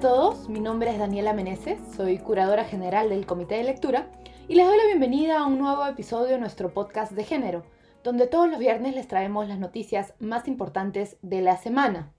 a 0.00 0.02
todos, 0.02 0.48
mi 0.48 0.60
nombre 0.60 0.90
es 0.90 0.98
Daniela 0.98 1.34
Meneses, 1.34 1.78
soy 1.94 2.16
curadora 2.16 2.64
general 2.64 3.10
del 3.10 3.26
Comité 3.26 3.56
de 3.56 3.64
Lectura 3.64 4.10
y 4.48 4.54
les 4.54 4.66
doy 4.66 4.78
la 4.78 4.86
bienvenida 4.86 5.40
a 5.40 5.44
un 5.44 5.58
nuevo 5.58 5.86
episodio 5.86 6.28
de 6.28 6.38
nuestro 6.38 6.72
podcast 6.72 7.12
de 7.12 7.22
género, 7.22 7.66
donde 8.02 8.26
todos 8.26 8.48
los 8.48 8.58
viernes 8.58 8.94
les 8.94 9.06
traemos 9.08 9.46
las 9.46 9.58
noticias 9.58 10.14
más 10.18 10.48
importantes 10.48 11.18
de 11.20 11.42
la 11.42 11.58
semana. 11.58 12.14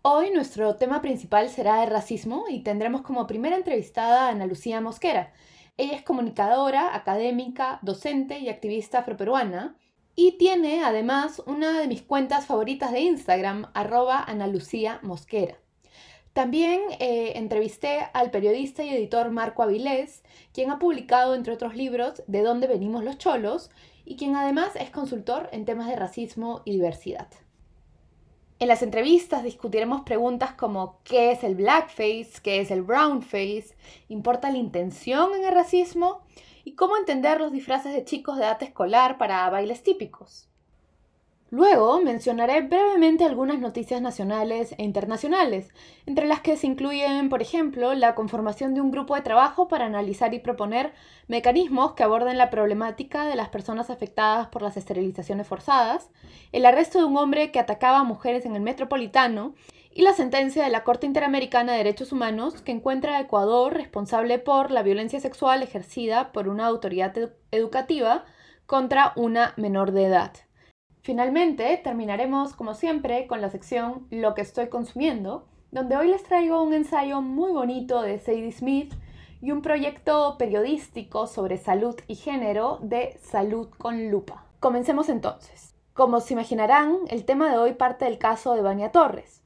Hoy 0.00 0.30
nuestro 0.30 0.76
tema 0.76 1.02
principal 1.02 1.50
será 1.50 1.84
el 1.84 1.90
racismo 1.90 2.46
y 2.48 2.60
tendremos 2.60 3.02
como 3.02 3.26
primera 3.26 3.56
entrevistada 3.56 4.28
a 4.28 4.30
Ana 4.30 4.46
Lucía 4.46 4.80
Mosquera. 4.80 5.34
Ella 5.76 5.96
es 5.96 6.02
comunicadora, 6.04 6.96
académica, 6.96 7.80
docente 7.82 8.38
y 8.38 8.48
activista 8.48 9.00
afroperuana 9.00 9.76
y 10.16 10.38
tiene 10.38 10.82
además 10.82 11.42
una 11.44 11.78
de 11.78 11.86
mis 11.86 12.00
cuentas 12.00 12.46
favoritas 12.46 12.92
de 12.92 13.00
Instagram, 13.00 13.66
arroba 13.74 14.24
Ana 14.24 14.46
Lucía 14.46 15.00
Mosquera. 15.02 15.58
También 16.34 16.80
eh, 16.98 17.34
entrevisté 17.36 18.08
al 18.12 18.32
periodista 18.32 18.82
y 18.82 18.88
editor 18.88 19.30
Marco 19.30 19.62
Avilés, 19.62 20.24
quien 20.52 20.72
ha 20.72 20.80
publicado, 20.80 21.36
entre 21.36 21.54
otros 21.54 21.76
libros, 21.76 22.24
De 22.26 22.42
dónde 22.42 22.66
venimos 22.66 23.04
los 23.04 23.18
cholos, 23.18 23.70
y 24.04 24.16
quien 24.16 24.34
además 24.34 24.74
es 24.74 24.90
consultor 24.90 25.48
en 25.52 25.64
temas 25.64 25.86
de 25.86 25.94
racismo 25.94 26.62
y 26.64 26.72
diversidad. 26.72 27.28
En 28.58 28.66
las 28.66 28.82
entrevistas 28.82 29.44
discutiremos 29.44 30.02
preguntas 30.02 30.54
como 30.54 30.98
¿qué 31.04 31.30
es 31.30 31.44
el 31.44 31.54
blackface? 31.54 32.32
¿qué 32.42 32.60
es 32.60 32.72
el 32.72 32.82
brownface? 32.82 33.76
¿Importa 34.08 34.50
la 34.50 34.58
intención 34.58 35.36
en 35.36 35.44
el 35.44 35.54
racismo? 35.54 36.22
¿Y 36.64 36.74
cómo 36.74 36.96
entender 36.96 37.40
los 37.40 37.52
disfraces 37.52 37.92
de 37.92 38.04
chicos 38.04 38.38
de 38.38 38.42
edad 38.42 38.60
escolar 38.60 39.18
para 39.18 39.48
bailes 39.50 39.84
típicos? 39.84 40.48
Luego 41.54 42.00
mencionaré 42.00 42.62
brevemente 42.62 43.24
algunas 43.24 43.60
noticias 43.60 44.02
nacionales 44.02 44.74
e 44.76 44.82
internacionales, 44.82 45.72
entre 46.04 46.26
las 46.26 46.40
que 46.40 46.56
se 46.56 46.66
incluyen, 46.66 47.28
por 47.28 47.42
ejemplo, 47.42 47.94
la 47.94 48.16
conformación 48.16 48.74
de 48.74 48.80
un 48.80 48.90
grupo 48.90 49.14
de 49.14 49.20
trabajo 49.20 49.68
para 49.68 49.86
analizar 49.86 50.34
y 50.34 50.40
proponer 50.40 50.92
mecanismos 51.28 51.92
que 51.92 52.02
aborden 52.02 52.38
la 52.38 52.50
problemática 52.50 53.26
de 53.26 53.36
las 53.36 53.50
personas 53.50 53.88
afectadas 53.88 54.48
por 54.48 54.62
las 54.62 54.76
esterilizaciones 54.76 55.46
forzadas, 55.46 56.10
el 56.50 56.66
arresto 56.66 56.98
de 56.98 57.04
un 57.04 57.16
hombre 57.16 57.52
que 57.52 57.60
atacaba 57.60 58.00
a 58.00 58.02
mujeres 58.02 58.44
en 58.46 58.56
el 58.56 58.62
metropolitano 58.62 59.54
y 59.92 60.02
la 60.02 60.12
sentencia 60.12 60.64
de 60.64 60.70
la 60.70 60.82
Corte 60.82 61.06
Interamericana 61.06 61.70
de 61.70 61.78
Derechos 61.78 62.10
Humanos 62.10 62.62
que 62.62 62.72
encuentra 62.72 63.16
a 63.16 63.20
Ecuador 63.20 63.74
responsable 63.74 64.40
por 64.40 64.72
la 64.72 64.82
violencia 64.82 65.20
sexual 65.20 65.62
ejercida 65.62 66.32
por 66.32 66.48
una 66.48 66.66
autoridad 66.66 67.14
educativa 67.52 68.24
contra 68.66 69.12
una 69.14 69.54
menor 69.56 69.92
de 69.92 70.06
edad. 70.06 70.32
Finalmente, 71.04 71.78
terminaremos 71.84 72.54
como 72.54 72.72
siempre 72.72 73.26
con 73.26 73.42
la 73.42 73.50
sección 73.50 74.06
Lo 74.08 74.32
que 74.32 74.40
estoy 74.40 74.68
consumiendo, 74.68 75.44
donde 75.70 75.98
hoy 75.98 76.08
les 76.08 76.22
traigo 76.22 76.62
un 76.62 76.72
ensayo 76.72 77.20
muy 77.20 77.52
bonito 77.52 78.00
de 78.00 78.18
Sadie 78.18 78.50
Smith 78.50 78.94
y 79.42 79.50
un 79.50 79.60
proyecto 79.60 80.38
periodístico 80.38 81.26
sobre 81.26 81.58
salud 81.58 81.94
y 82.08 82.14
género 82.14 82.78
de 82.80 83.18
Salud 83.22 83.68
con 83.76 84.10
Lupa. 84.10 84.46
Comencemos 84.60 85.10
entonces. 85.10 85.74
Como 85.92 86.20
se 86.20 86.32
imaginarán, 86.32 86.96
el 87.08 87.26
tema 87.26 87.50
de 87.50 87.58
hoy 87.58 87.74
parte 87.74 88.06
del 88.06 88.16
caso 88.16 88.54
de 88.54 88.62
Vania 88.62 88.90
Torres, 88.90 89.42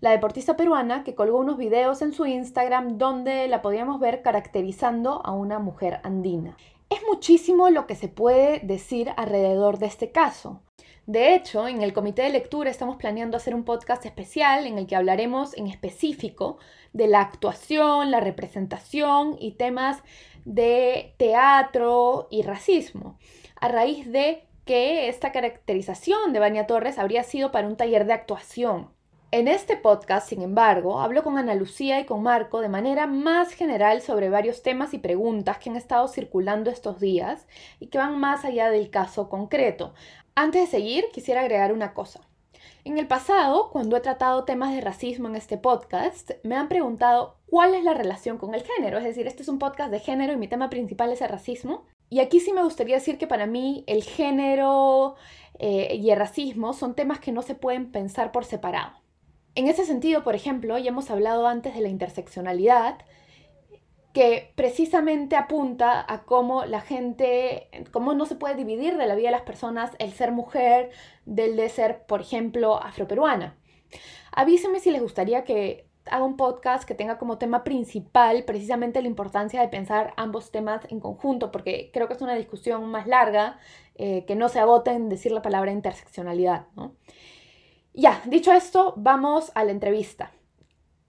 la 0.00 0.12
deportista 0.12 0.56
peruana 0.56 1.04
que 1.04 1.14
colgó 1.14 1.36
unos 1.40 1.58
videos 1.58 2.00
en 2.00 2.14
su 2.14 2.24
Instagram 2.24 2.96
donde 2.96 3.48
la 3.48 3.60
podíamos 3.60 4.00
ver 4.00 4.22
caracterizando 4.22 5.20
a 5.26 5.32
una 5.32 5.58
mujer 5.58 6.00
andina. 6.04 6.56
Es 6.88 7.00
muchísimo 7.06 7.68
lo 7.68 7.86
que 7.86 7.96
se 7.96 8.08
puede 8.08 8.60
decir 8.60 9.10
alrededor 9.18 9.76
de 9.78 9.86
este 9.86 10.10
caso. 10.10 10.62
De 11.06 11.34
hecho, 11.34 11.66
en 11.66 11.82
el 11.82 11.92
comité 11.92 12.22
de 12.22 12.30
lectura 12.30 12.70
estamos 12.70 12.96
planeando 12.96 13.36
hacer 13.36 13.56
un 13.56 13.64
podcast 13.64 14.06
especial 14.06 14.68
en 14.68 14.78
el 14.78 14.86
que 14.86 14.94
hablaremos 14.94 15.56
en 15.56 15.66
específico 15.66 16.58
de 16.92 17.08
la 17.08 17.20
actuación, 17.20 18.12
la 18.12 18.20
representación 18.20 19.36
y 19.40 19.52
temas 19.52 19.98
de 20.44 21.14
teatro 21.18 22.28
y 22.30 22.42
racismo, 22.42 23.18
a 23.60 23.66
raíz 23.66 24.12
de 24.12 24.46
que 24.64 25.08
esta 25.08 25.32
caracterización 25.32 26.32
de 26.32 26.38
Vania 26.38 26.68
Torres 26.68 26.98
habría 26.98 27.24
sido 27.24 27.50
para 27.50 27.66
un 27.66 27.76
taller 27.76 28.06
de 28.06 28.12
actuación. 28.12 28.90
En 29.34 29.48
este 29.48 29.78
podcast, 29.78 30.28
sin 30.28 30.42
embargo, 30.42 31.00
hablo 31.00 31.22
con 31.22 31.38
Ana 31.38 31.54
Lucía 31.54 31.98
y 31.98 32.04
con 32.04 32.22
Marco 32.22 32.60
de 32.60 32.68
manera 32.68 33.06
más 33.06 33.54
general 33.54 34.02
sobre 34.02 34.28
varios 34.28 34.62
temas 34.62 34.92
y 34.92 34.98
preguntas 34.98 35.56
que 35.56 35.70
han 35.70 35.76
estado 35.76 36.06
circulando 36.06 36.70
estos 36.70 37.00
días 37.00 37.46
y 37.80 37.86
que 37.86 37.96
van 37.96 38.20
más 38.20 38.44
allá 38.44 38.68
del 38.68 38.90
caso 38.90 39.30
concreto, 39.30 39.94
antes 40.34 40.62
de 40.62 40.66
seguir, 40.66 41.04
quisiera 41.12 41.42
agregar 41.42 41.72
una 41.72 41.94
cosa. 41.94 42.20
En 42.84 42.98
el 42.98 43.06
pasado, 43.06 43.70
cuando 43.70 43.96
he 43.96 44.00
tratado 44.00 44.44
temas 44.44 44.74
de 44.74 44.80
racismo 44.80 45.28
en 45.28 45.36
este 45.36 45.56
podcast, 45.56 46.32
me 46.42 46.56
han 46.56 46.68
preguntado 46.68 47.36
cuál 47.46 47.74
es 47.74 47.84
la 47.84 47.94
relación 47.94 48.38
con 48.38 48.54
el 48.54 48.64
género. 48.64 48.98
Es 48.98 49.04
decir, 49.04 49.26
este 49.26 49.42
es 49.42 49.48
un 49.48 49.60
podcast 49.60 49.90
de 49.90 50.00
género 50.00 50.32
y 50.32 50.36
mi 50.36 50.48
tema 50.48 50.68
principal 50.68 51.12
es 51.12 51.20
el 51.20 51.28
racismo. 51.28 51.84
Y 52.10 52.20
aquí 52.20 52.40
sí 52.40 52.52
me 52.52 52.64
gustaría 52.64 52.96
decir 52.96 53.18
que 53.18 53.26
para 53.26 53.46
mí 53.46 53.84
el 53.86 54.02
género 54.02 55.14
eh, 55.58 55.94
y 55.94 56.10
el 56.10 56.18
racismo 56.18 56.72
son 56.72 56.94
temas 56.94 57.20
que 57.20 57.30
no 57.30 57.42
se 57.42 57.54
pueden 57.54 57.92
pensar 57.92 58.32
por 58.32 58.44
separado. 58.44 58.92
En 59.54 59.68
ese 59.68 59.84
sentido, 59.84 60.24
por 60.24 60.34
ejemplo, 60.34 60.76
ya 60.78 60.88
hemos 60.88 61.10
hablado 61.10 61.46
antes 61.46 61.74
de 61.74 61.82
la 61.82 61.88
interseccionalidad 61.88 62.96
que 64.12 64.52
precisamente 64.54 65.36
apunta 65.36 66.04
a 66.06 66.24
cómo 66.24 66.64
la 66.64 66.80
gente, 66.80 67.68
cómo 67.92 68.14
no 68.14 68.26
se 68.26 68.36
puede 68.36 68.54
dividir 68.54 68.96
de 68.96 69.06
la 69.06 69.14
vida 69.14 69.28
de 69.28 69.32
las 69.32 69.42
personas 69.42 69.92
el 69.98 70.12
ser 70.12 70.32
mujer 70.32 70.90
del 71.24 71.56
de 71.56 71.68
ser, 71.68 72.04
por 72.06 72.20
ejemplo, 72.20 72.76
afroperuana. 72.82 73.56
Avísenme 74.32 74.80
si 74.80 74.90
les 74.90 75.02
gustaría 75.02 75.44
que 75.44 75.86
haga 76.06 76.24
un 76.24 76.36
podcast 76.36 76.84
que 76.84 76.94
tenga 76.94 77.18
como 77.18 77.38
tema 77.38 77.64
principal 77.64 78.44
precisamente 78.44 79.00
la 79.00 79.08
importancia 79.08 79.60
de 79.60 79.68
pensar 79.68 80.12
ambos 80.16 80.50
temas 80.50 80.82
en 80.90 81.00
conjunto, 81.00 81.52
porque 81.52 81.90
creo 81.92 82.08
que 82.08 82.14
es 82.14 82.22
una 82.22 82.34
discusión 82.34 82.84
más 82.90 83.06
larga 83.06 83.58
eh, 83.94 84.24
que 84.26 84.34
no 84.34 84.48
se 84.48 84.58
agota 84.58 84.92
en 84.92 85.08
decir 85.08 85.32
la 85.32 85.42
palabra 85.42 85.72
interseccionalidad. 85.72 86.66
Ya, 87.94 88.22
dicho 88.26 88.52
esto, 88.52 88.94
vamos 88.96 89.52
a 89.54 89.64
la 89.64 89.70
entrevista. 89.70 90.32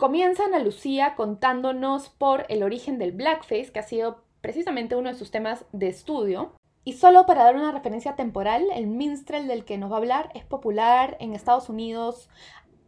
Comienza 0.03 0.43
Ana 0.43 0.59
Lucía 0.59 1.15
contándonos 1.15 2.09
por 2.09 2.45
el 2.49 2.63
origen 2.63 2.99
del 2.99 3.13
blackface, 3.13 3.71
que 3.71 3.79
ha 3.79 3.83
sido 3.83 4.25
precisamente 4.41 4.97
uno 4.97 5.07
de 5.07 5.17
sus 5.17 5.31
temas 5.31 5.63
de 5.71 5.87
estudio. 5.87 6.57
Y 6.83 6.97
solo 6.97 7.25
para 7.25 7.45
dar 7.45 7.55
una 7.55 7.71
referencia 7.71 8.17
temporal, 8.17 8.65
el 8.75 8.87
minstrel 8.87 9.47
del 9.47 9.63
que 9.63 9.77
nos 9.77 9.89
va 9.89 9.95
a 9.95 9.99
hablar 9.99 10.29
es 10.35 10.43
popular 10.43 11.15
en 11.21 11.31
Estados 11.31 11.69
Unidos 11.69 12.27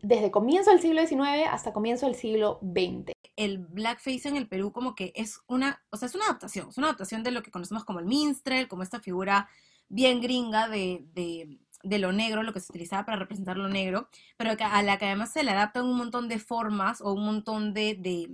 desde 0.02 0.30
comienzo 0.30 0.72
del 0.72 0.82
siglo 0.82 1.08
XIX 1.08 1.48
hasta 1.50 1.72
comienzo 1.72 2.06
del 2.06 2.16
siglo 2.16 2.60
XX. 2.62 3.14
El 3.38 3.60
blackface 3.60 4.28
en 4.28 4.36
el 4.36 4.50
Perú 4.50 4.74
como 4.74 4.94
que 4.94 5.14
es 5.16 5.40
una, 5.48 5.86
o 5.92 5.96
sea, 5.96 6.10
es 6.10 6.16
una 6.16 6.26
adaptación, 6.26 6.68
es 6.68 6.78
una 6.78 6.88
adaptación 6.88 7.24
de 7.24 7.32
lo 7.32 7.44
que 7.44 7.52
conocemos 7.52 7.86
como 7.86 8.00
el 8.00 8.08
minstrel, 8.08 8.68
como 8.68 8.84
esta 8.84 9.00
figura 9.00 9.48
bien 9.88 10.20
gringa 10.20 10.68
de, 10.68 11.06
de 11.14 11.60
de 11.86 12.00
lo 12.00 12.12
negro, 12.12 12.44
lo 12.44 12.54
que 12.54 12.60
se 12.60 12.72
utilizaba 12.72 13.06
para 13.06 13.18
representar 13.18 13.58
lo 13.58 13.70
negro, 13.70 14.10
pero 14.38 14.52
a 14.60 14.82
la 14.84 14.98
que 14.98 15.06
además 15.06 15.32
se 15.32 15.44
le 15.44 15.52
adaptan 15.52 15.86
un 15.86 15.98
montón 15.98 16.28
de 16.28 16.40
formas 16.40 17.02
o 17.02 17.14
un 17.14 17.26
montón 17.26 17.74
de, 17.74 17.96
de 17.96 18.30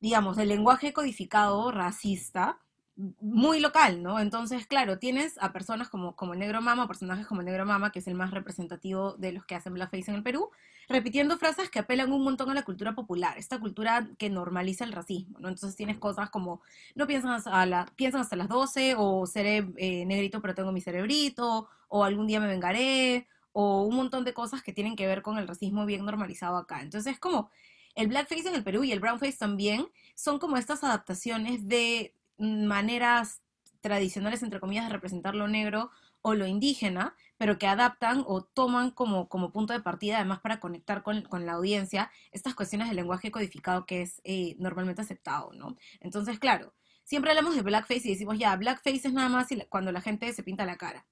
digamos, 0.00 0.36
de 0.36 0.46
lenguaje 0.46 0.92
codificado 0.92 1.70
racista, 1.70 2.58
muy 2.96 3.58
local, 3.58 4.02
¿no? 4.02 4.20
Entonces, 4.20 4.66
claro, 4.66 4.98
tienes 4.98 5.36
a 5.40 5.52
personas 5.52 5.88
como, 5.88 6.14
como 6.14 6.34
el 6.34 6.38
Negro 6.38 6.60
Mama, 6.60 6.86
personajes 6.86 7.26
como 7.26 7.40
el 7.40 7.46
Negro 7.46 7.66
Mama, 7.66 7.90
que 7.90 7.98
es 7.98 8.06
el 8.06 8.14
más 8.14 8.30
representativo 8.30 9.14
de 9.14 9.32
los 9.32 9.44
que 9.44 9.56
hacen 9.56 9.74
blackface 9.74 10.10
en 10.10 10.16
el 10.16 10.22
Perú, 10.22 10.50
repitiendo 10.88 11.38
frases 11.38 11.70
que 11.70 11.78
apelan 11.78 12.12
un 12.12 12.22
montón 12.22 12.50
a 12.50 12.54
la 12.54 12.62
cultura 12.62 12.94
popular, 12.94 13.38
esta 13.38 13.58
cultura 13.58 14.08
que 14.18 14.30
normaliza 14.30 14.84
el 14.84 14.92
racismo, 14.92 15.38
¿no? 15.40 15.48
Entonces 15.48 15.76
tienes 15.76 15.98
cosas 15.98 16.30
como, 16.30 16.60
no 16.94 17.06
piensan, 17.06 17.40
a 17.46 17.66
la, 17.66 17.86
piensan 17.96 18.20
hasta 18.20 18.36
las 18.36 18.48
12, 18.48 18.94
o 18.98 19.26
seré 19.26 19.66
eh, 19.76 20.04
negrito 20.06 20.40
pero 20.40 20.54
tengo 20.54 20.72
mi 20.72 20.80
cerebrito, 20.80 21.68
o 21.88 22.04
algún 22.04 22.26
día 22.26 22.40
me 22.40 22.46
vengaré, 22.46 23.26
o 23.52 23.82
un 23.82 23.96
montón 23.96 24.24
de 24.24 24.34
cosas 24.34 24.62
que 24.62 24.72
tienen 24.72 24.96
que 24.96 25.06
ver 25.06 25.22
con 25.22 25.38
el 25.38 25.48
racismo 25.48 25.86
bien 25.86 26.04
normalizado 26.04 26.56
acá. 26.56 26.82
Entonces 26.82 27.14
es 27.14 27.20
como, 27.20 27.50
el 27.94 28.08
blackface 28.08 28.48
en 28.48 28.54
el 28.54 28.64
Perú 28.64 28.84
y 28.84 28.92
el 28.92 29.00
brownface 29.00 29.38
también 29.38 29.86
son 30.14 30.38
como 30.38 30.56
estas 30.56 30.82
adaptaciones 30.82 31.68
de 31.68 32.14
maneras 32.38 33.40
tradicionales, 33.80 34.42
entre 34.42 34.60
comillas, 34.60 34.86
de 34.86 34.92
representar 34.92 35.34
lo 35.34 35.46
negro 35.46 35.90
o 36.22 36.34
lo 36.34 36.46
indígena, 36.46 37.14
pero 37.36 37.58
que 37.58 37.66
adaptan 37.66 38.24
o 38.26 38.42
toman 38.42 38.90
como, 38.90 39.28
como 39.28 39.52
punto 39.52 39.72
de 39.72 39.80
partida, 39.80 40.16
además 40.16 40.40
para 40.40 40.60
conectar 40.60 41.02
con, 41.02 41.22
con 41.22 41.46
la 41.46 41.52
audiencia, 41.52 42.10
estas 42.32 42.54
cuestiones 42.54 42.88
del 42.88 42.96
lenguaje 42.96 43.30
codificado 43.30 43.86
que 43.86 44.02
es 44.02 44.20
eh, 44.24 44.56
normalmente 44.58 45.02
aceptado, 45.02 45.52
¿no? 45.52 45.76
Entonces, 46.00 46.38
claro, 46.38 46.74
siempre 47.04 47.30
hablamos 47.30 47.56
de 47.56 47.62
blackface 47.62 48.08
y 48.08 48.12
decimos, 48.12 48.38
ya, 48.38 48.56
blackface 48.56 49.08
es 49.08 49.12
nada 49.12 49.28
más 49.28 49.48
cuando 49.68 49.92
la 49.92 50.00
gente 50.00 50.32
se 50.32 50.42
pinta 50.42 50.64
la 50.64 50.76
cara 50.76 51.06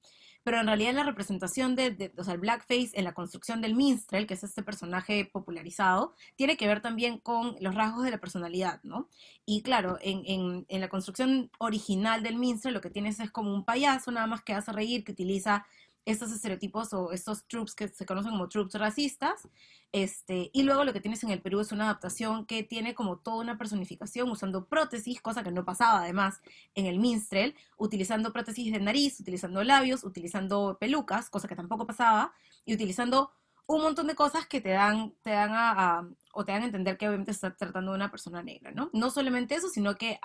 pero 0.44 0.60
en 0.60 0.66
realidad 0.66 0.94
la 0.94 1.04
representación 1.04 1.76
de, 1.76 2.12
o 2.16 2.24
sea, 2.24 2.36
blackface 2.36 2.90
en 2.94 3.04
la 3.04 3.14
construcción 3.14 3.60
del 3.60 3.74
minstrel, 3.74 4.26
que 4.26 4.34
es 4.34 4.42
este 4.42 4.62
personaje 4.62 5.28
popularizado, 5.32 6.14
tiene 6.36 6.56
que 6.56 6.66
ver 6.66 6.80
también 6.80 7.18
con 7.18 7.56
los 7.60 7.74
rasgos 7.74 8.04
de 8.04 8.10
la 8.10 8.18
personalidad, 8.18 8.80
¿no? 8.82 9.08
Y 9.46 9.62
claro, 9.62 9.98
en, 10.00 10.66
en 10.68 10.80
la 10.80 10.88
construcción 10.88 11.50
original 11.58 12.22
del 12.22 12.36
minstrel 12.36 12.74
lo 12.74 12.80
que 12.80 12.90
tienes 12.90 13.20
es 13.20 13.30
como 13.30 13.54
un 13.54 13.64
payaso 13.64 14.10
nada 14.10 14.26
más 14.26 14.42
que 14.42 14.54
hace 14.54 14.72
reír, 14.72 15.04
que 15.04 15.12
utiliza 15.12 15.64
estos 16.04 16.32
estereotipos 16.32 16.92
o 16.92 17.12
estos 17.12 17.46
tropes 17.46 17.74
que 17.74 17.88
se 17.88 18.06
conocen 18.06 18.32
como 18.32 18.48
tropes 18.48 18.74
racistas. 18.74 19.48
Este, 19.92 20.50
y 20.52 20.62
luego 20.62 20.84
lo 20.84 20.92
que 20.92 21.00
tienes 21.00 21.22
en 21.22 21.30
el 21.30 21.42
Perú 21.42 21.60
es 21.60 21.70
una 21.70 21.84
adaptación 21.84 22.46
que 22.46 22.62
tiene 22.62 22.94
como 22.94 23.18
toda 23.18 23.42
una 23.42 23.58
personificación 23.58 24.30
usando 24.30 24.66
prótesis, 24.66 25.20
cosa 25.20 25.42
que 25.42 25.52
no 25.52 25.64
pasaba 25.64 26.00
además 26.02 26.40
en 26.74 26.86
el 26.86 26.98
minstrel, 26.98 27.54
utilizando 27.76 28.32
prótesis 28.32 28.72
de 28.72 28.80
nariz, 28.80 29.20
utilizando 29.20 29.62
labios, 29.62 30.02
utilizando 30.02 30.76
pelucas, 30.80 31.30
cosa 31.30 31.46
que 31.46 31.56
tampoco 31.56 31.86
pasaba, 31.86 32.32
y 32.64 32.74
utilizando 32.74 33.30
un 33.66 33.82
montón 33.82 34.06
de 34.06 34.14
cosas 34.14 34.46
que 34.46 34.60
te 34.60 34.70
dan, 34.70 35.14
te 35.22 35.30
dan 35.30 35.50
a, 35.52 36.08
o 36.32 36.44
te 36.44 36.52
dan 36.52 36.62
a 36.62 36.66
entender 36.66 36.98
que 36.98 37.08
obviamente 37.08 37.30
está 37.30 37.54
tratando 37.54 37.92
de 37.92 37.96
una 37.96 38.10
persona 38.10 38.42
negra, 38.42 38.72
¿no? 38.72 38.90
No 38.92 39.10
solamente 39.10 39.54
eso, 39.54 39.68
sino 39.68 39.96
que 39.96 40.18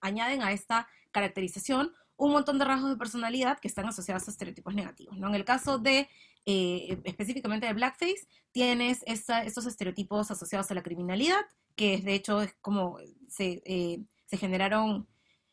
añaden 0.00 0.42
a 0.42 0.52
esta 0.52 0.88
caracterización 1.10 1.92
un 2.20 2.32
montón 2.32 2.58
de 2.58 2.66
rasgos 2.66 2.90
de 2.90 2.96
personalidad 2.96 3.58
que 3.58 3.68
están 3.68 3.86
asociados 3.86 4.28
a 4.28 4.30
estereotipos 4.30 4.74
negativos. 4.74 5.16
¿no? 5.16 5.28
En 5.28 5.34
el 5.34 5.44
caso 5.44 5.78
de, 5.78 6.06
eh, 6.44 7.00
específicamente 7.04 7.66
de 7.66 7.72
Blackface, 7.72 8.28
tienes 8.52 9.02
estos 9.06 9.66
estereotipos 9.66 10.30
asociados 10.30 10.70
a 10.70 10.74
la 10.74 10.82
criminalidad, 10.82 11.40
que 11.74 11.98
de 11.98 12.14
hecho 12.14 12.42
es 12.42 12.54
como 12.60 12.98
se, 13.26 13.62
eh, 13.64 14.04
se 14.26 14.36
generaron 14.36 15.08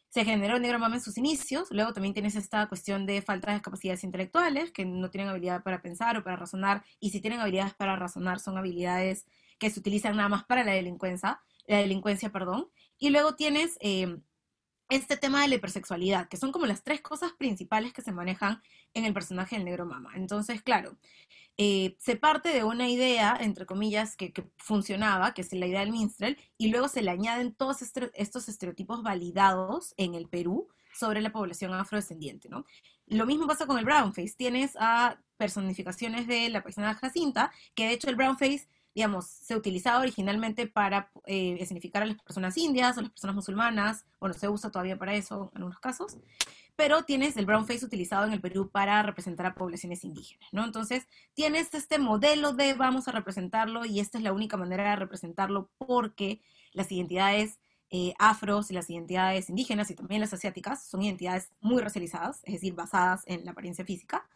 se 0.09 0.23
generó 0.23 0.57
Negro 0.57 0.79
Mama 0.79 0.95
en 0.95 1.01
sus 1.01 1.17
inicios, 1.17 1.67
luego 1.69 1.93
también 1.93 2.13
tienes 2.13 2.35
esta 2.35 2.67
cuestión 2.67 3.05
de 3.05 3.21
falta 3.21 3.53
de 3.53 3.61
capacidades 3.61 4.03
intelectuales, 4.05 4.71
que 4.71 4.85
no 4.85 5.09
tienen 5.09 5.29
habilidad 5.29 5.63
para 5.63 5.81
pensar 5.81 6.17
o 6.17 6.23
para 6.23 6.37
razonar, 6.37 6.83
y 6.99 7.09
si 7.09 7.19
tienen 7.19 7.41
habilidades 7.41 7.75
para 7.75 7.95
razonar 7.97 8.39
son 8.39 8.57
habilidades 8.57 9.25
que 9.59 9.69
se 9.69 9.79
utilizan 9.79 10.15
nada 10.15 10.29
más 10.29 10.45
para 10.45 10.63
la 10.63 10.71
delincuencia, 10.71 11.41
la 11.67 11.77
delincuencia, 11.79 12.31
perdón, 12.31 12.69
y 12.97 13.09
luego 13.09 13.35
tienes 13.35 13.77
eh, 13.81 14.17
este 14.89 15.17
tema 15.17 15.41
de 15.41 15.49
la 15.49 15.55
hipersexualidad, 15.55 16.27
que 16.29 16.37
son 16.37 16.51
como 16.51 16.65
las 16.65 16.83
tres 16.83 17.01
cosas 17.01 17.33
principales 17.33 17.93
que 17.93 18.01
se 18.01 18.11
manejan 18.11 18.61
en 18.93 19.05
el 19.05 19.13
personaje 19.13 19.55
del 19.55 19.65
negro 19.65 19.85
mama. 19.85 20.11
Entonces, 20.15 20.61
claro, 20.61 20.97
eh, 21.57 21.95
se 21.99 22.15
parte 22.15 22.49
de 22.49 22.63
una 22.63 22.87
idea, 22.87 23.37
entre 23.39 23.65
comillas, 23.65 24.15
que, 24.15 24.31
funcionaba, 24.57 25.33
que 25.33 25.41
es 25.41 25.51
la 25.53 25.65
idea 25.65 25.81
del 25.81 25.91
minstrel, 25.91 26.37
y 26.57 26.69
luego 26.69 26.87
se 26.87 27.01
le 27.01 27.11
añaden 27.11 27.53
todos 27.53 27.81
estos 27.81 28.49
estereotipos 28.49 29.03
validados 29.03 29.93
en 29.97 30.13
el 30.15 30.27
Perú 30.27 30.69
sobre 30.93 31.21
la 31.21 31.31
población 31.31 31.73
afrodescendiente, 31.73 32.49
¿no? 32.49 32.65
Lo 33.07 33.25
mismo 33.25 33.47
pasa 33.47 33.65
con 33.65 33.77
el 33.77 33.85
brownface. 33.85 34.35
Tienes 34.35 34.75
a 34.79 35.19
personificaciones 35.37 36.27
de 36.27 36.49
la 36.49 36.63
persona 36.63 36.95
Jacinta, 36.95 37.51
que 37.73 37.87
de 37.87 37.93
hecho 37.93 38.09
el 38.09 38.15
brownface 38.15 38.67
digamos, 38.97 39.27
se 39.27 39.55
utilizaba 39.55 39.99
originalmente 39.99 40.65
para 40.65 41.11
eh, 41.27 41.63
significar 41.67 42.01
a 42.01 42.07
las 42.07 42.17
personas 42.17 42.57
indias 42.57 42.97
o 42.97 43.01
las 43.01 43.11
personas 43.11 43.35
musulmanas, 43.35 44.07
bueno, 44.19 44.33
se 44.33 44.49
usa 44.49 44.71
todavía 44.71 44.97
para 44.97 45.13
eso 45.13 45.51
en 45.53 45.59
algunos 45.59 45.79
casos, 45.79 46.17
pero 46.75 47.03
tienes 47.03 47.38
el 47.38 47.45
brown 47.45 47.67
face 47.67 47.85
utilizado 47.85 48.25
en 48.25 48.33
el 48.33 48.41
Perú 48.41 48.71
para 48.71 49.03
representar 49.03 49.45
a 49.45 49.53
poblaciones 49.53 50.03
indígenas, 50.03 50.49
¿no? 50.51 50.65
Entonces, 50.65 51.05
tienes 51.35 51.71
este 51.75 51.99
modelo 51.99 52.53
de 52.53 52.73
vamos 52.73 53.07
a 53.07 53.11
representarlo 53.11 53.85
y 53.85 53.99
esta 53.99 54.17
es 54.17 54.23
la 54.23 54.33
única 54.33 54.57
manera 54.57 54.89
de 54.89 54.95
representarlo 54.95 55.69
porque 55.77 56.41
las 56.73 56.91
identidades 56.91 57.59
eh, 57.91 58.15
afros 58.17 58.71
y 58.71 58.73
las 58.73 58.89
identidades 58.89 59.47
indígenas 59.47 59.91
y 59.91 59.94
también 59.94 60.21
las 60.21 60.33
asiáticas 60.33 60.88
son 60.88 61.03
identidades 61.03 61.51
muy 61.59 61.83
racializadas, 61.83 62.41
es 62.45 62.53
decir, 62.53 62.73
basadas 62.73 63.21
en 63.27 63.45
la 63.45 63.51
apariencia 63.51 63.85
física. 63.85 64.27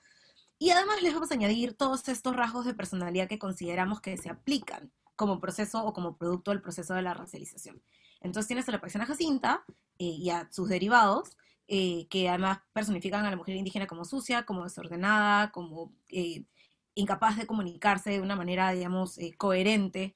Y 0.62 0.70
además 0.70 1.02
les 1.02 1.12
vamos 1.16 1.32
a 1.32 1.34
añadir 1.34 1.74
todos 1.74 2.08
estos 2.08 2.36
rasgos 2.36 2.66
de 2.66 2.76
personalidad 2.76 3.28
que 3.28 3.40
consideramos 3.40 4.00
que 4.00 4.16
se 4.16 4.30
aplican 4.30 4.92
como 5.16 5.40
proceso 5.40 5.84
o 5.84 5.92
como 5.92 6.18
producto 6.18 6.52
del 6.52 6.62
proceso 6.62 6.94
de 6.94 7.02
la 7.02 7.16
racialización. 7.16 7.82
Entonces 8.20 8.46
tienes 8.46 8.70
a 8.70 8.72
la 8.72 8.80
persona 8.80 9.08
Jacinta 9.08 9.64
eh, 9.98 10.04
y 10.06 10.30
a 10.30 10.48
sus 10.52 10.70
derivados, 10.70 11.36
eh, 11.68 12.06
que 12.12 12.30
además 12.30 12.60
personifican 12.74 13.26
a 13.26 13.32
la 13.32 13.38
mujer 13.38 13.56
indígena 13.56 13.88
como 13.88 14.06
sucia, 14.06 14.44
como 14.46 14.64
desordenada, 14.64 15.52
como 15.52 15.96
eh, 16.10 16.46
incapaz 16.94 17.38
de 17.38 17.48
comunicarse 17.48 18.12
de 18.12 18.22
una 18.22 18.36
manera, 18.36 18.72
digamos, 18.72 19.18
coherente, 19.40 20.14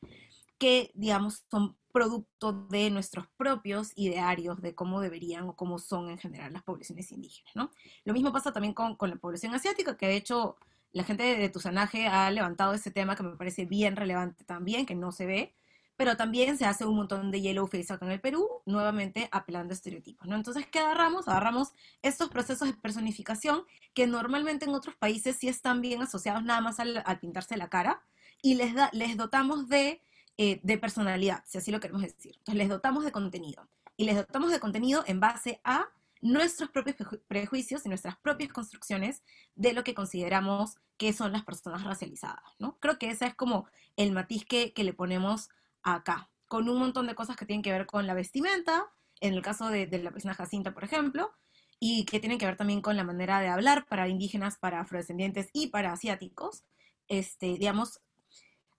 que, 0.57 0.91
digamos, 0.93 1.45
son 1.49 1.77
producto 1.95 2.51
de 2.51 2.89
nuestros 2.89 3.25
propios 3.37 3.93
idearios 3.95 4.61
de 4.61 4.75
cómo 4.75 4.99
deberían 4.99 5.47
o 5.47 5.55
cómo 5.55 5.79
son 5.79 6.09
en 6.09 6.17
general 6.17 6.51
las 6.51 6.61
poblaciones 6.61 7.09
indígenas, 7.13 7.55
¿no? 7.55 7.71
Lo 8.03 8.11
mismo 8.11 8.33
pasa 8.33 8.51
también 8.51 8.73
con, 8.73 8.97
la 8.99 9.15
población 9.15 9.53
asiática, 9.55 9.95
que 9.95 10.07
de 10.07 10.17
hecho 10.17 10.57
la 10.91 11.05
gente 11.05 11.23
de, 11.23 11.49
Tuzanaje 11.49 12.07
ha 12.07 12.29
levantado 12.31 12.73
ese 12.73 12.91
tema 12.91 13.15
que 13.15 13.23
me 13.23 13.37
parece 13.37 13.65
bien 13.65 13.95
relevante 13.95 14.43
también, 14.43 14.85
que 14.85 14.93
no 14.93 15.13
se 15.13 15.25
ve, 15.25 15.55
pero 15.95 16.17
también 16.17 16.57
se 16.57 16.65
hace 16.65 16.85
un 16.85 16.97
montón 16.97 17.31
de 17.31 17.39
yellow 17.39 17.65
face 17.65 17.93
acá 17.93 18.05
en 18.05 18.11
el 18.11 18.19
Perú, 18.19 18.45
nuevamente 18.65 19.29
apelando 19.31 19.71
a 19.71 19.75
estereotipos, 19.75 20.27
¿no? 20.27 20.35
Entonces, 20.35 20.67
¿qué 20.67 20.79
agarramos? 20.79 21.29
Agarramos 21.29 21.71
estos 22.01 22.29
procesos 22.29 22.67
de 22.67 22.73
personificación 22.73 23.63
que 23.93 24.05
normalmente 24.05 24.65
en 24.65 24.75
otros 24.75 24.97
países 24.97 25.37
sí 25.37 25.47
están 25.47 25.79
bien 25.79 26.01
asociados 26.01 26.43
nada 26.43 26.59
más 26.59 26.81
al, 26.81 27.01
al 27.05 27.19
pintarse 27.19 27.55
la 27.55 27.69
cara 27.69 28.01
y 28.41 28.55
les, 28.55 28.73
da, 28.73 28.89
les 28.91 29.15
dotamos 29.15 29.69
de 29.69 30.01
eh, 30.37 30.59
de 30.63 30.77
personalidad, 30.77 31.43
si 31.45 31.57
así 31.57 31.71
lo 31.71 31.79
queremos 31.79 32.01
decir. 32.01 32.35
Entonces 32.39 32.55
les 32.55 32.69
dotamos 32.69 33.05
de 33.05 33.11
contenido. 33.11 33.69
Y 33.97 34.05
les 34.05 34.17
dotamos 34.17 34.51
de 34.51 34.59
contenido 34.59 35.03
en 35.07 35.19
base 35.21 35.61
a 35.63 35.87
nuestros 36.21 36.69
propios 36.69 36.97
prejuicios 37.27 37.85
y 37.85 37.89
nuestras 37.89 38.17
propias 38.17 38.51
construcciones 38.51 39.23
de 39.55 39.73
lo 39.73 39.83
que 39.83 39.93
consideramos 39.93 40.77
que 40.97 41.13
son 41.13 41.31
las 41.31 41.43
personas 41.43 41.83
racializadas, 41.83 42.43
¿no? 42.59 42.77
Creo 42.79 42.97
que 42.97 43.09
ese 43.09 43.27
es 43.27 43.35
como 43.35 43.67
el 43.95 44.11
matiz 44.11 44.45
que, 44.45 44.73
le 44.75 44.93
ponemos 44.93 45.49
acá, 45.83 46.29
con 46.47 46.67
un 46.67 46.79
montón 46.79 47.07
de 47.07 47.15
cosas 47.15 47.35
que 47.35 47.45
tienen 47.45 47.61
que 47.61 47.71
ver 47.71 47.85
con 47.85 48.07
la 48.07 48.13
vestimenta, 48.13 48.91
en 49.21 49.33
el 49.33 49.41
caso 49.41 49.69
de, 49.69 49.87
de 49.87 49.99
la 49.99 50.11
persona 50.11 50.33
Jacinta, 50.33 50.73
por 50.73 50.83
ejemplo, 50.83 51.31
y 51.79 52.05
que 52.05 52.19
tienen 52.19 52.37
que 52.37 52.45
ver 52.45 52.57
también 52.57 52.81
con 52.81 52.97
la 52.97 53.03
manera 53.03 53.39
de 53.39 53.47
hablar 53.47 53.85
para 53.87 54.07
indígenas, 54.07 54.57
para 54.57 54.81
afrodescendientes 54.81 55.49
y 55.53 55.67
para 55.67 55.91
asiáticos, 55.91 56.63
este, 57.07 57.57
digamos, 57.57 58.01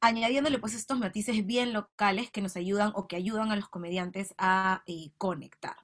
añadiéndole 0.01 0.59
pues 0.59 0.75
estos 0.75 0.99
matices 0.99 1.45
bien 1.47 1.73
locales 1.73 2.31
que 2.31 2.43
nos 2.43 2.57
ayudan 2.57 2.93
o 2.95 3.07
que 3.09 3.17
ayudan 3.17 3.51
a 3.51 3.57
los 3.57 3.69
comediantes 3.69 4.35
a 4.39 4.83
eh, 4.87 5.11
conectar. 5.19 5.77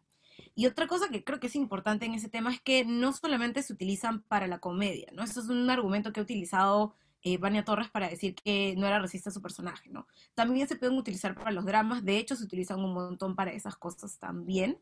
Y 0.54 0.66
otra 0.66 0.86
cosa 0.86 1.08
que 1.08 1.24
creo 1.24 1.40
que 1.40 1.46
es 1.46 1.56
importante 1.56 2.04
en 2.04 2.14
ese 2.14 2.28
tema 2.28 2.52
es 2.52 2.60
que 2.60 2.84
no 2.84 3.12
solamente 3.12 3.62
se 3.62 3.72
utilizan 3.72 4.22
para 4.22 4.46
la 4.46 4.58
comedia, 4.58 5.08
¿no? 5.12 5.22
Eso 5.22 5.40
es 5.40 5.48
un 5.48 5.68
argumento 5.70 6.12
que 6.12 6.20
ha 6.20 6.22
utilizado 6.22 6.94
eh, 7.22 7.38
Vania 7.38 7.64
Torres 7.64 7.88
para 7.88 8.08
decir 8.08 8.34
que 8.34 8.74
no 8.76 8.86
era 8.86 8.98
racista 8.98 9.30
su 9.30 9.40
personaje, 9.40 9.88
¿no? 9.88 10.06
También 10.34 10.68
se 10.68 10.76
pueden 10.76 10.98
utilizar 10.98 11.34
para 11.34 11.52
los 11.52 11.64
dramas, 11.64 12.04
de 12.04 12.18
hecho 12.18 12.36
se 12.36 12.44
utilizan 12.44 12.80
un 12.80 12.92
montón 12.92 13.34
para 13.34 13.52
esas 13.52 13.76
cosas 13.76 14.18
también. 14.18 14.78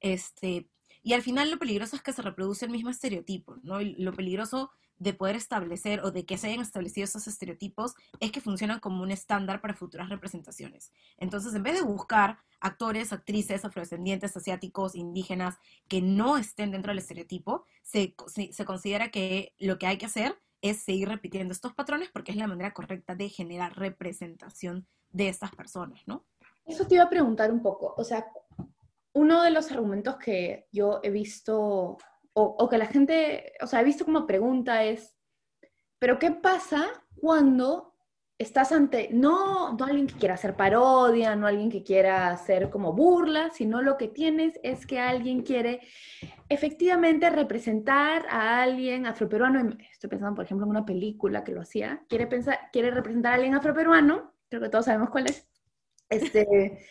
Este, 0.00 0.68
y 1.02 1.12
al 1.12 1.22
final 1.22 1.50
lo 1.50 1.58
peligroso 1.58 1.94
es 1.94 2.02
que 2.02 2.12
se 2.12 2.22
reproduce 2.22 2.64
el 2.64 2.72
mismo 2.72 2.90
estereotipo, 2.90 3.58
¿no? 3.62 3.80
Y 3.80 3.94
lo 3.96 4.12
peligroso 4.14 4.70
de 4.98 5.12
poder 5.12 5.36
establecer 5.36 6.00
o 6.00 6.10
de 6.10 6.24
que 6.24 6.38
se 6.38 6.48
hayan 6.48 6.60
establecido 6.60 7.04
esos 7.04 7.26
estereotipos 7.26 7.94
es 8.20 8.32
que 8.32 8.40
funcionan 8.40 8.80
como 8.80 9.02
un 9.02 9.10
estándar 9.10 9.60
para 9.60 9.74
futuras 9.74 10.08
representaciones. 10.08 10.92
Entonces, 11.18 11.54
en 11.54 11.62
vez 11.62 11.74
de 11.74 11.82
buscar 11.82 12.38
actores, 12.60 13.12
actrices, 13.12 13.64
afrodescendientes, 13.64 14.36
asiáticos, 14.36 14.94
indígenas, 14.94 15.58
que 15.88 16.00
no 16.00 16.36
estén 16.36 16.70
dentro 16.70 16.90
del 16.90 16.98
estereotipo, 16.98 17.64
se, 17.82 18.14
se 18.50 18.64
considera 18.64 19.10
que 19.10 19.54
lo 19.58 19.78
que 19.78 19.86
hay 19.86 19.98
que 19.98 20.06
hacer 20.06 20.38
es 20.62 20.78
seguir 20.78 21.08
repitiendo 21.08 21.52
estos 21.52 21.74
patrones 21.74 22.08
porque 22.10 22.32
es 22.32 22.38
la 22.38 22.46
manera 22.46 22.72
correcta 22.72 23.14
de 23.14 23.28
generar 23.28 23.76
representación 23.76 24.86
de 25.10 25.28
estas 25.28 25.54
personas, 25.54 26.02
¿no? 26.06 26.24
Eso 26.64 26.86
te 26.86 26.94
iba 26.94 27.04
a 27.04 27.10
preguntar 27.10 27.52
un 27.52 27.60
poco, 27.60 27.94
o 27.96 28.04
sea, 28.04 28.26
uno 29.12 29.42
de 29.42 29.50
los 29.50 29.70
argumentos 29.70 30.16
que 30.16 30.66
yo 30.72 31.00
he 31.02 31.10
visto 31.10 31.98
o, 32.34 32.68
que 32.68 32.78
la 32.78 32.86
gente, 32.86 33.52
o 33.60 33.66
sea, 33.66 33.80
he 33.80 33.84
visto 33.84 34.04
como 34.04 34.26
pregunta 34.26 34.82
es, 34.82 35.16
pero 35.98 36.18
¿qué 36.18 36.32
pasa 36.32 36.86
cuando 37.20 37.94
estás 38.38 38.72
ante, 38.72 39.08
no, 39.12 39.76
no 39.76 39.84
alguien 39.84 40.08
que 40.08 40.16
quiera 40.16 40.34
hacer 40.34 40.56
parodia, 40.56 41.36
no 41.36 41.46
alguien 41.46 41.70
que 41.70 41.84
quiera 41.84 42.30
hacer 42.30 42.68
como 42.70 42.92
burla, 42.92 43.50
sino 43.50 43.80
lo 43.80 43.96
que 43.96 44.08
tienes 44.08 44.58
es 44.64 44.84
que 44.86 44.98
alguien 44.98 45.42
quiere 45.42 45.80
efectivamente 46.48 47.30
representar 47.30 48.26
a 48.28 48.62
alguien 48.62 49.06
afroperuano, 49.06 49.76
estoy 49.92 50.10
pensando 50.10 50.34
por 50.34 50.44
ejemplo 50.44 50.66
en 50.66 50.70
una 50.70 50.84
película 50.84 51.44
que 51.44 51.52
lo 51.52 51.60
hacía, 51.60 52.04
quiere, 52.08 52.26
pensar, 52.26 52.58
quiere 52.72 52.90
representar 52.90 53.32
a 53.32 53.36
alguien 53.36 53.54
afroperuano, 53.54 54.34
creo 54.48 54.60
que 54.60 54.68
todos 54.68 54.86
sabemos 54.86 55.10
cuál 55.10 55.26
es, 55.26 55.48
este... 56.10 56.84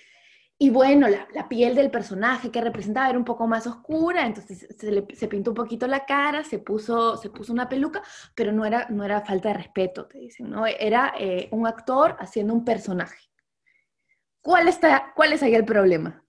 Y 0.64 0.70
bueno, 0.70 1.10
la, 1.10 1.50
piel 1.50 1.76
del 1.76 1.92
personaje 1.92 2.50
que 2.50 2.62
representaba 2.62 3.10
era 3.10 3.18
un 3.18 3.26
poco 3.26 3.48
más 3.48 3.68
oscura, 3.68 4.26
entonces 4.26 4.66
se, 4.80 4.92
le, 4.92 5.06
se, 5.14 5.28
pintó 5.28 5.52
un 5.52 5.56
poquito 5.56 5.88
la 5.88 6.06
cara, 6.06 6.46
se 6.46 6.58
puso, 6.58 7.18
se 7.18 7.30
puso 7.30 7.52
una 7.52 7.68
peluca, 7.68 8.02
pero 8.34 8.54
no 8.54 8.64
era, 8.64 8.88
no 8.90 9.04
era 9.04 9.20
falta 9.26 9.50
de 9.50 9.56
respeto, 9.56 10.06
te 10.06 10.20
dicen, 10.20 10.50
¿no? 10.50 10.66
Era 10.66 11.16
eh, 11.20 11.50
un 11.52 11.68
actor 11.68 12.16
haciendo 12.18 12.54
un 12.54 12.64
personaje. 12.64 13.30
¿Cuál, 14.40 14.70
está, 14.70 15.12
cuál 15.18 15.34
es 15.34 15.44
ahí 15.44 15.54
el 15.54 15.66
problema? 15.66 16.24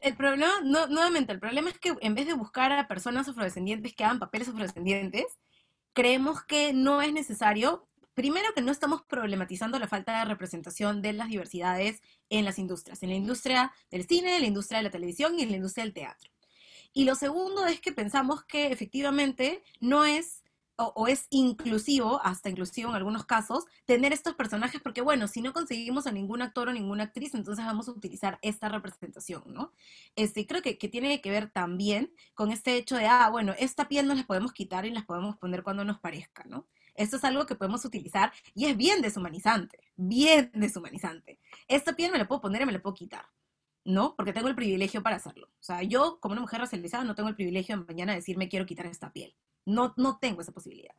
El, 0.00 0.16
problema, 0.16 0.48
no, 0.64 0.86
nuevamente, 0.86 1.32
el 1.32 1.38
problema 1.38 1.68
es 1.68 1.78
que 1.78 1.94
en 2.00 2.14
vez 2.14 2.26
de 2.26 2.32
buscar 2.32 2.72
a 2.72 2.88
personas 2.88 3.28
afrodescendientes 3.28 3.94
que 3.94 4.02
hagan 4.02 4.18
papeles 4.18 4.48
afrodescendientes, 4.48 5.26
creemos 5.92 6.42
que 6.42 6.72
no 6.72 7.02
es 7.02 7.12
necesario 7.12 7.86
primero 8.16 8.54
que 8.54 8.62
no 8.62 8.72
estamos 8.72 9.02
problematizando 9.02 9.78
la 9.78 9.88
falta 9.88 10.18
de 10.18 10.24
representación 10.24 11.02
de 11.02 11.12
las 11.12 11.28
diversidades 11.28 12.00
en 12.30 12.46
las 12.46 12.58
industrias, 12.58 13.02
en 13.02 13.10
la 13.10 13.14
industria 13.14 13.72
del 13.90 14.06
cine, 14.08 14.36
en 14.36 14.40
la 14.40 14.48
industria 14.48 14.78
de 14.78 14.84
la 14.84 14.90
televisión 14.90 15.38
y 15.38 15.42
en 15.42 15.50
la 15.50 15.56
industria 15.56 15.84
del 15.84 15.92
teatro. 15.92 16.30
Y 16.94 17.04
lo 17.04 17.14
segundo 17.14 17.66
es 17.66 17.78
que 17.78 17.92
pensamos 17.92 18.42
que 18.44 18.72
efectivamente 18.72 19.62
no 19.80 20.06
es 20.06 20.42
o, 20.78 21.08
es 21.08 21.26
inclusivo, 21.30 22.20
hasta 22.22 22.50
inclusivo 22.50 22.90
en 22.90 22.96
algunos 22.96 23.24
casos, 23.24 23.64
tener 23.86 24.12
estos 24.12 24.34
personajes, 24.34 24.80
porque 24.82 25.00
bueno, 25.00 25.26
si 25.26 25.40
no 25.40 25.54
conseguimos 25.54 26.06
a 26.06 26.12
ningún 26.12 26.42
actor 26.42 26.68
o 26.68 26.72
ninguna 26.72 27.04
actriz, 27.04 27.34
entonces 27.34 27.64
vamos 27.64 27.88
a 27.88 27.92
utilizar 27.92 28.38
esta 28.42 28.68
representación, 28.68 29.42
¿no? 29.46 29.72
Este, 30.16 30.46
creo 30.46 30.60
que, 30.60 30.76
que 30.76 30.88
tiene 30.88 31.22
que 31.22 31.30
ver 31.30 31.50
también 31.50 32.12
con 32.34 32.52
este 32.52 32.76
hecho 32.76 32.96
de, 32.96 33.06
ah, 33.06 33.28
bueno, 33.30 33.54
esta 33.58 33.88
piel 33.88 34.06
no 34.06 34.14
la 34.14 34.26
podemos 34.26 34.52
quitar 34.52 34.84
y 34.84 34.90
las 34.90 35.06
podemos 35.06 35.36
poner 35.38 35.62
cuando 35.62 35.84
nos 35.84 35.98
parezca, 35.98 36.44
¿no? 36.44 36.66
Esto 36.96 37.16
es 37.16 37.24
algo 37.24 37.46
que 37.46 37.54
podemos 37.54 37.84
utilizar 37.84 38.32
y 38.54 38.66
es 38.66 38.76
bien 38.76 39.02
deshumanizante, 39.02 39.78
bien 39.96 40.50
deshumanizante. 40.54 41.38
Esta 41.68 41.94
piel 41.94 42.12
me 42.12 42.18
la 42.18 42.28
puedo 42.28 42.40
poner 42.40 42.62
y 42.62 42.66
me 42.66 42.72
la 42.72 42.82
puedo 42.82 42.94
quitar. 42.94 43.26
¿no? 43.86 44.16
Porque 44.16 44.32
tengo 44.32 44.48
el 44.48 44.56
privilegio 44.56 45.02
para 45.02 45.16
hacerlo. 45.16 45.46
O 45.46 45.62
sea, 45.62 45.82
yo 45.82 46.18
como 46.20 46.32
una 46.32 46.40
mujer 46.40 46.60
racializada 46.60 47.04
no 47.04 47.14
tengo 47.14 47.28
el 47.28 47.36
privilegio 47.36 47.76
de 47.78 47.84
mañana 47.84 48.14
decirme 48.14 48.48
quiero 48.48 48.66
quitar 48.66 48.86
esta 48.86 49.12
piel. 49.12 49.34
No, 49.64 49.94
no 49.96 50.18
tengo 50.18 50.40
esa 50.40 50.52
posibilidad. 50.52 50.94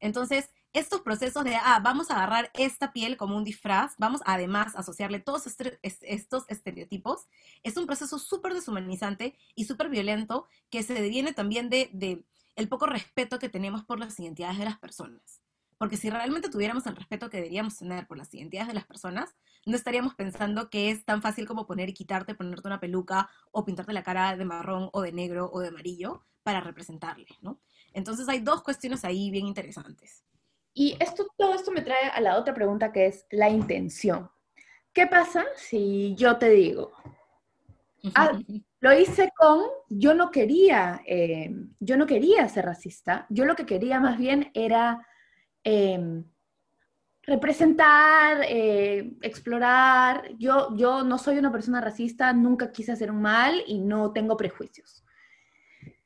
Entonces, 0.00 0.50
estos 0.72 1.00
procesos 1.00 1.44
de, 1.44 1.56
ah, 1.56 1.80
vamos 1.82 2.10
a 2.10 2.16
agarrar 2.16 2.50
esta 2.54 2.92
piel 2.92 3.16
como 3.16 3.36
un 3.36 3.44
disfraz, 3.44 3.94
vamos 3.98 4.20
además 4.26 4.76
a 4.76 4.80
asociarle 4.80 5.20
todos 5.20 5.46
estos 5.82 6.44
estereotipos, 6.48 7.28
es 7.62 7.76
un 7.78 7.86
proceso 7.86 8.18
súper 8.18 8.52
deshumanizante 8.52 9.34
y 9.54 9.64
súper 9.64 9.88
violento 9.88 10.46
que 10.68 10.82
se 10.82 10.94
deviene 10.94 11.32
también 11.32 11.70
de, 11.70 11.88
de 11.94 12.24
el 12.56 12.68
poco 12.68 12.86
respeto 12.86 13.38
que 13.38 13.48
tenemos 13.48 13.84
por 13.84 14.00
las 14.00 14.18
identidades 14.18 14.58
de 14.58 14.64
las 14.64 14.78
personas. 14.78 15.42
Porque 15.78 15.98
si 15.98 16.08
realmente 16.08 16.48
tuviéramos 16.48 16.86
el 16.86 16.96
respeto 16.96 17.28
que 17.28 17.36
deberíamos 17.36 17.76
tener 17.76 18.06
por 18.06 18.16
las 18.16 18.32
identidades 18.32 18.68
de 18.68 18.74
las 18.74 18.86
personas, 18.86 19.36
no 19.66 19.76
estaríamos 19.76 20.14
pensando 20.14 20.70
que 20.70 20.90
es 20.90 21.04
tan 21.04 21.20
fácil 21.20 21.46
como 21.46 21.66
poner 21.66 21.90
y 21.90 21.94
quitarte, 21.94 22.34
ponerte 22.34 22.66
una 22.66 22.80
peluca 22.80 23.28
o 23.52 23.64
pintarte 23.64 23.92
la 23.92 24.02
cara 24.02 24.36
de 24.36 24.44
marrón 24.44 24.88
o 24.92 25.02
de 25.02 25.12
negro 25.12 25.50
o 25.52 25.60
de 25.60 25.68
amarillo 25.68 26.24
para 26.42 26.60
representarle, 26.60 27.26
¿no? 27.42 27.60
Entonces 27.92 28.28
hay 28.28 28.40
dos 28.40 28.62
cuestiones 28.62 29.04
ahí 29.04 29.30
bien 29.30 29.46
interesantes. 29.46 30.24
Y 30.72 30.96
esto, 31.00 31.26
todo 31.36 31.54
esto 31.54 31.72
me 31.72 31.82
trae 31.82 32.08
a 32.08 32.20
la 32.20 32.38
otra 32.38 32.54
pregunta 32.54 32.92
que 32.92 33.06
es 33.06 33.26
la 33.30 33.50
intención. 33.50 34.30
¿Qué 34.92 35.06
pasa 35.06 35.44
si 35.56 36.14
yo 36.14 36.38
te 36.38 36.48
digo, 36.50 36.92
ah, 38.14 38.32
lo 38.86 38.96
hice 38.96 39.32
con, 39.36 39.62
yo 39.88 40.14
no 40.14 40.30
quería, 40.30 41.02
eh, 41.06 41.52
yo 41.80 41.96
no 41.96 42.06
quería 42.06 42.48
ser 42.48 42.66
racista, 42.66 43.26
yo 43.30 43.44
lo 43.44 43.56
que 43.56 43.66
quería 43.66 43.98
más 43.98 44.16
bien 44.16 44.52
era 44.54 45.04
em, 45.64 46.24
representar, 47.22 48.42
eh, 48.48 49.16
explorar. 49.22 50.30
Yo, 50.38 50.76
yo 50.76 51.02
no 51.02 51.18
soy 51.18 51.38
una 51.38 51.50
persona 51.50 51.80
racista, 51.80 52.32
nunca 52.32 52.70
quise 52.70 52.92
hacer 52.92 53.10
un 53.10 53.20
mal 53.22 53.60
y 53.66 53.80
no 53.80 54.12
tengo 54.12 54.36
prejuicios. 54.36 55.04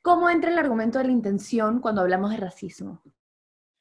¿Cómo 0.01 0.27
entra 0.31 0.49
el 0.49 0.57
argumento 0.57 0.97
de 0.97 1.05
la 1.05 1.11
intención 1.11 1.81
cuando 1.81 2.01
hablamos 2.01 2.31
de 2.31 2.37
racismo? 2.37 3.03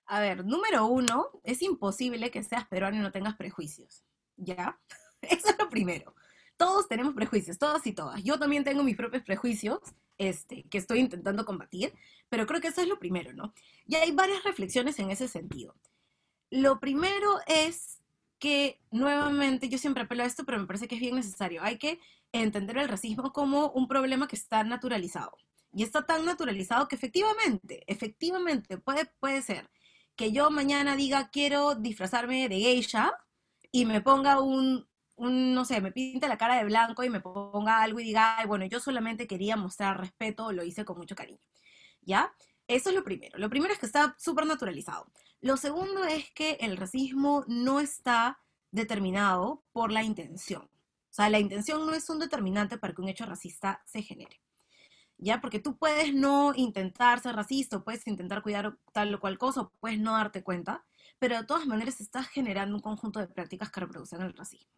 A 0.04 0.20
ver, 0.20 0.44
número 0.44 0.84
uno, 0.84 1.40
es 1.42 1.62
imposible 1.62 2.30
que 2.30 2.42
seas 2.42 2.68
peruano 2.68 2.98
y 2.98 3.00
no 3.00 3.12
tengas 3.12 3.36
prejuicios. 3.36 4.04
¿Ya? 4.36 4.78
Eso 5.22 5.48
es 5.48 5.58
lo 5.58 5.70
primero. 5.70 6.14
Todos 6.60 6.88
tenemos 6.88 7.14
prejuicios, 7.14 7.56
todas 7.56 7.86
y 7.86 7.92
todas. 7.94 8.22
Yo 8.22 8.38
también 8.38 8.64
tengo 8.64 8.82
mis 8.82 8.94
propios 8.94 9.22
prejuicios, 9.22 9.78
este, 10.18 10.64
que 10.64 10.76
estoy 10.76 10.98
intentando 10.98 11.46
combatir, 11.46 11.94
pero 12.28 12.44
creo 12.44 12.60
que 12.60 12.68
eso 12.68 12.82
es 12.82 12.86
lo 12.86 12.98
primero, 12.98 13.32
¿no? 13.32 13.54
Y 13.86 13.94
hay 13.94 14.12
varias 14.12 14.44
reflexiones 14.44 14.98
en 14.98 15.10
ese 15.10 15.26
sentido. 15.26 15.74
Lo 16.50 16.78
primero 16.78 17.38
es 17.46 18.02
que, 18.38 18.78
nuevamente, 18.90 19.70
yo 19.70 19.78
siempre 19.78 20.02
apelo 20.02 20.22
a 20.22 20.26
esto, 20.26 20.44
pero 20.44 20.58
me 20.58 20.66
parece 20.66 20.86
que 20.86 20.96
es 20.96 21.00
bien 21.00 21.14
necesario. 21.14 21.62
Hay 21.62 21.78
que 21.78 21.98
entender 22.30 22.76
el 22.76 22.88
racismo 22.88 23.32
como 23.32 23.70
un 23.70 23.88
problema 23.88 24.28
que 24.28 24.36
está 24.36 24.62
naturalizado. 24.62 25.38
Y 25.72 25.82
está 25.82 26.04
tan 26.04 26.26
naturalizado 26.26 26.88
que 26.88 26.96
efectivamente, 26.96 27.84
efectivamente 27.86 28.76
puede, 28.76 29.06
puede 29.18 29.40
ser 29.40 29.70
que 30.14 30.30
yo 30.30 30.50
mañana 30.50 30.94
diga 30.94 31.30
quiero 31.30 31.74
disfrazarme 31.74 32.50
de 32.50 32.58
geisha 32.60 33.14
y 33.72 33.86
me 33.86 34.02
ponga 34.02 34.42
un, 34.42 34.89
un, 35.20 35.54
no 35.54 35.64
sé, 35.64 35.80
me 35.80 35.92
pinte 35.92 36.28
la 36.28 36.38
cara 36.38 36.56
de 36.56 36.64
blanco 36.64 37.04
y 37.04 37.10
me 37.10 37.20
ponga 37.20 37.82
algo 37.82 38.00
y 38.00 38.04
diga, 38.04 38.38
Ay, 38.38 38.46
bueno, 38.46 38.64
yo 38.66 38.80
solamente 38.80 39.26
quería 39.26 39.56
mostrar 39.56 40.00
respeto, 40.00 40.52
lo 40.52 40.64
hice 40.64 40.84
con 40.84 40.98
mucho 40.98 41.14
cariño. 41.14 41.40
¿Ya? 42.02 42.32
Eso 42.68 42.90
es 42.90 42.96
lo 42.96 43.04
primero. 43.04 43.38
Lo 43.38 43.50
primero 43.50 43.72
es 43.72 43.80
que 43.80 43.86
está 43.86 44.16
súper 44.18 44.46
naturalizado. 44.46 45.10
Lo 45.40 45.56
segundo 45.56 46.04
es 46.04 46.30
que 46.32 46.52
el 46.60 46.76
racismo 46.76 47.44
no 47.48 47.80
está 47.80 48.40
determinado 48.70 49.64
por 49.72 49.92
la 49.92 50.02
intención. 50.04 50.62
O 50.62 51.12
sea, 51.12 51.30
la 51.30 51.40
intención 51.40 51.86
no 51.86 51.94
es 51.94 52.08
un 52.10 52.20
determinante 52.20 52.78
para 52.78 52.94
que 52.94 53.02
un 53.02 53.08
hecho 53.08 53.26
racista 53.26 53.82
se 53.86 54.02
genere. 54.02 54.40
¿ya? 55.20 55.40
Porque 55.40 55.60
tú 55.60 55.76
puedes 55.76 56.14
no 56.14 56.52
intentar 56.56 57.20
ser 57.20 57.36
racista, 57.36 57.80
puedes 57.80 58.06
intentar 58.06 58.42
cuidar 58.42 58.76
tal 58.92 59.14
o 59.14 59.20
cual 59.20 59.38
cosa, 59.38 59.70
puedes 59.80 60.00
no 60.00 60.12
darte 60.12 60.42
cuenta, 60.42 60.84
pero 61.18 61.36
de 61.36 61.44
todas 61.44 61.66
maneras 61.66 62.00
estás 62.00 62.28
generando 62.28 62.74
un 62.74 62.82
conjunto 62.82 63.20
de 63.20 63.28
prácticas 63.28 63.70
que 63.70 63.80
reproducen 63.80 64.22
el 64.22 64.34
racismo. 64.34 64.70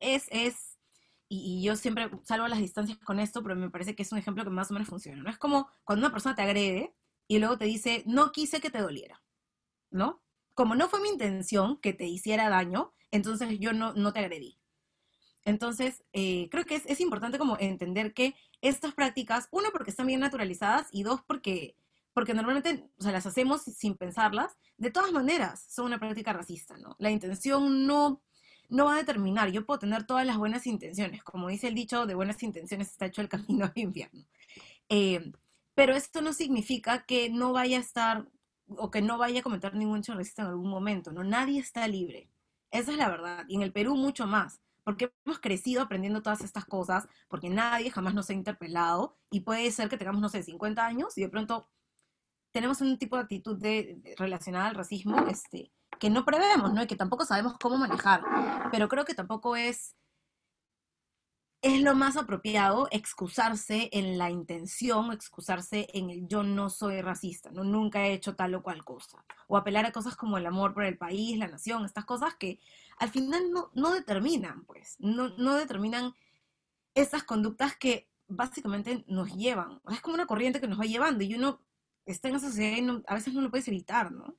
Es, 0.00 0.26
es, 0.30 0.78
y, 1.28 1.62
yo 1.62 1.76
siempre 1.76 2.10
salvo 2.24 2.48
las 2.48 2.58
distancias 2.58 2.98
con 2.98 3.20
esto, 3.20 3.42
pero 3.42 3.56
me 3.56 3.70
parece 3.70 3.94
que 3.94 4.02
es 4.02 4.12
un 4.12 4.18
ejemplo 4.18 4.44
que 4.44 4.50
más 4.50 4.70
o 4.70 4.74
menos 4.74 4.88
funciona, 4.88 5.22
¿no? 5.22 5.30
Es 5.30 5.38
como 5.38 5.68
cuando 5.84 6.06
una 6.06 6.12
persona 6.12 6.34
te 6.34 6.42
agrede 6.42 6.94
y 7.26 7.38
luego 7.38 7.58
te 7.58 7.66
dice, 7.66 8.02
no 8.06 8.32
quise 8.32 8.60
que 8.60 8.70
te 8.70 8.80
doliera, 8.80 9.22
¿no? 9.90 10.22
Como 10.54 10.74
no 10.74 10.88
fue 10.88 11.00
mi 11.00 11.08
intención 11.08 11.78
que 11.78 11.92
te 11.92 12.06
hiciera 12.06 12.48
daño, 12.48 12.92
entonces 13.10 13.58
yo 13.58 13.72
no, 13.72 13.92
no 13.94 14.12
te 14.12 14.20
agredí. 14.20 14.58
Entonces, 15.44 16.04
eh, 16.12 16.48
creo 16.50 16.64
que 16.64 16.74
es, 16.76 16.86
es, 16.86 17.00
importante 17.00 17.38
como 17.38 17.56
entender 17.58 18.12
que 18.12 18.34
estas 18.60 18.94
prácticas, 18.94 19.48
uno, 19.50 19.68
porque 19.72 19.90
están 19.90 20.06
bien 20.06 20.20
naturalizadas 20.20 20.88
y 20.92 21.04
dos, 21.04 21.22
porque, 21.22 21.76
porque 22.12 22.34
normalmente 22.34 22.90
o 22.98 23.02
sea, 23.02 23.12
las 23.12 23.26
hacemos 23.26 23.62
sin 23.62 23.96
pensarlas, 23.96 24.58
de 24.76 24.90
todas 24.90 25.12
maneras 25.12 25.64
son 25.68 25.86
una 25.86 25.98
práctica 25.98 26.32
racista, 26.32 26.76
¿no? 26.76 26.96
La 26.98 27.10
intención 27.10 27.86
no, 27.86 28.20
no 28.68 28.86
va 28.86 28.94
a 28.94 28.98
determinar, 28.98 29.50
yo 29.50 29.64
puedo 29.66 29.78
tener 29.78 30.04
todas 30.04 30.26
las 30.26 30.36
buenas 30.38 30.66
intenciones, 30.66 31.22
como 31.22 31.48
dice 31.48 31.68
el 31.68 31.74
dicho, 31.74 32.06
de 32.06 32.14
buenas 32.14 32.42
intenciones 32.42 32.88
está 32.90 33.06
hecho 33.06 33.22
el 33.22 33.28
camino 33.28 33.64
al 33.66 33.72
infierno. 33.74 34.24
Eh, 34.88 35.32
pero 35.74 35.94
esto 35.94 36.22
no 36.22 36.32
significa 36.32 37.04
que 37.04 37.30
no 37.30 37.52
vaya 37.52 37.78
a 37.78 37.80
estar 37.80 38.28
o 38.76 38.90
que 38.90 39.00
no 39.02 39.18
vaya 39.18 39.40
a 39.40 39.42
cometer 39.42 39.74
ningún 39.74 40.00
hecho 40.00 40.14
racista 40.14 40.42
en 40.42 40.48
algún 40.48 40.70
momento, 40.70 41.12
¿no? 41.12 41.24
Nadie 41.24 41.60
está 41.60 41.86
libre. 41.88 42.28
Esa 42.70 42.90
es 42.92 42.98
la 42.98 43.08
verdad. 43.08 43.44
Y 43.48 43.56
en 43.56 43.62
el 43.62 43.72
Perú 43.72 43.96
mucho 43.96 44.26
más 44.26 44.60
porque 44.88 45.12
hemos 45.26 45.38
crecido 45.38 45.82
aprendiendo 45.82 46.22
todas 46.22 46.40
estas 46.40 46.64
cosas, 46.64 47.06
porque 47.28 47.50
nadie 47.50 47.90
jamás 47.90 48.14
nos 48.14 48.30
ha 48.30 48.32
interpelado 48.32 49.18
y 49.30 49.40
puede 49.40 49.70
ser 49.70 49.90
que 49.90 49.98
tengamos, 49.98 50.22
no 50.22 50.30
sé, 50.30 50.42
50 50.42 50.82
años 50.82 51.18
y 51.18 51.20
de 51.20 51.28
pronto 51.28 51.68
tenemos 52.52 52.80
un 52.80 52.96
tipo 52.96 53.16
de 53.16 53.22
actitud 53.22 53.58
de, 53.58 54.00
relacionada 54.16 54.68
al 54.68 54.74
racismo 54.74 55.26
este, 55.28 55.70
que 55.98 56.10
no 56.10 56.24
prevemos, 56.24 56.72
¿no? 56.72 56.82
Y 56.82 56.86
que 56.86 56.96
tampoco 56.96 57.24
sabemos 57.24 57.54
cómo 57.60 57.76
manejar, 57.78 58.22
pero 58.70 58.88
creo 58.88 59.04
que 59.04 59.14
tampoco 59.14 59.56
es 59.56 59.96
es 61.60 61.82
lo 61.82 61.94
más 61.94 62.16
apropiado 62.16 62.86
excusarse 62.92 63.88
en 63.92 64.16
la 64.16 64.30
intención, 64.30 65.12
excusarse 65.12 65.88
en 65.92 66.10
el 66.10 66.28
yo 66.28 66.44
no 66.44 66.70
soy 66.70 67.00
racista, 67.02 67.50
¿no? 67.50 67.64
Nunca 67.64 68.06
he 68.06 68.12
hecho 68.12 68.36
tal 68.36 68.54
o 68.54 68.62
cual 68.62 68.84
cosa. 68.84 69.24
O 69.48 69.56
apelar 69.56 69.84
a 69.84 69.92
cosas 69.92 70.14
como 70.14 70.38
el 70.38 70.46
amor 70.46 70.72
por 70.72 70.84
el 70.84 70.96
país, 70.96 71.36
la 71.36 71.48
nación, 71.48 71.84
estas 71.84 72.04
cosas 72.04 72.36
que 72.36 72.60
al 72.98 73.10
final 73.10 73.50
no, 73.50 73.70
no 73.74 73.92
determinan, 73.92 74.64
pues, 74.66 74.96
no, 75.00 75.30
no 75.30 75.54
determinan 75.54 76.14
esas 76.94 77.24
conductas 77.24 77.76
que 77.76 78.08
básicamente 78.28 79.04
nos 79.08 79.34
llevan. 79.34 79.80
Es 79.90 80.00
como 80.00 80.14
una 80.14 80.26
corriente 80.26 80.60
que 80.60 80.68
nos 80.68 80.78
va 80.78 80.84
llevando 80.84 81.24
y 81.24 81.34
uno 81.34 81.60
está 82.06 82.28
en 82.28 82.36
esa 82.36 82.48
sociedad 82.48 82.76
y 82.76 83.02
a 83.06 83.14
veces 83.14 83.34
no 83.34 83.40
lo 83.40 83.50
puedes 83.50 83.68
evitar, 83.68 84.12
¿no? 84.12 84.36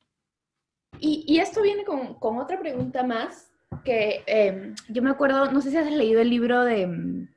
Y, 0.99 1.23
y 1.27 1.39
esto 1.39 1.61
viene 1.61 1.83
con, 1.85 2.15
con 2.15 2.37
otra 2.37 2.59
pregunta 2.59 3.03
más 3.03 3.49
que 3.83 4.23
em, 4.25 4.75
yo 4.89 5.01
me 5.01 5.09
acuerdo, 5.09 5.51
no 5.51 5.61
sé 5.61 5.71
si 5.71 5.77
has 5.77 5.91
leído 5.91 6.21
el 6.21 6.29
libro 6.29 6.63
de, 6.63 6.87
mm, 6.87 7.29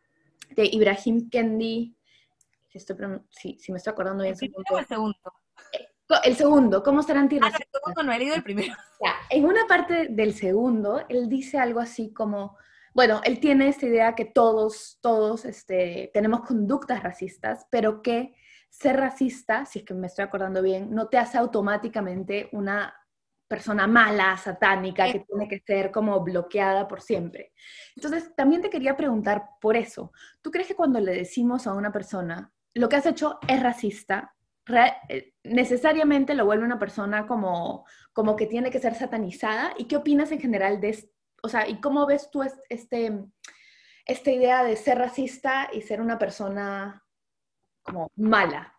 de 0.57 0.65
Ibrahim 0.73 1.29
Kendi, 1.31 1.97
si, 2.69 3.59
si, 3.59 3.73
me 3.73 3.79
estoy 3.79 3.93
acordando 3.93 4.25
bien. 4.25 4.35
¿El 4.41 4.53
o 4.71 4.79
el 4.79 4.87
segundo? 4.87 5.17
Eh, 5.73 5.87
el 6.25 6.37
segundo, 6.37 6.83
¿cómo 6.83 7.03
ser 7.03 7.19
antirracista? 7.19 7.59
Ah, 7.63 7.67
el 7.67 7.81
segundo 7.81 8.03
no 8.03 8.13
he 8.13 8.19
leído 8.19 8.35
el 8.35 8.43
primero. 8.43 8.75
en 9.31 9.45
una 9.45 9.67
parte 9.67 10.09
del 10.09 10.35
segundo, 10.35 11.03
él 11.09 11.29
dice 11.29 11.59
algo 11.59 11.81
así 11.81 12.13
como, 12.13 12.57
bueno, 12.95 13.21
él 13.25 13.41
tiene 13.41 13.69
esta 13.69 13.87
idea 13.87 14.15
que 14.15 14.25
todos, 14.25 14.99
todos 15.03 15.45
este, 15.45 16.11
tenemos 16.15 16.43
conductas 16.43 17.03
racistas, 17.03 17.67
pero 17.71 18.03
que 18.03 18.35
ser 18.71 18.97
racista, 18.97 19.67
si 19.67 19.81
es 19.81 19.85
que 19.85 19.93
me 19.93 20.07
estoy 20.07 20.25
acordando 20.25 20.63
bien, 20.63 20.95
no 20.95 21.09
te 21.09 21.19
hace 21.19 21.37
automáticamente 21.37 22.49
una 22.53 22.95
persona 23.53 23.87
mala, 23.87 24.35
satánica, 24.39 25.13
que 25.13 25.27
tiene 25.29 25.47
que 25.47 25.59
ser 25.59 25.91
como 25.91 26.19
bloqueada 26.25 26.89
por 26.89 27.03
siempre. 27.03 27.53
Entonces, 27.95 28.35
también 28.35 28.63
te 28.63 28.71
quería 28.71 28.97
preguntar 28.97 29.45
por 29.61 29.77
eso. 29.77 30.11
¿Tú 30.41 30.51
crees 30.51 30.69
que 30.69 30.75
cuando 30.75 31.01
le 31.01 31.13
decimos 31.13 31.67
a 31.67 31.75
una 31.75 31.93
persona, 31.93 32.51
lo 32.73 32.89
que 32.89 32.97
has 32.97 33.05
hecho 33.05 33.39
es 33.47 33.63
racista, 33.63 34.35
eh, 35.11 35.35
necesariamente 35.45 36.35
lo 36.35 36.47
vuelve 36.47 36.65
una 36.65 36.79
persona 36.79 37.27
como, 37.27 37.85
como 38.15 38.37
que 38.37 38.47
tiene 38.47 38.71
que 38.71 38.81
ser 38.81 38.95
satanizada? 38.95 39.75
¿Y 39.77 39.85
qué 39.85 39.97
opinas 39.97 40.33
en 40.33 40.41
general 40.41 40.81
de, 40.81 41.11
o 41.43 41.49
sea, 41.51 41.69
y 41.69 41.79
cómo 41.79 42.07
ves 42.07 42.31
tú 42.31 42.43
este, 42.71 43.23
esta 44.07 44.31
idea 44.31 44.65
de 44.65 44.77
ser 44.77 44.97
racista 44.97 45.69
y 45.71 45.83
ser 45.83 46.01
una 46.01 46.19
persona 46.19 47.05
como 47.83 48.11
mala? 48.17 48.79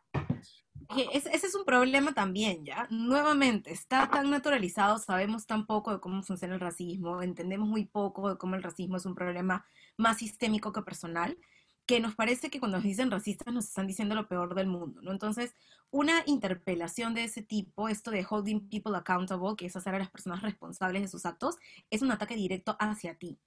Ese, 1.13 1.29
es 1.33 1.55
un 1.55 1.65
problema 1.65 2.13
también, 2.13 2.65
¿ya? 2.65 2.87
Nuevamente, 2.89 3.71
está 3.71 4.09
tan 4.09 4.29
naturalizado, 4.29 4.97
sabemos 4.99 5.45
tan 5.45 5.65
poco 5.65 5.91
de 5.91 5.99
cómo 5.99 6.21
funciona 6.23 6.55
el 6.55 6.59
racismo, 6.59 7.21
entendemos 7.21 7.67
muy 7.67 7.85
poco 7.85 8.29
de 8.29 8.37
cómo 8.37 8.55
el 8.55 8.63
racismo 8.63 8.97
es 8.97 9.05
un 9.05 9.15
problema 9.15 9.65
más 9.97 10.17
sistémico 10.17 10.71
que 10.71 10.81
personal, 10.81 11.37
que 11.85 11.99
nos 11.99 12.15
parece 12.15 12.49
que 12.49 12.59
cuando 12.59 12.77
nos 12.77 12.85
dicen 12.85 13.11
racistas 13.11 13.53
nos 13.53 13.65
están 13.65 13.87
diciendo 13.87 14.15
lo 14.15 14.27
peor 14.27 14.55
del 14.55 14.67
mundo, 14.67 15.01
¿no? 15.01 15.11
Entonces, 15.11 15.53
una 15.91 16.23
interpelación 16.25 17.13
de 17.13 17.25
ese 17.25 17.41
tipo, 17.41 17.89
esto 17.89 18.09
de 18.11 18.25
holding 18.29 18.69
people 18.69 18.95
accountable, 18.95 19.55
que 19.57 19.65
es 19.65 19.75
hacer 19.75 19.95
a 19.95 19.99
las 19.99 20.09
personas 20.09 20.41
responsables 20.41 21.01
de 21.01 21.07
sus 21.07 21.25
actos, 21.25 21.57
es 21.89 22.01
un 22.01 22.11
ataque 22.11 22.35
directo 22.35 22.77
hacia 22.79 23.15
ti, 23.15 23.39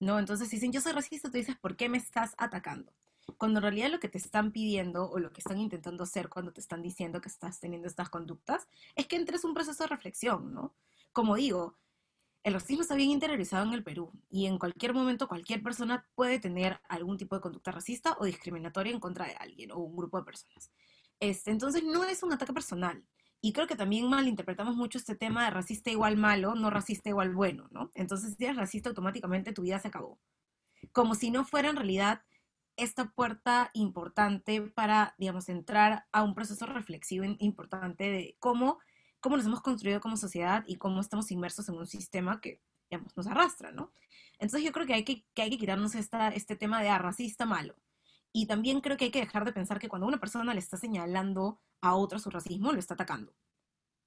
¿no? 0.00 0.18
Entonces, 0.18 0.48
si 0.48 0.56
dicen 0.56 0.72
yo 0.72 0.80
soy 0.80 0.92
racista, 0.92 1.30
tú 1.30 1.38
dices, 1.38 1.56
¿por 1.56 1.76
qué 1.76 1.88
me 1.88 1.98
estás 1.98 2.34
atacando? 2.36 2.92
Cuando 3.38 3.58
en 3.58 3.62
realidad 3.62 3.90
lo 3.90 4.00
que 4.00 4.08
te 4.08 4.18
están 4.18 4.52
pidiendo 4.52 5.10
o 5.10 5.18
lo 5.18 5.32
que 5.32 5.40
están 5.40 5.58
intentando 5.58 6.04
hacer 6.04 6.28
cuando 6.28 6.52
te 6.52 6.60
están 6.60 6.82
diciendo 6.82 7.20
que 7.20 7.28
estás 7.28 7.60
teniendo 7.60 7.88
estas 7.88 8.10
conductas 8.10 8.68
es 8.94 9.06
que 9.06 9.16
entres 9.16 9.44
un 9.44 9.54
proceso 9.54 9.84
de 9.84 9.88
reflexión, 9.88 10.52
¿no? 10.52 10.74
Como 11.12 11.36
digo, 11.36 11.76
el 12.44 12.52
racismo 12.52 12.82
está 12.82 12.94
bien 12.94 13.10
interiorizado 13.10 13.64
en 13.66 13.72
el 13.72 13.82
Perú 13.82 14.12
y 14.28 14.46
en 14.46 14.58
cualquier 14.58 14.92
momento 14.92 15.28
cualquier 15.28 15.62
persona 15.62 16.06
puede 16.14 16.38
tener 16.38 16.78
algún 16.88 17.16
tipo 17.16 17.34
de 17.34 17.40
conducta 17.40 17.72
racista 17.72 18.16
o 18.20 18.26
discriminatoria 18.26 18.92
en 18.92 19.00
contra 19.00 19.26
de 19.26 19.34
alguien 19.34 19.70
o 19.72 19.78
un 19.78 19.96
grupo 19.96 20.18
de 20.18 20.24
personas. 20.24 20.70
Este, 21.20 21.50
entonces 21.50 21.82
no 21.82 22.04
es 22.04 22.22
un 22.22 22.32
ataque 22.34 22.52
personal. 22.52 23.02
Y 23.40 23.52
creo 23.52 23.66
que 23.66 23.76
también 23.76 24.08
malinterpretamos 24.08 24.76
mucho 24.76 24.98
este 24.98 25.14
tema 25.14 25.44
de 25.44 25.50
racista 25.50 25.90
igual 25.90 26.16
malo, 26.16 26.54
no 26.54 26.70
racista 26.70 27.08
igual 27.08 27.34
bueno, 27.34 27.68
¿no? 27.70 27.90
Entonces 27.94 28.34
si 28.36 28.44
eres 28.44 28.56
racista 28.56 28.90
automáticamente 28.90 29.52
tu 29.52 29.62
vida 29.62 29.78
se 29.78 29.88
acabó. 29.88 30.18
Como 30.92 31.14
si 31.14 31.30
no 31.30 31.44
fuera 31.44 31.70
en 31.70 31.76
realidad 31.76 32.22
esta 32.76 33.10
puerta 33.10 33.70
importante 33.72 34.60
para, 34.60 35.14
digamos, 35.18 35.48
entrar 35.48 36.06
a 36.12 36.22
un 36.22 36.34
proceso 36.34 36.66
reflexivo 36.66 37.24
importante 37.38 38.04
de 38.04 38.36
cómo 38.40 38.78
cómo 39.24 39.38
nos 39.38 39.46
hemos 39.46 39.62
construido 39.62 40.02
como 40.02 40.18
sociedad 40.18 40.64
y 40.66 40.76
cómo 40.76 41.00
estamos 41.00 41.30
inmersos 41.30 41.66
en 41.70 41.76
un 41.76 41.86
sistema 41.86 42.42
que, 42.42 42.60
digamos, 42.90 43.16
nos 43.16 43.26
arrastra, 43.26 43.72
¿no? 43.72 43.90
Entonces 44.38 44.62
yo 44.62 44.70
creo 44.70 44.86
que 44.86 44.92
hay 44.92 45.02
que, 45.02 45.24
que 45.32 45.40
hay 45.40 45.48
que 45.48 45.56
quitarnos 45.56 45.94
esta, 45.94 46.28
este 46.28 46.56
tema 46.56 46.82
de 46.82 46.90
ah, 46.90 46.98
racista 46.98 47.46
malo. 47.46 47.74
Y 48.34 48.44
también 48.44 48.82
creo 48.82 48.98
que 48.98 49.06
hay 49.06 49.10
que 49.10 49.20
dejar 49.20 49.46
de 49.46 49.54
pensar 49.54 49.78
que 49.78 49.88
cuando 49.88 50.06
una 50.06 50.20
persona 50.20 50.52
le 50.52 50.60
está 50.60 50.76
señalando 50.76 51.58
a 51.80 51.94
otra 51.94 52.18
su 52.18 52.28
racismo, 52.28 52.70
lo 52.72 52.78
está 52.78 52.92
atacando. 52.92 53.34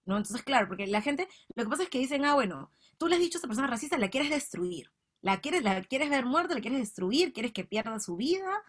¿No? 0.06 0.18
Entonces, 0.18 0.44
claro, 0.44 0.68
porque 0.68 0.86
la 0.86 1.02
gente, 1.02 1.28
lo 1.56 1.64
que 1.64 1.70
pasa 1.72 1.82
es 1.82 1.90
que 1.90 1.98
dicen, 1.98 2.24
ah, 2.24 2.36
bueno, 2.36 2.72
tú 3.00 3.08
le 3.08 3.16
has 3.16 3.22
dicho 3.22 3.38
a 3.38 3.40
esa 3.40 3.48
persona 3.48 3.66
racista, 3.66 3.98
la 3.98 4.12
quieres 4.12 4.30
destruir. 4.30 4.92
La 5.22 5.42
quieres, 5.42 5.64
la 5.64 5.82
quieres 5.84 6.10
ver 6.10 6.26
muerta, 6.26 6.54
la 6.54 6.62
quieres 6.62 6.80
destruir, 6.80 7.34
quieres 7.34 7.52
que 7.52 7.66
pierda 7.66 8.00
su 8.00 8.16
vida, 8.16 8.64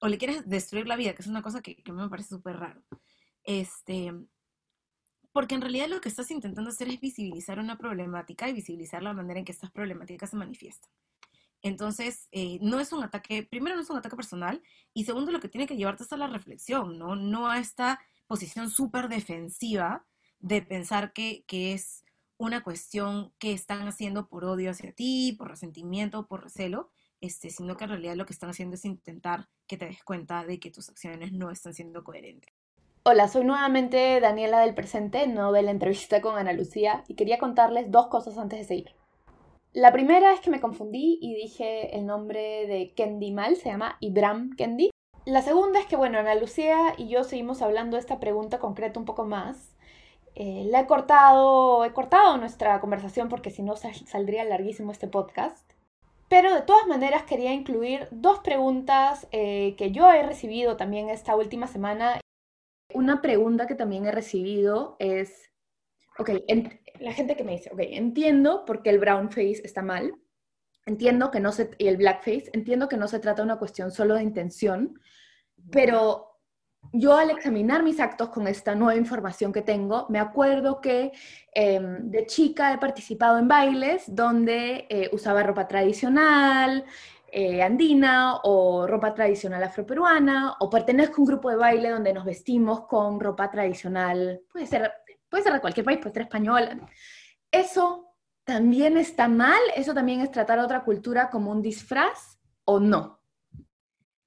o 0.00 0.08
le 0.08 0.18
quieres 0.18 0.48
destruir 0.48 0.86
la 0.86 0.96
vida, 0.96 1.14
que 1.14 1.22
es 1.22 1.28
una 1.28 1.42
cosa 1.42 1.62
que, 1.62 1.82
me 1.92 2.08
parece 2.08 2.30
súper 2.30 2.56
raro. 2.56 2.82
Este, 3.42 4.12
porque 5.32 5.54
en 5.54 5.60
realidad 5.60 5.88
lo 5.88 6.00
que 6.00 6.08
estás 6.08 6.30
intentando 6.30 6.70
hacer 6.70 6.88
es 6.88 7.00
visibilizar 7.00 7.58
una 7.58 7.78
problemática 7.78 8.48
y 8.48 8.52
visibilizar 8.52 9.02
la 9.02 9.12
manera 9.12 9.38
en 9.38 9.44
que 9.44 9.52
estas 9.52 9.70
problemáticas 9.70 10.30
se 10.30 10.36
manifiestan. 10.36 10.90
Entonces, 11.62 12.28
eh, 12.30 12.58
no 12.60 12.78
es 12.78 12.92
un 12.92 13.02
ataque, 13.02 13.42
primero 13.42 13.74
no 13.74 13.82
es 13.82 13.88
un 13.88 13.96
ataque 13.96 14.16
personal, 14.16 14.62
y 14.92 15.04
segundo 15.04 15.32
lo 15.32 15.40
que 15.40 15.48
tiene 15.48 15.66
que 15.66 15.76
llevarte 15.76 16.02
es 16.02 16.12
a 16.12 16.18
la 16.18 16.26
reflexión, 16.26 16.98
¿no? 16.98 17.16
No 17.16 17.48
a 17.48 17.58
esta 17.58 17.98
posición 18.26 18.68
súper 18.68 19.08
defensiva 19.08 20.04
de 20.40 20.60
pensar 20.60 21.14
que, 21.14 21.44
que, 21.46 21.72
es 21.72 22.03
una 22.38 22.62
cuestión 22.62 23.32
que 23.38 23.52
están 23.52 23.86
haciendo 23.86 24.28
por 24.28 24.44
odio 24.44 24.70
hacia 24.70 24.92
ti, 24.92 25.34
por 25.38 25.48
resentimiento, 25.48 26.26
por 26.26 26.42
recelo, 26.42 26.90
este, 27.20 27.50
sino 27.50 27.76
que 27.76 27.84
en 27.84 27.90
realidad 27.90 28.16
lo 28.16 28.26
que 28.26 28.32
están 28.32 28.50
haciendo 28.50 28.74
es 28.74 28.84
intentar 28.84 29.48
que 29.66 29.76
te 29.76 29.86
des 29.86 30.02
cuenta 30.04 30.44
de 30.44 30.58
que 30.58 30.70
tus 30.70 30.88
acciones 30.88 31.32
no 31.32 31.50
están 31.50 31.74
siendo 31.74 32.04
coherentes. 32.04 32.52
Hola, 33.04 33.28
soy 33.28 33.44
nuevamente 33.44 34.18
Daniela 34.20 34.60
del 34.60 34.74
presente, 34.74 35.26
no 35.26 35.52
de 35.52 35.62
la 35.62 35.70
entrevista 35.70 36.22
con 36.22 36.38
Ana 36.38 36.54
Lucía, 36.54 37.04
y 37.06 37.14
quería 37.14 37.38
contarles 37.38 37.90
dos 37.90 38.08
cosas 38.08 38.38
antes 38.38 38.58
de 38.58 38.64
seguir. 38.64 38.94
La 39.72 39.92
primera 39.92 40.32
es 40.32 40.40
que 40.40 40.50
me 40.50 40.60
confundí 40.60 41.18
y 41.20 41.34
dije 41.34 41.96
el 41.96 42.06
nombre 42.06 42.66
de 42.66 42.94
Kendi 42.94 43.32
mal, 43.32 43.56
se 43.56 43.68
llama 43.68 43.96
Ibram 44.00 44.54
Kendi. 44.56 44.90
La 45.26 45.42
segunda 45.42 45.80
es 45.80 45.86
que, 45.86 45.96
bueno, 45.96 46.18
Ana 46.18 46.34
Lucía 46.34 46.94
y 46.96 47.08
yo 47.08 47.24
seguimos 47.24 47.60
hablando 47.60 47.96
de 47.96 48.00
esta 48.00 48.20
pregunta 48.20 48.58
concreta 48.58 49.00
un 49.00 49.04
poco 49.04 49.24
más. 49.24 49.74
Eh, 50.34 50.64
la 50.68 50.80
he 50.80 50.86
cortado, 50.86 51.84
he 51.84 51.92
cortado 51.92 52.36
nuestra 52.36 52.80
conversación 52.80 53.28
porque 53.28 53.50
si 53.50 53.62
no 53.62 53.76
saldría 53.76 54.44
larguísimo 54.44 54.92
este 54.92 55.08
podcast. 55.08 55.72
Pero 56.28 56.54
de 56.54 56.62
todas 56.62 56.86
maneras 56.86 57.22
quería 57.24 57.52
incluir 57.52 58.08
dos 58.10 58.40
preguntas 58.40 59.28
eh, 59.30 59.74
que 59.76 59.92
yo 59.92 60.10
he 60.10 60.22
recibido 60.22 60.76
también 60.76 61.08
esta 61.08 61.36
última 61.36 61.66
semana 61.66 62.20
una 62.94 63.20
pregunta 63.20 63.66
que 63.66 63.74
también 63.74 64.06
he 64.06 64.12
recibido 64.12 64.96
es, 64.98 65.52
ok, 66.18 66.30
la 67.00 67.12
gente 67.12 67.36
que 67.36 67.44
me 67.44 67.52
dice, 67.52 67.70
ok, 67.72 67.80
entiendo 67.80 68.64
por 68.64 68.82
qué 68.82 68.90
el 68.90 69.00
brown 69.00 69.30
face 69.30 69.60
está 69.64 69.82
mal, 69.82 70.14
entiendo 70.86 71.30
que 71.30 71.40
no 71.40 71.52
se, 71.52 71.70
y 71.78 71.88
el 71.88 71.96
blackface, 71.96 72.50
entiendo 72.52 72.88
que 72.88 72.96
no 72.96 73.08
se 73.08 73.18
trata 73.18 73.42
de 73.42 73.46
una 73.46 73.58
cuestión 73.58 73.90
solo 73.90 74.14
de 74.14 74.22
intención, 74.22 75.00
pero 75.70 76.33
yo 76.92 77.16
al 77.16 77.30
examinar 77.30 77.82
mis 77.82 78.00
actos 78.00 78.28
con 78.28 78.46
esta 78.46 78.74
nueva 78.74 78.98
información 78.98 79.52
que 79.52 79.62
tengo, 79.62 80.06
me 80.08 80.18
acuerdo 80.18 80.80
que 80.80 81.12
em, 81.52 82.10
de 82.10 82.26
chica 82.26 82.72
he 82.72 82.78
participado 82.78 83.38
en 83.38 83.48
bailes 83.48 84.04
donde 84.06 84.86
eh, 84.88 85.10
usaba 85.12 85.42
ropa 85.42 85.66
tradicional, 85.66 86.84
eh, 87.30 87.62
andina 87.62 88.36
o 88.44 88.86
ropa 88.86 89.12
tradicional 89.12 89.62
afroperuana, 89.64 90.56
o 90.60 90.70
pertenezco 90.70 91.16
a 91.16 91.20
un 91.20 91.26
grupo 91.26 91.50
de 91.50 91.56
baile 91.56 91.90
donde 91.90 92.12
nos 92.12 92.24
vestimos 92.24 92.86
con 92.86 93.18
ropa 93.18 93.50
tradicional, 93.50 94.42
puede 94.52 94.66
ser, 94.66 94.92
puede 95.28 95.42
ser 95.42 95.52
de 95.52 95.60
cualquier 95.60 95.84
país, 95.84 95.98
puede 95.98 96.12
ser 96.12 96.22
española. 96.22 96.78
Eso 97.50 98.14
también 98.44 98.96
está 98.96 99.26
mal, 99.26 99.60
eso 99.74 99.94
también 99.94 100.20
es 100.20 100.30
tratar 100.30 100.60
a 100.60 100.64
otra 100.64 100.84
cultura 100.84 101.30
como 101.30 101.50
un 101.50 101.60
disfraz 101.60 102.38
o 102.64 102.78
no. 102.78 103.23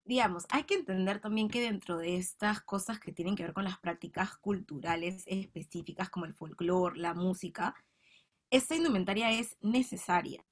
Digamos, 0.07 0.45
hay 0.49 0.63
que 0.63 0.75
entender 0.75 1.19
también 1.19 1.49
que 1.49 1.59
dentro 1.59 1.97
de 1.97 2.15
estas 2.15 2.61
cosas 2.61 2.97
que 2.97 3.11
tienen 3.11 3.35
que 3.35 3.43
ver 3.43 3.51
con 3.51 3.65
las 3.65 3.77
prácticas 3.77 4.37
culturales 4.37 5.23
específicas 5.25 6.09
como 6.09 6.23
el 6.23 6.33
folclore, 6.33 6.97
la 6.97 7.13
música, 7.13 7.75
esta 8.49 8.73
indumentaria 8.73 9.31
es 9.31 9.57
necesaria. 9.59 10.45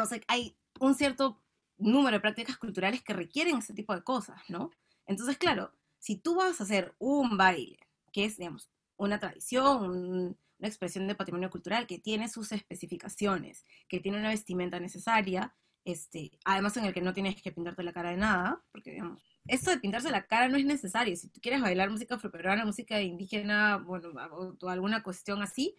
O 0.00 0.06
sea, 0.06 0.18
hay 0.28 0.56
un 0.80 0.94
cierto 0.94 1.42
número 1.76 2.16
de 2.16 2.20
prácticas 2.22 2.56
culturales 2.56 3.02
que 3.02 3.12
requieren 3.12 3.58
ese 3.58 3.74
tipo 3.74 3.94
de 3.94 4.02
cosas, 4.02 4.40
¿no? 4.48 4.70
Entonces, 5.04 5.36
claro, 5.36 5.72
si 5.98 6.16
tú 6.16 6.36
vas 6.36 6.58
a 6.58 6.64
hacer 6.64 6.94
un 6.98 7.36
baile, 7.36 7.80
que 8.12 8.24
es, 8.24 8.38
digamos, 8.38 8.70
una 8.96 9.18
tradición, 9.18 10.36
una 10.58 10.68
expresión 10.68 11.06
de 11.06 11.14
patrimonio 11.14 11.50
cultural 11.50 11.86
que 11.86 11.98
tiene 11.98 12.30
sus 12.30 12.50
especificaciones, 12.52 13.66
que 13.88 14.00
tiene 14.00 14.18
una 14.18 14.30
vestimenta 14.30 14.80
necesaria, 14.80 15.54
este, 15.84 16.38
además 16.44 16.76
en 16.76 16.84
el 16.84 16.94
que 16.94 17.00
no 17.00 17.12
tienes 17.12 17.40
que 17.40 17.52
pintarte 17.52 17.82
la 17.82 17.92
cara 17.92 18.10
de 18.10 18.16
nada, 18.16 18.62
porque, 18.70 18.92
digamos, 18.92 19.22
esto 19.46 19.70
de 19.70 19.78
pintarse 19.78 20.10
la 20.10 20.26
cara 20.26 20.48
no 20.48 20.56
es 20.56 20.64
necesario. 20.64 21.16
Si 21.16 21.28
tú 21.28 21.40
quieres 21.40 21.60
bailar 21.60 21.90
música 21.90 22.14
afroperuana, 22.14 22.64
música 22.64 23.00
indígena, 23.00 23.78
bueno, 23.78 24.10
o 24.60 24.68
alguna 24.68 25.02
cuestión 25.02 25.42
así, 25.42 25.76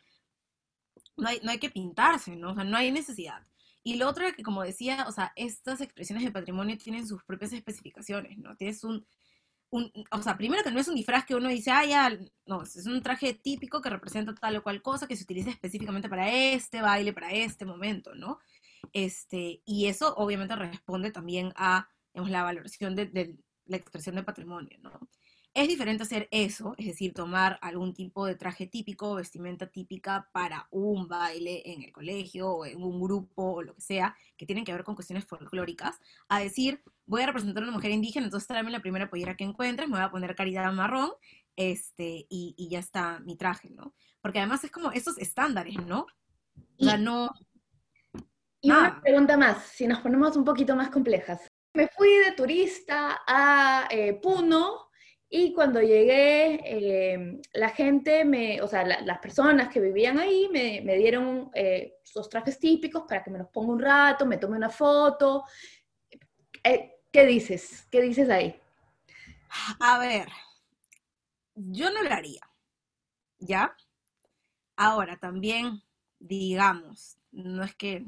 no 1.17 1.29
hay, 1.29 1.39
no 1.43 1.51
hay 1.51 1.59
que 1.59 1.69
pintarse, 1.69 2.35
¿no? 2.35 2.51
O 2.51 2.55
sea, 2.55 2.63
no 2.63 2.77
hay 2.77 2.91
necesidad. 2.91 3.45
Y 3.83 3.95
lo 3.95 4.09
otro 4.09 4.25
que, 4.35 4.43
como 4.43 4.63
decía, 4.63 5.05
o 5.07 5.11
sea, 5.11 5.33
estas 5.35 5.81
expresiones 5.81 6.23
de 6.23 6.31
patrimonio 6.31 6.77
tienen 6.77 7.07
sus 7.07 7.23
propias 7.23 7.53
especificaciones, 7.53 8.37
¿no? 8.37 8.55
Tienes 8.55 8.83
un, 8.83 9.05
un, 9.69 9.91
o 10.11 10.21
sea, 10.21 10.37
primero 10.37 10.63
que 10.63 10.71
no 10.71 10.79
es 10.79 10.87
un 10.87 10.95
disfraz 10.95 11.25
que 11.25 11.35
uno 11.35 11.49
dice, 11.49 11.71
ah, 11.71 11.85
ya, 11.85 12.17
no, 12.45 12.63
es 12.63 12.85
un 12.85 13.01
traje 13.01 13.33
típico 13.33 13.81
que 13.81 13.89
representa 13.89 14.33
tal 14.35 14.57
o 14.57 14.63
cual 14.63 14.81
cosa 14.81 15.07
que 15.07 15.15
se 15.17 15.23
utiliza 15.23 15.49
específicamente 15.49 16.09
para 16.09 16.31
este 16.31 16.81
baile, 16.81 17.13
para 17.13 17.31
este 17.31 17.65
momento, 17.65 18.15
¿no? 18.15 18.39
Este, 18.91 19.61
y 19.65 19.87
eso 19.87 20.13
obviamente 20.15 20.55
responde 20.55 21.11
también 21.11 21.53
a, 21.55 21.87
digamos, 22.13 22.31
la 22.31 22.43
valoración 22.43 22.95
de, 22.95 23.05
de 23.05 23.37
la 23.65 23.77
expresión 23.77 24.15
de 24.15 24.23
patrimonio, 24.23 24.77
¿no? 24.81 24.91
Es 25.55 25.67
diferente 25.67 26.01
hacer 26.01 26.27
eso, 26.31 26.73
es 26.79 26.87
decir, 26.87 27.13
tomar 27.13 27.59
algún 27.61 27.93
tipo 27.93 28.25
de 28.25 28.33
traje 28.33 28.65
típico 28.65 29.11
o 29.11 29.15
vestimenta 29.15 29.67
típica 29.67 30.27
para 30.31 30.67
un 30.71 31.07
baile 31.07 31.61
en 31.65 31.83
el 31.83 31.91
colegio 31.91 32.49
o 32.49 32.65
en 32.65 32.81
un 32.81 32.99
grupo 32.99 33.53
o 33.53 33.61
lo 33.61 33.75
que 33.75 33.81
sea, 33.81 34.15
que 34.35 34.47
tienen 34.47 34.65
que 34.65 34.73
ver 34.73 34.83
con 34.83 34.95
cuestiones 34.95 35.25
folclóricas, 35.25 35.99
a 36.27 36.39
decir, 36.39 36.81
voy 37.05 37.21
a 37.21 37.27
representar 37.27 37.61
a 37.61 37.67
una 37.67 37.75
mujer 37.75 37.91
indígena, 37.91 38.25
entonces 38.25 38.47
tráeme 38.47 38.71
la 38.71 38.81
primera 38.81 39.11
pollera 39.11 39.37
que 39.37 39.43
encuentres, 39.43 39.87
me 39.87 39.97
voy 39.97 40.03
a 40.03 40.09
poner 40.09 40.33
caridad 40.33 40.73
marrón, 40.73 41.11
este, 41.55 42.25
y, 42.29 42.67
ya 42.71 42.79
está 42.79 43.19
mi 43.19 43.35
traje, 43.35 43.69
¿no? 43.69 43.93
Porque 44.21 44.39
además 44.39 44.63
es 44.63 44.71
como 44.71 44.91
esos 44.91 45.19
estándares, 45.19 45.75
¿no? 45.85 46.07
O 46.79 46.83
sea, 46.83 46.97
no... 46.97 47.29
Y 48.63 48.71
una 48.71 49.01
pregunta 49.01 49.37
más, 49.37 49.63
si 49.65 49.85
nos 49.85 49.99
ponemos 49.99 50.35
un 50.37 50.45
poquito 50.45 50.75
más 50.75 50.89
complejas. 50.89 51.45
Me 51.75 51.87
fui 51.89 52.09
de 52.09 52.31
turista 52.31 53.21
a 53.27 53.87
eh, 53.91 54.13
Puno 54.13 54.89
y 55.29 55.53
cuando 55.53 55.81
llegué, 55.81 56.61
eh, 56.63 57.41
la 57.53 57.69
gente, 57.69 58.23
me, 58.23 58.61
o 58.61 58.67
sea, 58.67 58.85
las 58.85 59.19
personas 59.19 59.67
que 59.67 59.79
vivían 59.79 60.17
ahí 60.17 60.47
me, 60.51 60.81
me 60.81 60.95
dieron 60.95 61.51
eh, 61.53 61.95
sus 62.03 62.29
trajes 62.29 62.57
típicos 62.57 63.03
para 63.07 63.23
que 63.23 63.31
me 63.31 63.39
los 63.39 63.49
ponga 63.49 63.73
un 63.73 63.81
rato, 63.81 64.25
me 64.25 64.37
tome 64.37 64.55
una 64.55 64.69
foto. 64.69 65.43
Eh, 66.63 67.01
¿Qué 67.11 67.25
dices? 67.25 67.85
¿Qué 67.91 68.01
dices 68.01 68.29
ahí? 68.29 68.59
A 69.79 69.99
ver, 69.99 70.29
yo 71.53 71.91
no 71.91 72.01
lo 72.01 72.11
haría. 72.11 72.41
¿ya? 73.45 73.75
Ahora, 74.75 75.17
también, 75.17 75.81
digamos, 76.19 77.17
no 77.31 77.63
es 77.63 77.75
que 77.75 78.05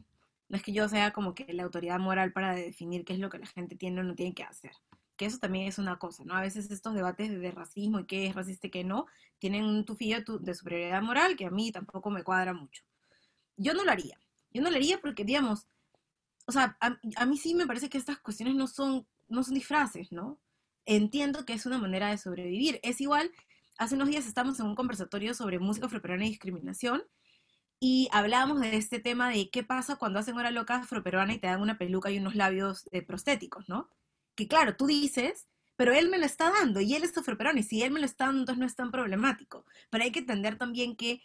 no 0.49 0.57
es 0.57 0.63
que 0.63 0.73
yo 0.73 0.87
sea 0.87 1.11
como 1.11 1.33
que 1.33 1.51
la 1.53 1.63
autoridad 1.63 1.99
moral 1.99 2.31
para 2.31 2.53
definir 2.53 3.03
qué 3.03 3.13
es 3.13 3.19
lo 3.19 3.29
que 3.29 3.39
la 3.39 3.47
gente 3.47 3.75
tiene 3.75 4.01
o 4.01 4.03
no 4.03 4.15
tiene 4.15 4.33
que 4.33 4.43
hacer. 4.43 4.71
Que 5.15 5.25
eso 5.25 5.39
también 5.39 5.67
es 5.67 5.79
una 5.79 5.97
cosa, 5.97 6.23
¿no? 6.25 6.35
A 6.35 6.41
veces 6.41 6.69
estos 6.69 6.93
debates 6.93 7.31
de 7.31 7.51
racismo 7.51 7.99
y 7.99 8.05
qué 8.05 8.27
es 8.27 8.35
racista 8.35 8.67
y 8.67 8.69
qué 8.69 8.83
no, 8.83 9.07
tienen 9.39 9.65
un 9.65 9.85
tufillo 9.85 10.17
de 10.39 10.53
superioridad 10.53 11.01
moral 11.01 11.35
que 11.35 11.45
a 11.45 11.51
mí 11.51 11.71
tampoco 11.71 12.09
me 12.09 12.23
cuadra 12.23 12.53
mucho. 12.53 12.83
Yo 13.57 13.73
no 13.73 13.83
lo 13.83 13.91
haría. 13.91 14.19
Yo 14.51 14.61
no 14.61 14.69
lo 14.69 14.75
haría 14.75 14.99
porque, 14.99 15.23
digamos, 15.23 15.67
o 16.45 16.51
sea, 16.51 16.77
a, 16.79 17.25
mí 17.25 17.37
sí 17.37 17.55
me 17.55 17.65
parece 17.65 17.89
que 17.89 17.97
estas 17.97 18.19
cuestiones 18.19 18.55
no 18.55 18.67
son, 18.67 19.07
no 19.27 19.43
son 19.43 19.55
disfraces, 19.55 20.11
¿no? 20.11 20.39
Entiendo 20.85 21.45
que 21.45 21.53
es 21.53 21.65
una 21.65 21.79
manera 21.79 22.09
de 22.09 22.17
sobrevivir. 22.17 22.79
Es 22.83 23.01
igual, 23.01 23.31
hace 23.77 23.95
unos 23.95 24.09
días 24.09 24.27
estamos 24.27 24.59
en 24.59 24.67
un 24.67 24.75
conversatorio 24.75 25.33
sobre 25.33 25.57
música 25.59 25.87
afroperuana 25.87 26.25
y 26.25 26.29
discriminación 26.29 27.03
y 27.79 28.09
hablábamos 28.11 28.61
de 28.61 28.77
este 28.77 28.99
tema 28.99 29.29
de 29.29 29.49
qué 29.49 29.63
pasa 29.63 29.97
cuando 29.97 30.19
hacen 30.19 30.37
hora 30.37 30.51
loca 30.51 30.75
afroperuana 30.75 31.33
y 31.33 31.39
te 31.39 31.47
dan 31.47 31.61
una 31.61 31.77
peluca 31.77 32.09
y 32.11 32.17
unos 32.17 32.35
labios 32.35 32.87
eh, 32.91 33.01
prostéticos, 33.01 33.67
¿no? 33.69 33.89
Que 34.35 34.47
claro, 34.47 34.75
tú 34.75 34.87
dices, 34.87 35.47
pero 35.75 35.93
él 35.93 36.09
me 36.09 36.17
lo 36.17 36.25
está 36.25 36.51
dando 36.51 36.81
y 36.81 36.95
él 36.95 37.03
es 37.03 37.17
afroperuano 37.17 37.59
y 37.59 37.63
si 37.63 37.83
él 37.83 37.91
me 37.91 37.99
lo 37.99 38.05
está 38.05 38.25
dando, 38.25 38.41
entonces 38.41 38.59
no 38.59 38.65
es 38.65 38.75
tan 38.75 38.91
problemático. 38.91 39.65
Pero 39.89 40.03
hay 40.03 40.11
que 40.11 40.19
entender 40.19 40.57
también 40.57 40.95
que 40.95 41.21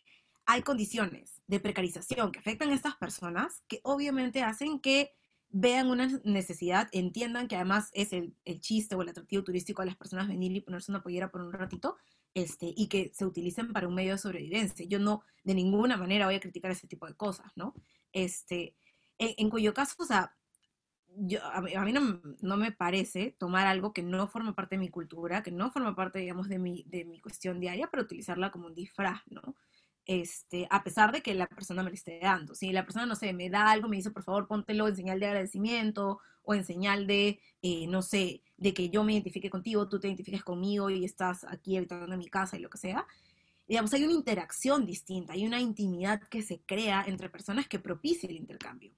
hay 0.47 0.63
condiciones 0.63 1.41
de 1.47 1.61
precarización 1.61 2.33
que 2.33 2.41
afectan 2.41 2.71
a 2.71 2.75
estas 2.75 2.97
personas 2.97 3.63
que 3.69 3.81
obviamente 3.85 4.43
hacen 4.43 4.81
que 4.81 5.13
vean 5.51 5.91
una 5.91 6.09
necesidad, 6.25 6.89
entiendan 6.93 7.49
que 7.49 7.57
además 7.57 7.91
es 7.93 8.13
el, 8.13 8.35
el 8.45 8.61
chiste 8.61 8.95
o 8.95 9.03
el 9.03 9.09
atractivo 9.09 9.43
turístico 9.43 9.83
a 9.83 9.85
las 9.85 9.97
personas 9.97 10.29
venir 10.29 10.53
y 10.53 10.61
ponerse 10.61 10.93
una 10.93 11.03
pollera 11.03 11.31
por 11.31 11.43
un 11.43 11.53
ratito, 11.53 11.97
este, 12.35 12.73
y 12.77 12.89
que 12.89 13.11
se 13.13 13.27
utilicen 13.27 13.73
para 13.73 13.89
un 13.89 13.95
medio 13.95 14.13
de 14.13 14.19
sobrevivencia. 14.19 14.87
Yo 14.87 14.99
no, 14.99 15.23
de 15.43 15.55
ninguna 15.55 15.97
manera 15.97 16.27
voy 16.27 16.37
a 16.37 16.41
criticar 16.41 16.71
ese 16.71 16.87
tipo 16.87 17.07
de 17.07 17.15
cosas, 17.15 17.51
¿no? 17.57 17.75
Este, 18.13 18.77
en, 19.19 19.51
cuyo 19.51 19.75
caso, 19.75 19.97
o 19.99 20.07
sea, 20.07 20.35
yo, 21.09 21.45
a, 21.45 21.61
mí 21.61 21.93
no, 21.93 22.23
no, 22.41 22.57
me 22.57 22.73
parece 22.73 23.35
tomar 23.39 23.67
algo 23.67 23.93
que 23.93 24.03
no 24.03 24.29
forma 24.29 24.55
parte 24.55 24.77
de 24.77 24.81
mi 24.81 24.89
cultura, 24.89 25.43
que 25.43 25.51
no 25.51 25.73
forma 25.73 25.97
parte, 25.97 26.21
digamos, 26.21 26.49
de 26.49 26.59
mi, 26.59 26.85
de 26.87 27.05
mi 27.05 27.21
cuestión 27.21 27.59
diaria, 27.61 27.89
pero 27.91 28.05
utilizarla 28.05 28.53
como 28.53 28.67
un 28.67 28.75
disfraz, 28.75 29.21
¿no? 29.27 29.57
Este, 30.11 30.67
a 30.71 30.83
pesar 30.83 31.13
de 31.13 31.23
que 31.23 31.35
la 31.35 31.47
persona 31.47 31.85
me 31.85 31.91
lo 31.91 31.95
esté 31.95 32.19
dando. 32.21 32.57
Si 32.57 32.73
la 32.73 32.83
persona, 32.83 33.07
no 33.07 33.15
sé, 33.15 33.33
me 33.33 33.49
da 33.49 33.71
algo, 33.71 33.89
me 33.89 33.95
dice, 33.95 34.11
por 34.11 34.25
favor, 34.25 34.49
póntelo 34.49 34.89
en 34.89 34.97
señal 34.97 35.21
de 35.21 35.27
agradecimiento 35.27 36.19
o 36.43 36.53
en 36.53 36.65
señal 36.65 37.07
de, 37.07 37.39
eh, 37.63 37.87
no 37.87 38.03
sé, 38.03 38.43
de 38.57 38.75
que 38.75 38.91
yo 38.91 39.05
me 39.05 39.13
identifique 39.13 39.51
contigo, 39.51 39.89
tú 39.89 40.01
te 40.01 40.09
identifiques 40.09 40.43
conmigo 40.43 40.91
y 40.91 41.05
estás 41.05 41.45
aquí 41.45 41.77
habitando 41.77 42.13
en 42.13 42.19
mi 42.19 42.27
casa 42.27 42.57
y 42.57 42.61
lo 42.61 42.69
que 42.69 42.79
sea. 42.79 43.07
Digamos, 43.69 43.93
hay 43.95 44.03
una 44.03 44.15
interacción 44.15 44.85
distinta, 44.85 45.35
hay 45.35 45.47
una 45.47 45.61
intimidad 45.61 46.21
que 46.23 46.43
se 46.43 46.59
crea 46.59 47.05
entre 47.07 47.31
personas 47.31 47.69
que 47.69 47.79
propicia 47.79 48.29
el 48.29 48.35
intercambio. 48.35 48.91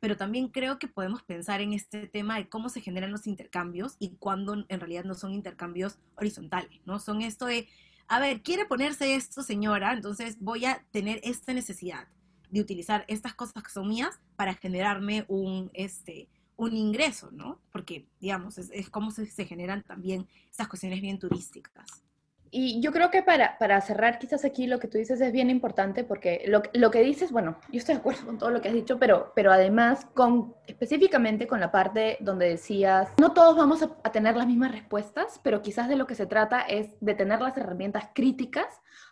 Pero 0.00 0.18
también 0.18 0.48
creo 0.48 0.78
que 0.78 0.86
podemos 0.86 1.22
pensar 1.22 1.62
en 1.62 1.72
este 1.72 2.08
tema 2.08 2.36
de 2.36 2.50
cómo 2.50 2.68
se 2.68 2.82
generan 2.82 3.10
los 3.10 3.26
intercambios 3.26 3.96
y 3.98 4.16
cuando 4.16 4.66
en 4.68 4.80
realidad 4.80 5.04
no 5.04 5.14
son 5.14 5.32
intercambios 5.32 5.98
horizontales, 6.14 6.78
¿no? 6.84 6.98
Son 6.98 7.22
esto 7.22 7.46
de, 7.46 7.68
a 8.08 8.20
ver, 8.20 8.42
quiere 8.42 8.64
ponerse 8.64 9.14
esto, 9.14 9.42
señora, 9.42 9.92
entonces 9.92 10.38
voy 10.40 10.64
a 10.64 10.84
tener 10.90 11.20
esta 11.22 11.52
necesidad 11.52 12.08
de 12.50 12.60
utilizar 12.60 13.04
estas 13.08 13.34
cosas 13.34 13.62
que 13.62 13.70
son 13.70 13.88
mías 13.88 14.18
para 14.34 14.54
generarme 14.54 15.26
un, 15.28 15.70
este, 15.74 16.28
un 16.56 16.74
ingreso, 16.74 17.30
¿no? 17.30 17.60
Porque, 17.70 18.08
digamos, 18.18 18.56
es, 18.56 18.90
como 18.90 19.10
se, 19.10 19.26
se, 19.26 19.44
generan 19.44 19.82
también 19.82 20.26
esas 20.50 20.68
cuestiones 20.68 21.02
bien 21.02 21.18
turísticas. 21.18 22.02
Y 22.50 22.80
yo 22.80 22.92
creo 22.92 23.10
que 23.10 23.22
para, 23.22 23.58
para, 23.58 23.80
cerrar 23.80 24.18
quizás 24.18 24.44
aquí 24.44 24.66
lo 24.66 24.78
que 24.78 24.88
tú 24.88 24.98
dices 24.98 25.20
es 25.20 25.32
bien 25.32 25.50
importante 25.50 26.04
porque 26.04 26.44
lo, 26.46 26.62
lo, 26.72 26.90
que 26.90 27.02
dices, 27.02 27.30
bueno, 27.30 27.58
yo 27.70 27.78
estoy 27.78 27.94
de 27.94 28.00
acuerdo 28.00 28.26
con 28.26 28.38
todo 28.38 28.50
lo 28.50 28.60
que 28.60 28.68
has 28.68 28.74
dicho, 28.74 28.98
pero, 28.98 29.32
pero 29.34 29.52
además 29.52 30.06
con, 30.14 30.54
específicamente 30.66 31.46
con 31.46 31.60
la 31.60 31.70
parte 31.70 32.16
donde 32.20 32.48
decías, 32.48 33.10
no 33.18 33.32
todos 33.32 33.56
vamos 33.56 33.82
a, 33.82 33.90
a 34.02 34.12
tener 34.12 34.36
las 34.36 34.46
mismas 34.46 34.72
respuestas, 34.72 35.40
pero 35.42 35.62
quizás 35.62 35.88
de 35.88 35.96
lo 35.96 36.06
que 36.06 36.14
se 36.14 36.26
trata 36.26 36.62
es 36.62 36.94
de 37.00 37.14
tener 37.14 37.40
las 37.40 37.56
herramientas 37.56 38.08
críticas 38.14 38.66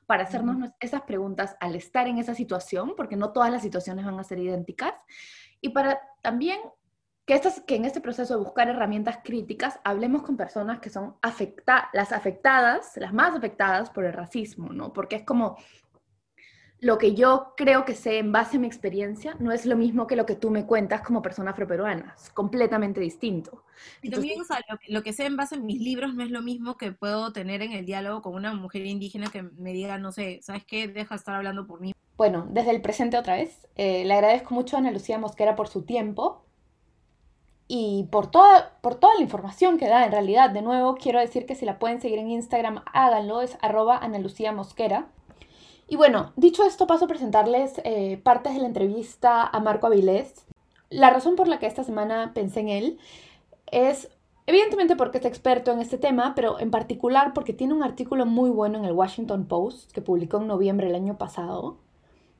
para 0.06 0.24
hacernos 0.24 0.70
esas 0.80 1.02
preguntas 1.02 1.56
al 1.60 1.74
estar 1.74 2.06
en 2.06 2.18
esa 2.18 2.34
situación, 2.34 2.94
porque 2.96 3.16
no 3.16 3.32
todas 3.32 3.50
las 3.50 3.62
situaciones 3.62 4.04
van 4.04 4.18
a 4.18 4.24
ser 4.24 4.38
idénticas, 4.38 4.94
y 5.60 5.70
para 5.70 6.00
también 6.22 6.60
que, 7.26 7.34
estas, 7.34 7.60
que 7.60 7.74
en 7.74 7.84
este 7.84 8.00
proceso 8.00 8.34
de 8.34 8.44
buscar 8.44 8.68
herramientas 8.68 9.18
críticas 9.22 9.80
hablemos 9.84 10.22
con 10.22 10.36
personas 10.36 10.78
que 10.78 10.90
son 10.90 11.16
afecta, 11.22 11.90
las 11.92 12.12
afectadas, 12.12 12.92
las 12.96 13.12
más 13.12 13.34
afectadas 13.34 13.90
por 13.90 14.04
el 14.04 14.12
racismo, 14.12 14.72
¿no? 14.72 14.92
Porque 14.92 15.16
es 15.16 15.22
como 15.24 15.56
lo 16.78 16.98
que 16.98 17.14
yo 17.14 17.54
creo 17.56 17.84
que 17.84 17.94
sé 17.94 18.18
en 18.18 18.32
base 18.32 18.58
a 18.58 18.60
mi 18.60 18.66
experiencia 18.66 19.34
no 19.40 19.50
es 19.50 19.66
lo 19.66 19.76
mismo 19.76 20.06
que 20.06 20.14
lo 20.14 20.26
que 20.26 20.36
tú 20.36 20.50
me 20.50 20.66
cuentas 20.66 21.00
como 21.00 21.22
persona 21.22 21.52
afroperuana, 21.52 22.14
es 22.16 22.30
completamente 22.30 23.00
distinto. 23.00 23.64
Y 24.02 24.10
también, 24.10 24.40
o 24.40 24.44
sea, 24.44 24.60
lo, 24.88 25.02
que 25.02 25.12
sé 25.12 25.26
en 25.26 25.36
base 25.36 25.56
a 25.56 25.58
mis 25.58 25.80
libros 25.80 26.14
no 26.14 26.22
es 26.22 26.30
lo 26.30 26.42
mismo 26.42 26.76
que 26.76 26.92
puedo 26.92 27.32
tener 27.32 27.62
en 27.62 27.72
el 27.72 27.86
diálogo 27.86 28.22
con 28.22 28.34
una 28.34 28.54
mujer 28.54 28.86
indígena 28.86 29.30
que 29.30 29.42
me 29.42 29.72
diga, 29.72 29.98
no 29.98 30.12
sé, 30.12 30.40
¿sabes 30.42 30.64
qué? 30.64 30.86
Deja 30.86 31.14
de 31.14 31.18
estar 31.18 31.34
hablando 31.34 31.66
por 31.66 31.80
mí. 31.80 31.92
Bueno, 32.16 32.46
desde 32.50 32.70
el 32.70 32.82
presente 32.82 33.18
otra 33.18 33.34
vez, 33.34 33.66
eh, 33.74 34.04
le 34.04 34.14
agradezco 34.14 34.54
mucho 34.54 34.76
a 34.76 34.78
Ana 34.78 34.90
Lucía 34.90 35.18
Mosquera 35.18 35.56
por 35.56 35.68
su 35.68 35.82
tiempo, 35.82 36.45
y 37.68 38.04
por 38.10 38.30
toda, 38.30 38.72
por 38.80 38.94
toda 38.94 39.14
la 39.14 39.22
información 39.22 39.78
que 39.78 39.88
da 39.88 40.04
en 40.04 40.12
realidad. 40.12 40.50
De 40.50 40.62
nuevo, 40.62 40.94
quiero 40.96 41.18
decir 41.18 41.46
que 41.46 41.54
si 41.54 41.66
la 41.66 41.78
pueden 41.78 42.00
seguir 42.00 42.18
en 42.18 42.30
Instagram, 42.30 42.82
háganlo, 42.92 43.40
es 43.40 43.58
arroba 43.60 43.98
Ana 43.98 44.18
Lucía 44.18 44.52
Mosquera. 44.52 45.06
Y 45.88 45.96
bueno, 45.96 46.32
dicho 46.36 46.64
esto, 46.64 46.86
paso 46.86 47.04
a 47.04 47.08
presentarles 47.08 47.80
eh, 47.84 48.20
partes 48.22 48.54
de 48.54 48.60
la 48.60 48.66
entrevista 48.66 49.44
a 49.44 49.60
Marco 49.60 49.86
Avilés. 49.86 50.44
La 50.90 51.10
razón 51.10 51.36
por 51.36 51.48
la 51.48 51.58
que 51.58 51.66
esta 51.66 51.84
semana 51.84 52.32
pensé 52.34 52.60
en 52.60 52.68
él 52.68 52.98
es 53.70 54.10
evidentemente 54.46 54.96
porque 54.96 55.18
es 55.18 55.24
experto 55.24 55.72
en 55.72 55.80
este 55.80 55.98
tema, 55.98 56.34
pero 56.34 56.60
en 56.60 56.70
particular 56.70 57.32
porque 57.34 57.52
tiene 57.52 57.74
un 57.74 57.82
artículo 57.82 58.26
muy 58.26 58.50
bueno 58.50 58.78
en 58.78 58.84
el 58.84 58.92
Washington 58.92 59.46
Post 59.46 59.92
que 59.92 60.02
publicó 60.02 60.38
en 60.38 60.46
noviembre 60.46 60.86
del 60.86 60.96
año 60.96 61.18
pasado, 61.18 61.78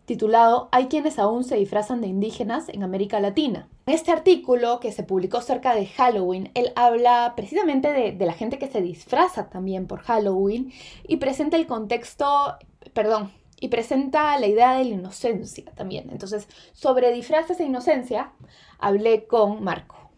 titulado 0.07 0.69
Hay 0.73 0.87
quienes 0.87 1.19
aún 1.19 1.45
se 1.45 1.57
disfrazan 1.57 2.01
de 2.01 2.07
indígenas 2.07 2.69
en 2.69 2.83
América 2.83 3.21
Latina. 3.21 3.69
En 3.87 3.95
este 3.95 4.13
artículo 4.13 4.81
que 4.81 4.93
se 4.93 5.03
publicó 5.03 5.41
cerca 5.43 5.75
de 5.75 5.87
Halloween, 5.87 6.51
él 6.55 6.73
habla 6.77 7.35
precisamente 7.37 7.93
de, 7.93 8.27
la 8.27 8.33
gente 8.33 8.59
que 8.59 8.69
se 8.69 8.81
disfraza 8.81 9.51
también 9.51 9.87
por 9.87 10.01
Halloween 10.01 10.73
y 11.07 11.19
presenta 11.19 11.57
el 11.57 11.67
contexto, 11.67 12.57
perdón, 12.95 13.33
y 13.61 13.69
presenta 13.69 14.39
la 14.39 14.47
idea 14.47 14.75
de 14.77 14.85
la 14.85 14.95
inocencia 14.95 15.65
también. 15.75 16.09
Entonces, 16.11 16.49
sobre 16.73 17.13
disfraces 17.13 17.61
e 17.61 17.65
inocencia, 17.65 18.33
hablé 18.79 19.27
con 19.27 19.63
Marco. 19.63 20.11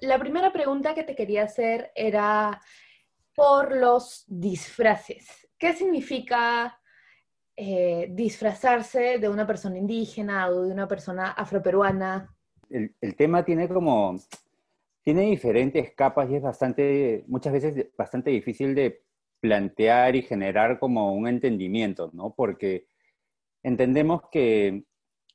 La 0.00 0.18
primera 0.18 0.52
pregunta 0.52 0.94
que 0.94 1.02
te 1.02 1.14
quería 1.14 1.44
hacer 1.44 1.92
era 1.94 2.60
por 3.34 3.76
los 3.76 4.24
disfraces. 4.26 5.48
¿Qué 5.58 5.72
significa 5.72 6.77
eh, 7.60 8.06
disfrazarse 8.12 9.18
de 9.18 9.28
una 9.28 9.44
persona 9.44 9.76
indígena 9.76 10.48
o 10.48 10.62
de 10.62 10.72
una 10.72 10.86
persona 10.86 11.32
afroperuana? 11.32 12.32
El, 12.70 12.94
el, 13.00 13.16
tema 13.16 13.44
tiene 13.44 13.66
como, 13.68 14.16
tiene 15.02 15.22
diferentes 15.22 15.92
capas 15.92 16.30
y 16.30 16.36
es 16.36 16.42
bastante, 16.42 17.24
muchas 17.26 17.52
veces 17.52 17.88
bastante 17.96 18.30
difícil 18.30 18.76
de 18.76 19.02
plantear 19.40 20.14
y 20.14 20.22
generar 20.22 20.78
como 20.78 21.12
un 21.14 21.26
entendimiento, 21.26 22.10
¿no? 22.12 22.32
Porque 22.32 22.86
entendemos 23.64 24.22
que 24.30 24.84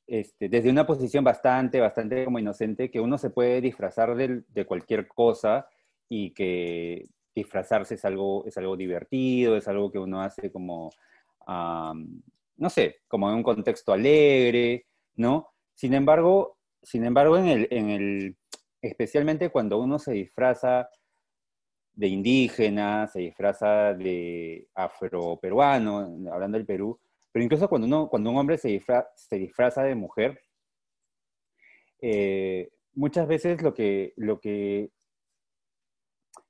este, 0.06 0.48
desde 0.48 0.70
una 0.70 0.86
posición 0.86 1.24
bastante, 1.24 1.78
bastante 1.78 2.24
como 2.24 2.38
inocente, 2.38 2.90
que 2.90 3.00
uno 3.00 3.18
se 3.18 3.28
puede 3.28 3.60
disfrazar 3.60 4.14
de, 4.14 4.44
de 4.48 4.64
cualquier 4.64 5.08
cosa 5.08 5.68
y 6.08 6.32
que 6.32 7.06
disfrazarse 7.34 7.96
es 7.96 8.04
algo, 8.06 8.46
es 8.46 8.56
algo 8.56 8.78
divertido, 8.78 9.58
es 9.58 9.68
algo 9.68 9.92
que 9.92 9.98
uno 9.98 10.22
hace 10.22 10.50
como 10.50 10.90
no 11.46 12.70
sé, 12.70 12.96
como 13.08 13.28
en 13.30 13.36
un 13.36 13.42
contexto 13.42 13.92
alegre, 13.92 14.86
¿no? 15.16 15.48
Sin 15.74 15.94
embargo, 15.94 16.58
sin 16.82 17.04
embargo 17.04 17.36
en 17.36 17.46
el, 17.48 17.68
en 17.70 17.90
el, 17.90 18.36
especialmente 18.80 19.50
cuando 19.50 19.78
uno 19.78 19.98
se 19.98 20.12
disfraza 20.12 20.88
de 21.94 22.08
indígena, 22.08 23.06
se 23.06 23.20
disfraza 23.20 23.94
de 23.94 24.68
afroperuano, 24.74 25.98
hablando 26.32 26.58
del 26.58 26.66
Perú, 26.66 26.98
pero 27.32 27.44
incluso 27.44 27.68
cuando, 27.68 27.86
uno, 27.86 28.08
cuando 28.08 28.30
un 28.30 28.36
hombre 28.36 28.58
se, 28.58 28.80
se 29.16 29.36
disfraza 29.36 29.82
de 29.82 29.94
mujer, 29.94 30.40
eh, 32.00 32.70
muchas 32.94 33.26
veces 33.26 33.62
lo 33.62 33.74
que, 33.74 34.12
lo, 34.16 34.40
que, 34.40 34.90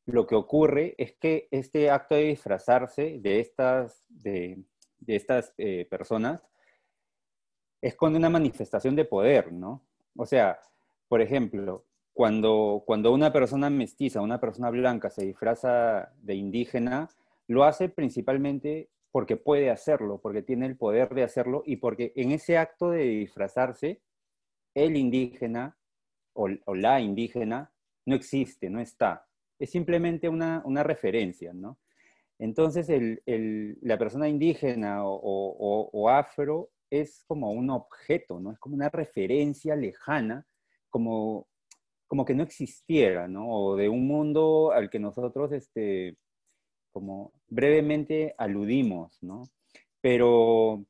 lo 0.06 0.26
que 0.26 0.34
ocurre 0.34 0.94
es 0.98 1.14
que 1.16 1.48
este 1.50 1.90
acto 1.90 2.14
de 2.14 2.24
disfrazarse 2.24 3.18
de 3.20 3.40
estas, 3.40 4.04
de, 4.08 4.62
de 5.06 5.16
estas 5.16 5.52
eh, 5.58 5.86
personas 5.88 6.42
esconde 7.80 8.18
una 8.18 8.30
manifestación 8.30 8.96
de 8.96 9.04
poder, 9.04 9.52
¿no? 9.52 9.82
O 10.16 10.24
sea, 10.24 10.58
por 11.08 11.20
ejemplo, 11.20 11.84
cuando, 12.14 12.82
cuando 12.86 13.12
una 13.12 13.32
persona 13.32 13.68
mestiza, 13.68 14.20
una 14.20 14.40
persona 14.40 14.70
blanca 14.70 15.10
se 15.10 15.26
disfraza 15.26 16.12
de 16.22 16.34
indígena, 16.34 17.10
lo 17.46 17.64
hace 17.64 17.88
principalmente 17.88 18.88
porque 19.10 19.36
puede 19.36 19.70
hacerlo, 19.70 20.18
porque 20.20 20.42
tiene 20.42 20.66
el 20.66 20.76
poder 20.76 21.14
de 21.14 21.22
hacerlo 21.22 21.62
y 21.66 21.76
porque 21.76 22.12
en 22.16 22.32
ese 22.32 22.58
acto 22.58 22.90
de 22.90 23.04
disfrazarse, 23.04 24.00
el 24.74 24.96
indígena 24.96 25.76
o, 26.32 26.48
la 26.74 27.00
indígena 27.00 27.72
no 28.06 28.16
existe, 28.16 28.70
no 28.70 28.80
está. 28.80 29.26
Es 29.58 29.70
simplemente 29.70 30.28
una, 30.28 30.82
referencia, 30.82 31.52
¿no? 31.52 31.78
Entonces, 32.38 32.88
la 33.26 33.98
persona 33.98 34.28
indígena 34.28 35.02
o, 35.04 36.08
afro 36.08 36.70
es 36.90 37.24
como 37.26 37.52
un 37.52 37.70
objeto, 37.70 38.40
¿no? 38.40 38.52
Es 38.52 38.58
como 38.58 38.74
una 38.74 38.88
referencia 38.88 39.76
lejana, 39.76 40.46
como, 40.90 41.48
como 42.06 42.24
que 42.24 42.34
no 42.34 42.42
existiera, 42.42 43.28
¿no? 43.28 43.48
O 43.48 43.76
de 43.76 43.88
un 43.88 44.06
mundo 44.06 44.72
al 44.72 44.90
que 44.90 44.98
nosotros, 44.98 45.52
este, 45.52 46.16
como 46.92 47.32
brevemente 47.48 48.34
aludimos, 48.38 49.22
¿no? 49.22 49.48
Pero, 50.00 50.84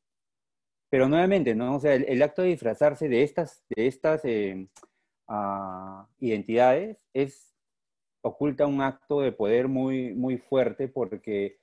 pero 0.90 1.08
nuevamente, 1.08 1.54
¿no? 1.54 1.76
O 1.76 1.80
sea, 1.80 1.94
el, 1.94 2.22
acto 2.22 2.42
de 2.42 2.48
disfrazarse 2.48 3.08
de 3.08 3.22
estas, 3.22 3.64
de 3.74 3.86
estas 3.86 4.24
eh, 4.24 4.68
ah, 5.28 6.06
identidades 6.20 6.98
es, 7.14 7.53
oculta 8.24 8.66
un 8.66 8.80
acto 8.80 9.20
de 9.20 9.32
poder 9.32 9.68
muy, 9.68 10.14
muy 10.14 10.38
fuerte 10.38 10.88
porque 10.88 11.58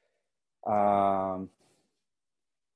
ah, 0.63 1.43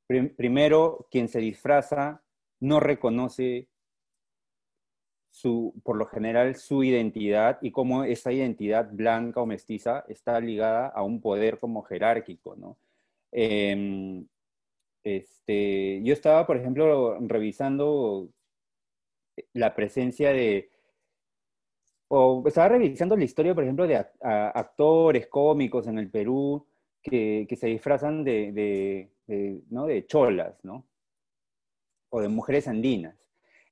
primero 0.07 1.07
quien 1.11 1.27
se 1.29 1.39
disfraza 1.39 2.23
no 2.59 2.79
reconoce 2.79 3.67
su, 5.29 5.73
por 5.83 5.97
lo 5.97 6.07
general 6.07 6.55
su 6.55 6.83
identidad 6.83 7.59
y 7.61 7.71
cómo 7.71 8.03
esa 8.03 8.31
identidad 8.31 8.89
blanca 8.91 9.41
o 9.41 9.45
mestiza 9.45 10.03
está 10.07 10.39
ligada 10.39 10.87
a 10.87 11.03
un 11.03 11.21
poder 11.21 11.59
como 11.59 11.83
jerárquico, 11.83 12.55
¿no? 12.55 12.77
Em, 13.31 14.25
este, 15.03 16.01
yo 16.03 16.13
estaba, 16.13 16.47
por 16.47 16.57
ejemplo, 16.57 17.19
revisando 17.19 18.29
la 19.53 19.75
presencia 19.75 20.31
de, 20.31 20.69
o 22.07 22.43
estaba 22.47 22.69
revisando 22.69 23.15
la 23.17 23.23
historia, 23.23 23.55
por 23.55 23.63
ejemplo, 23.63 23.87
de 23.87 24.05
actores 24.21 25.27
cómicos 25.27 25.87
en 25.87 25.97
el 25.97 26.09
Perú 26.09 26.65
que, 27.01 27.47
se 27.59 27.67
disfrazan 27.67 28.23
de, 28.23 29.09
¿no? 29.69 29.85
de 29.85 30.05
cholas, 30.05 30.63
¿no? 30.63 30.87
O 32.09 32.21
de 32.21 32.27
mujeres 32.27 32.67
andinas. 32.67 33.15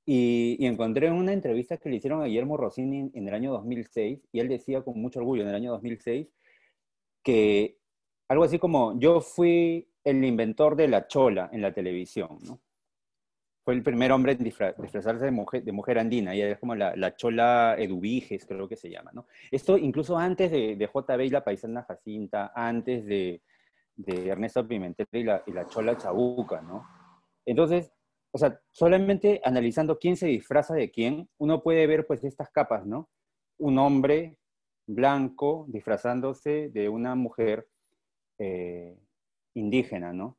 Y, 0.06 0.64
encontré 0.66 1.10
una 1.10 1.32
entrevista 1.32 1.78
que 1.78 1.88
le 1.88 1.96
hicieron 1.96 2.22
a 2.22 2.26
Guillermo 2.26 2.56
Rossini 2.56 3.10
en, 3.14 3.28
el 3.28 3.34
año 3.34 3.52
2006, 3.52 4.20
y 4.32 4.40
él 4.40 4.48
decía 4.48 4.82
con 4.82 5.00
mucho 5.00 5.20
orgullo 5.20 5.42
en 5.42 5.48
el 5.48 5.54
año 5.54 5.72
2006 5.72 6.28
que 7.22 7.78
algo 8.28 8.44
así 8.44 8.58
como, 8.58 8.98
yo 8.98 9.20
fui 9.20 9.88
el 10.02 10.22
inventor 10.24 10.76
de 10.76 10.88
la 10.88 11.06
chola 11.06 11.48
en 11.52 11.62
la 11.62 11.72
televisión, 11.72 12.38
¿no? 12.46 12.60
Fue 13.64 13.74
el 13.74 13.82
primer 13.82 14.12
hombre 14.12 14.32
en 14.32 14.44
disfrazarse 14.44 15.24
de 15.24 15.72
mujer, 15.72 15.98
andina, 15.98 16.34
y 16.34 16.42
es 16.42 16.58
como 16.58 16.74
la, 16.74 17.16
chola 17.16 17.76
eduviges, 17.78 18.44
creo 18.44 18.68
que 18.68 18.76
se 18.76 18.90
llama, 18.90 19.10
¿no? 19.14 19.26
Esto 19.50 19.78
incluso 19.78 20.18
antes 20.18 20.50
de, 20.50 20.76
de 20.76 20.86
JB 20.86 21.20
y 21.22 21.30
la 21.30 21.42
paisana 21.42 21.82
Jacinta, 21.82 22.52
antes 22.54 23.06
de, 23.06 23.40
Ernesto 24.06 24.66
Pimentel 24.66 25.06
y 25.12 25.22
la, 25.22 25.42
y 25.46 25.52
la 25.52 25.66
chola 25.66 25.96
chabuca, 25.96 26.60
¿no? 26.60 26.86
Entonces, 27.46 27.90
o 28.32 28.38
sea, 28.38 28.60
solamente 28.70 29.40
analizando 29.44 29.98
quién 29.98 30.16
se 30.16 30.26
disfraza 30.26 30.74
de 30.74 30.90
quién, 30.90 31.28
uno 31.38 31.62
puede 31.62 31.86
ver 31.86 32.06
pues 32.06 32.24
estas 32.24 32.50
capas, 32.50 32.84
¿no? 32.84 33.08
Un 33.58 33.78
hombre 33.78 34.36
blanco 34.86 35.66
disfrazándose 35.68 36.68
de 36.70 36.88
una 36.88 37.14
mujer 37.14 37.68
eh, 38.38 38.98
indígena, 39.54 40.12
¿no? 40.12 40.36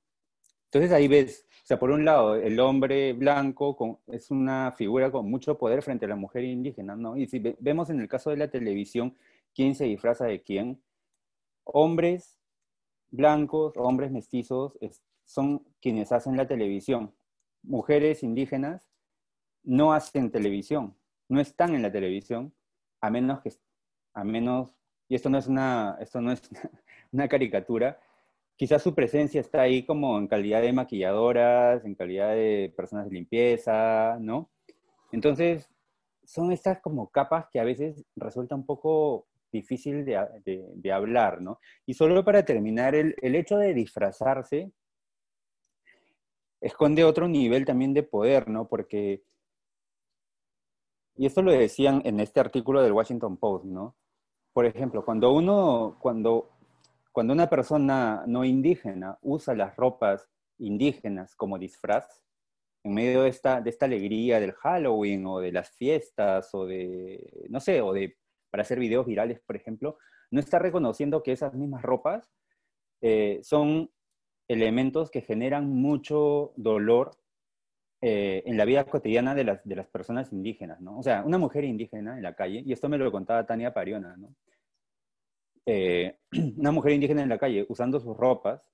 Entonces 0.65 0.91
ahí 0.91 1.07
ves, 1.07 1.45
o 1.63 1.67
sea, 1.67 1.79
por 1.79 1.91
un 1.91 2.05
lado, 2.05 2.35
el 2.35 2.59
hombre 2.59 3.13
blanco 3.13 4.01
es 4.07 4.31
una 4.31 4.71
figura 4.73 5.11
con 5.11 5.29
mucho 5.29 5.57
poder 5.57 5.81
frente 5.81 6.05
a 6.05 6.09
la 6.09 6.15
mujer 6.15 6.43
indígena, 6.43 6.95
¿no? 6.95 7.17
Y 7.17 7.27
si 7.27 7.39
vemos 7.59 7.89
en 7.89 7.99
el 7.99 8.07
caso 8.07 8.29
de 8.29 8.37
la 8.37 8.49
televisión, 8.49 9.15
quién 9.53 9.75
se 9.75 9.85
disfraza 9.85 10.25
de 10.25 10.41
quién, 10.41 10.81
hombres 11.63 12.39
blancos, 13.09 13.73
hombres 13.77 14.11
mestizos, 14.11 14.77
son 15.23 15.65
quienes 15.79 16.11
hacen 16.11 16.37
la 16.37 16.47
televisión 16.47 17.13
mujeres 17.65 18.23
indígenas 18.23 18.89
no 19.63 19.93
hacen 19.93 20.31
televisión, 20.31 20.95
no 21.27 21.39
están 21.39 21.73
en 21.73 21.81
la 21.81 21.91
televisión, 21.91 22.53
a 23.01 23.09
menos 23.09 23.41
que, 23.41 23.51
a 24.13 24.23
menos, 24.23 24.75
y 25.07 25.15
esto 25.15 25.29
no 25.29 25.37
es 25.37 25.47
una, 25.47 25.97
esto 25.99 26.21
no 26.21 26.31
es 26.31 26.41
una 27.11 27.27
caricatura, 27.27 27.99
quizás 28.55 28.81
su 28.81 28.95
presencia 28.95 29.41
está 29.41 29.61
ahí 29.61 29.85
como 29.85 30.17
en 30.17 30.27
calidad 30.27 30.61
de 30.61 30.73
maquilladoras, 30.73 31.85
en 31.85 31.95
calidad 31.95 32.33
de 32.33 32.73
personas 32.75 33.05
de 33.05 33.15
limpieza, 33.15 34.17
¿no? 34.19 34.49
Entonces, 35.11 35.69
son 36.23 36.51
estas 36.51 36.79
como 36.81 37.09
capas 37.09 37.47
que 37.51 37.59
a 37.59 37.63
veces 37.63 38.03
resulta 38.15 38.55
un 38.55 38.65
poco 38.65 39.27
difícil 39.51 40.03
de, 40.05 40.91
hablar, 40.91 41.41
¿no? 41.41 41.59
Y 41.85 41.93
solo 41.93 42.23
para 42.25 42.43
terminar, 42.43 42.95
el, 42.95 43.15
el 43.21 43.35
hecho 43.35 43.57
de 43.57 43.73
disfrazarse 43.73 44.71
esconde 46.61 47.03
otro 47.03 47.27
nivel 47.27 47.65
también 47.65 47.93
de 47.93 48.03
poder, 48.03 48.49
¿no? 48.49 48.67
Porque, 48.67 49.23
y 51.15 51.25
esto 51.25 51.41
lo 51.41 51.51
decían 51.51 52.01
en 52.05 52.19
este 52.19 52.39
artículo 52.39 52.81
del 52.81 52.91
Washington 52.91 53.37
Post, 53.37 53.65
¿no? 53.65 53.95
Por 54.51 54.65
ejemplo, 54.65 55.05
cuando 55.05 55.31
uno, 55.31 55.97
cuando, 56.01 56.54
cuando 57.15 57.31
una 57.31 57.49
persona 57.49 58.25
no 58.27 58.43
indígena 58.43 59.17
usa 59.21 59.55
las 59.55 59.73
ropas 59.77 60.27
indígenas 60.57 61.33
como 61.33 61.57
disfraz, 61.57 62.21
en 62.83 62.93
medio 62.93 63.21
de 63.21 63.29
esta, 63.29 63.61
de 63.61 63.69
esta 63.69 63.85
alegría 63.85 64.41
del 64.41 64.51
Halloween 64.51 65.25
o 65.25 65.39
de 65.39 65.53
las 65.53 65.69
fiestas 65.69 66.53
o 66.53 66.65
de, 66.65 67.47
no 67.49 67.61
sé, 67.61 67.81
o 67.81 67.93
de 67.93 68.17
para 68.51 68.63
hacer 68.63 68.79
videos 68.79 69.05
virales, 69.05 69.39
por 69.39 69.55
ejemplo, 69.55 69.97
no 70.29 70.41
está 70.41 70.59
reconociendo 70.59 71.23
que 71.23 71.31
esas 71.31 71.53
mismas 71.53 71.83
ropas 71.83 72.29
eh, 72.99 73.39
son 73.43 73.89
elementos 74.49 75.09
que 75.09 75.21
generan 75.21 75.69
mucho 75.69 76.51
dolor 76.57 77.11
eh, 78.01 78.43
en 78.45 78.57
la 78.57 78.65
vida 78.65 78.83
cotidiana 78.83 79.33
de 79.35 79.45
las, 79.45 79.63
de 79.63 79.77
las 79.77 79.87
personas 79.87 80.33
indígenas, 80.33 80.81
¿no? 80.81 80.99
O 80.99 81.03
sea, 81.03 81.23
una 81.23 81.37
mujer 81.37 81.63
indígena 81.63 82.17
en 82.17 82.23
la 82.23 82.35
calle, 82.35 82.61
y 82.65 82.73
esto 82.73 82.89
me 82.89 82.97
lo 82.97 83.09
contaba 83.09 83.45
Tania 83.45 83.73
Pariona, 83.73 84.17
¿no? 84.17 84.35
Eh, 85.65 86.17
una 86.57 86.71
mujer 86.71 86.93
indígena 86.93 87.23
en 87.23 87.29
la 87.29 87.37
calle 87.37 87.65
usando 87.69 87.99
sus 87.99 88.15
ropas, 88.15 88.71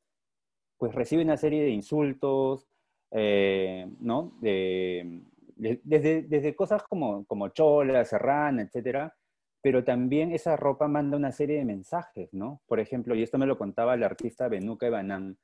pues 0.77 0.93
recibe 0.93 1.23
una 1.23 1.37
serie 1.37 1.63
de 1.63 1.69
insultos, 1.69 2.67
eh, 3.11 3.87
¿no? 3.99 4.37
De, 4.41 5.23
desde, 5.55 6.23
desde, 6.23 6.55
cosas 6.55 6.83
como, 6.83 7.25
como 7.25 7.49
chola, 7.49 8.03
serrana, 8.03 8.63
etcétera, 8.63 9.15
pero 9.61 9.83
también 9.83 10.31
esa 10.31 10.55
ropa 10.55 10.87
manda 10.87 11.17
una 11.17 11.31
serie 11.31 11.57
de 11.57 11.65
mensajes, 11.65 12.33
¿no? 12.33 12.61
Por 12.65 12.79
ejemplo, 12.79 13.13
y 13.13 13.21
esto 13.21 13.37
me 13.37 13.45
lo 13.45 13.57
contaba 13.57 13.93
el 13.93 14.03
artista 14.03 14.47
Benuca 14.47 14.87
Ibanán, 14.87 15.37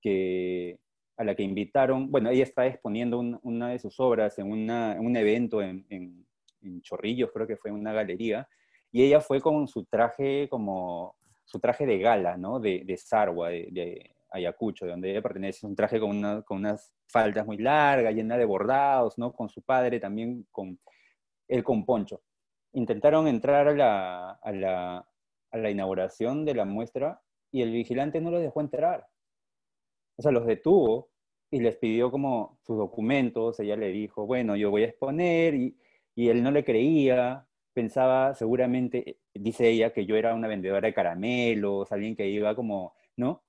que, 0.00 0.78
a 1.16 1.24
la 1.24 1.34
que 1.34 1.42
invitaron, 1.42 2.10
bueno, 2.10 2.30
ella 2.30 2.44
está 2.44 2.66
exponiendo 2.66 3.18
una 3.18 3.70
de 3.70 3.78
sus 3.78 3.98
obras 4.00 4.38
en, 4.38 4.50
un 4.50 5.16
evento 5.16 5.62
en, 5.62 6.24
Chorrillos, 6.80 7.30
creo 7.30 7.46
que 7.46 7.58
fue 7.58 7.70
en 7.70 7.76
una 7.76 7.92
galería, 7.92 8.48
y 8.94 9.02
ella 9.02 9.20
fue 9.20 9.40
con 9.40 9.66
su 9.66 9.84
traje 9.84 10.48
como, 10.48 11.16
su 11.44 11.58
traje 11.58 11.84
de 11.84 11.98
gala, 11.98 12.36
¿no? 12.36 12.60
De, 12.60 12.84
de 12.84 12.96
Sarwa, 12.96 13.50
de, 13.50 14.10
Ayacucho, 14.30 14.84
de 14.84 14.92
donde 14.92 15.10
ella 15.10 15.22
pertenece, 15.22 15.66
un 15.66 15.76
traje 15.76 15.98
con, 15.98 16.42
con 16.42 16.58
unas 16.58 16.94
faldas 17.08 17.44
muy 17.44 17.58
largas, 17.58 18.14
llena 18.14 18.38
de 18.38 18.44
bordados, 18.44 19.18
¿no? 19.18 19.32
Con 19.32 19.48
su 19.48 19.62
padre 19.62 19.98
también, 20.00 20.46
con 20.52 20.78
él 21.48 21.64
con 21.64 21.84
poncho. 21.84 22.22
Intentaron 22.72 23.26
entrar 23.26 23.68
a 23.68 23.74
la, 23.74 24.30
a 24.30 24.52
la, 24.52 25.08
a 25.50 25.58
la 25.58 25.70
inauguración 25.70 26.44
de 26.44 26.54
la 26.54 26.64
muestra 26.64 27.20
y 27.50 27.62
el 27.62 27.72
vigilante 27.72 28.20
no 28.20 28.30
lo 28.30 28.38
dejó 28.38 28.60
entrar 28.60 29.06
o 30.16 30.22
sea, 30.22 30.32
los 30.32 30.46
detuvo 30.46 31.10
y 31.50 31.60
les 31.60 31.76
pidió 31.76 32.10
como 32.10 32.58
sus 32.66 32.76
documentos, 32.76 33.60
ella 33.60 33.76
le 33.76 33.88
dijo, 33.88 34.26
bueno, 34.26 34.56
yo 34.56 34.70
voy 34.70 34.82
a 34.82 34.86
exponer, 34.86 35.54
y, 35.54 35.76
y 36.14 36.28
él 36.28 36.42
no 36.42 36.50
le 36.50 36.64
creía, 36.64 37.46
pensaba 37.74 38.34
seguramente, 38.34 39.18
dice 39.34 39.68
ella, 39.68 39.92
que 39.92 40.06
yo 40.06 40.16
era 40.16 40.34
una 40.34 40.48
vendedora 40.48 40.86
de 40.86 40.94
caramelos, 40.94 41.92
alguien 41.92 42.16
que 42.16 42.28
iba 42.28 42.54
como, 42.54 42.94
¿no? 43.16 43.42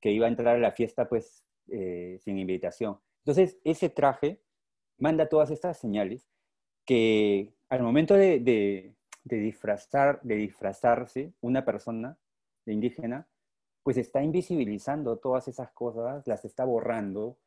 Que 0.00 0.10
iba 0.10 0.26
a 0.26 0.30
entrar 0.30 0.56
a 0.56 0.58
la 0.58 0.72
fiesta 0.72 1.08
pues 1.08 1.44
eh, 1.68 2.18
sin 2.20 2.38
invitación. 2.38 2.98
Entonces, 3.24 3.58
ese 3.62 3.90
traje 3.90 4.40
manda 4.96 5.28
todas 5.28 5.50
estas 5.50 5.78
señales 5.78 6.28
que 6.84 7.54
al 7.68 7.82
momento 7.82 8.14
de, 8.14 8.40
de, 8.40 8.94
de 9.24 9.36
disfrazar, 9.36 10.20
de 10.22 10.36
disfrazarse 10.36 11.34
una 11.40 11.64
persona 11.64 12.18
de 12.64 12.72
indígena, 12.72 13.28
pues 13.82 13.96
está 13.98 14.22
invisibilizando 14.22 15.18
todas 15.18 15.48
esas 15.48 15.70
cosas, 15.72 16.26
las 16.26 16.44
está 16.44 16.64
borrando, 16.64 17.38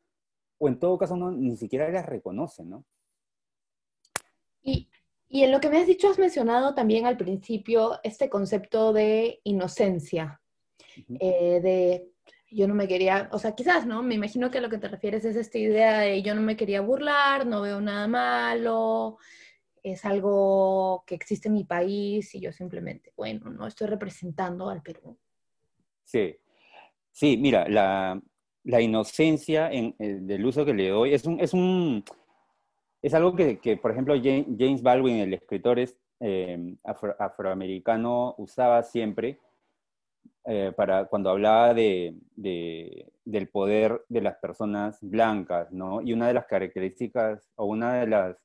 o 0.58 0.68
en 0.68 0.78
todo 0.78 0.98
caso 0.98 1.16
no, 1.16 1.32
ni 1.32 1.56
siquiera 1.56 1.88
las 1.90 2.06
reconoce, 2.06 2.64
¿no? 2.64 2.84
Y, 4.62 4.88
y 5.32 5.44
en 5.44 5.50
lo 5.50 5.60
que 5.60 5.70
me 5.70 5.78
has 5.78 5.86
dicho, 5.86 6.10
has 6.10 6.18
mencionado 6.18 6.74
también 6.74 7.06
al 7.06 7.16
principio 7.16 7.98
este 8.02 8.28
concepto 8.28 8.92
de 8.92 9.40
inocencia, 9.44 10.42
eh, 11.18 11.58
de 11.62 12.10
yo 12.50 12.68
no 12.68 12.74
me 12.74 12.86
quería, 12.86 13.30
o 13.32 13.38
sea, 13.38 13.54
quizás, 13.54 13.86
¿no? 13.86 14.02
Me 14.02 14.14
imagino 14.14 14.50
que 14.50 14.58
a 14.58 14.60
lo 14.60 14.68
que 14.68 14.76
te 14.76 14.88
refieres 14.88 15.24
es 15.24 15.36
esta 15.36 15.56
idea 15.56 16.00
de 16.00 16.22
yo 16.22 16.34
no 16.34 16.42
me 16.42 16.54
quería 16.54 16.82
burlar, 16.82 17.46
no 17.46 17.62
veo 17.62 17.80
nada 17.80 18.06
malo, 18.08 19.16
es 19.82 20.04
algo 20.04 21.02
que 21.06 21.14
existe 21.14 21.48
en 21.48 21.54
mi 21.54 21.64
país 21.64 22.34
y 22.34 22.40
yo 22.40 22.52
simplemente, 22.52 23.14
bueno, 23.16 23.48
no 23.48 23.66
estoy 23.66 23.86
representando 23.86 24.68
al 24.68 24.82
Perú. 24.82 25.16
Sí, 26.04 26.36
sí, 27.10 27.38
mira, 27.38 27.66
la, 27.70 28.20
la 28.64 28.80
inocencia 28.82 29.72
en, 29.72 29.96
eh, 29.98 30.18
del 30.20 30.44
uso 30.44 30.66
que 30.66 30.74
le 30.74 30.90
doy 30.90 31.14
es 31.14 31.24
un, 31.24 31.40
es 31.40 31.54
un, 31.54 32.04
es 33.02 33.14
algo 33.14 33.34
que, 33.34 33.58
que 33.58 33.76
por 33.76 33.90
ejemplo, 33.90 34.14
James 34.14 34.82
Baldwin, 34.82 35.16
el 35.16 35.34
escritor 35.34 35.78
eh, 36.20 36.76
afroamericano, 37.18 38.36
usaba 38.38 38.82
siempre 38.84 39.40
eh, 40.44 40.72
para 40.76 41.06
cuando 41.06 41.30
hablaba 41.30 41.74
de, 41.74 42.16
del 42.36 43.48
poder 43.48 44.04
de 44.08 44.20
las 44.20 44.36
personas 44.36 44.98
blancas, 45.00 45.72
¿no? 45.72 46.00
Y 46.00 46.12
una 46.12 46.28
de 46.28 46.34
las 46.34 46.46
características 46.46 47.50
o 47.56 47.66
una 47.66 47.94
de 47.94 48.06
las, 48.06 48.36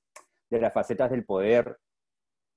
de 0.50 0.62
las 0.62 0.74
facetas 0.74 1.12
del 1.12 1.26
poder 1.26 1.78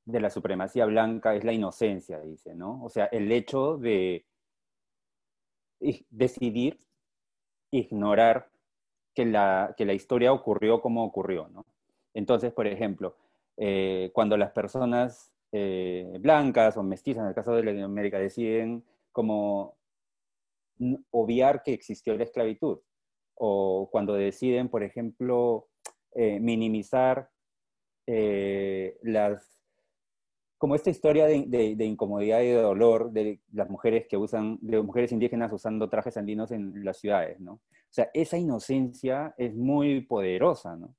de 0.07 0.21
la 0.21 0.31
supremacía 0.31 0.87
blanca 0.87 1.35
es 1.35 1.45
la 1.45 1.53
inocencia, 1.53 2.21
dice, 2.21 2.55
¿no? 2.55 2.83
O 2.83 2.89
sea, 2.89 3.07
el 3.07 3.31
hecho 3.31 3.77
de 3.77 4.25
decidir 6.11 6.81
ignorar 7.71 8.51
que 9.15 9.27
la, 9.27 9.75
que 9.77 9.85
la 9.85 9.93
historia 9.93 10.33
ocurrió 10.33 10.81
como 10.81 11.05
ocurrió, 11.05 11.49
¿no? 11.49 11.65
Entonces, 12.15 12.53
por 12.53 12.67
ejemplo, 12.67 13.17
eh, 13.57 14.11
cuando 14.13 14.37
las 14.37 14.53
personas 14.53 15.33
eh, 15.53 16.17
blancas 16.21 16.77
o 16.77 16.83
mestizas, 16.83 17.23
en 17.23 17.29
el 17.29 17.35
caso 17.35 17.53
de 17.53 17.65
Latinoamérica, 17.65 18.19
deciden 18.19 18.85
como 19.13 19.77
obviar 21.11 21.63
que 21.63 21.73
existió 21.73 22.17
la 22.17 22.25
esclavitud, 22.25 22.79
o 23.35 23.89
cuando 23.91 24.15
deciden, 24.15 24.69
por 24.69 24.83
ejemplo, 24.83 25.69
eh, 26.15 26.41
minimizar 26.41 27.31
las 29.03 29.61
como 30.61 30.75
esta 30.75 30.91
historia 30.91 31.27
de, 31.27 31.85
incomodidad 31.87 32.43
y 32.43 32.49
de 32.49 32.61
dolor 32.61 33.13
de 33.13 33.41
las 33.51 33.71
mujeres 33.71 34.07
que 34.07 34.19
usan, 34.19 34.59
de 34.61 34.83
mujeres 34.83 35.11
indígenas 35.11 35.51
usando 35.55 35.89
trajes 35.89 36.19
andinos 36.19 36.51
en 36.51 36.85
las 36.85 36.99
ciudades, 36.99 37.41
¿no? 37.41 37.53
O 37.55 37.93
sea, 37.93 38.11
esa 38.13 38.37
inocencia 38.37 39.35
es 39.39 39.55
muy 39.55 40.03
poderosa, 40.03 40.77
¿no? 40.77 40.95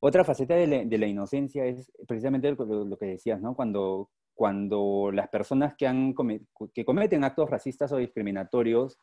Otra 0.00 0.24
faceta 0.24 0.54
de 0.54 0.98
la, 0.98 1.06
inocencia 1.06 1.66
es 1.66 1.92
precisamente 2.08 2.50
lo, 2.50 2.96
que 2.96 3.06
decías, 3.06 3.40
¿no? 3.40 3.54
Cuando, 3.54 4.10
cuando 4.34 5.10
las 5.12 5.28
personas 5.28 5.74
que, 5.76 5.86
han, 5.86 6.14
que 6.72 6.84
cometen 6.86 7.22
actos 7.22 7.50
racistas 7.50 7.92
o 7.92 7.98
discriminatorios 7.98 8.98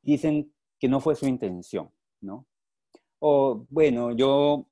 dicen 0.00 0.52
que 0.78 0.88
no 0.88 1.00
fue 1.00 1.16
su 1.16 1.26
intención, 1.26 1.90
¿no? 2.20 2.46
O, 3.18 3.66
bueno, 3.68 4.12
yo 4.12 4.68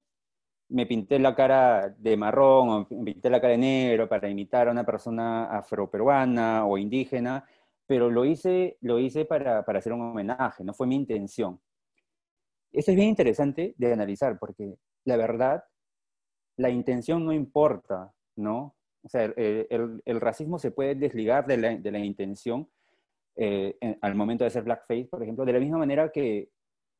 me 0.68 0.86
pinté 0.86 1.18
la 1.18 1.34
cara 1.34 1.88
de 1.88 2.16
marrón 2.16 2.68
o 2.68 2.86
me 2.90 3.12
pinté 3.12 3.28
la 3.28 3.40
cara 3.40 3.52
de 3.52 3.58
negro 3.58 4.08
para 4.08 4.28
imitar 4.28 4.68
a 4.68 4.70
una 4.70 4.86
persona 4.86 5.46
afroperuana 5.46 6.64
o 6.64 6.78
indígena, 6.78 7.44
pero 7.86 8.08
lo 8.08 8.24
hice, 8.24 8.78
lo 8.82 9.00
hice 9.00 9.24
para, 9.24 9.64
para 9.64 9.80
hacer 9.80 9.92
un 9.92 10.02
homenaje, 10.02 10.62
no 10.62 10.74
fue 10.74 10.86
mi 10.86 10.94
intención. 10.94 11.60
Eso 12.76 12.90
es 12.90 12.96
bien 12.96 13.08
interesante 13.08 13.74
de 13.78 13.90
analizar 13.90 14.38
porque 14.38 14.76
la 15.06 15.16
verdad, 15.16 15.64
la 16.58 16.68
intención 16.68 17.24
no 17.24 17.32
importa, 17.32 18.12
¿no? 18.36 18.76
O 19.02 19.08
sea, 19.08 19.24
el, 19.24 20.20
racismo 20.20 20.58
se 20.58 20.72
puede 20.72 20.94
desligar 20.94 21.46
de 21.46 21.56
la, 21.56 21.74
de 21.74 21.90
la 21.90 21.98
intención 21.98 22.68
eh, 23.34 23.78
al 24.02 24.14
momento 24.14 24.44
de 24.44 24.48
hacer 24.48 24.64
blackface, 24.64 25.06
por 25.06 25.22
ejemplo, 25.22 25.46
de 25.46 25.54
la 25.54 25.58
misma 25.58 25.78
manera 25.78 26.12
que 26.12 26.50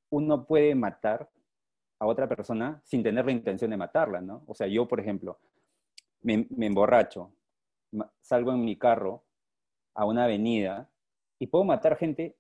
uno 0.08 0.46
puede 0.46 0.74
matar 0.74 1.28
a 1.98 2.06
otra 2.06 2.26
persona 2.26 2.80
sin 2.82 3.02
tener 3.02 3.26
la 3.26 3.32
intención 3.32 3.70
de 3.70 3.76
matarla, 3.76 4.22
¿no? 4.22 4.44
O 4.46 4.54
sea, 4.54 4.66
yo, 4.68 4.88
por 4.88 4.98
ejemplo, 4.98 5.38
me, 6.22 6.46
emborracho, 6.58 7.34
salgo 8.22 8.52
en 8.52 8.64
mi 8.64 8.78
carro 8.78 9.24
a 9.92 10.06
una 10.06 10.24
avenida 10.24 10.88
y 11.38 11.48
puedo 11.48 11.64
matar 11.64 11.98
gente 11.98 12.34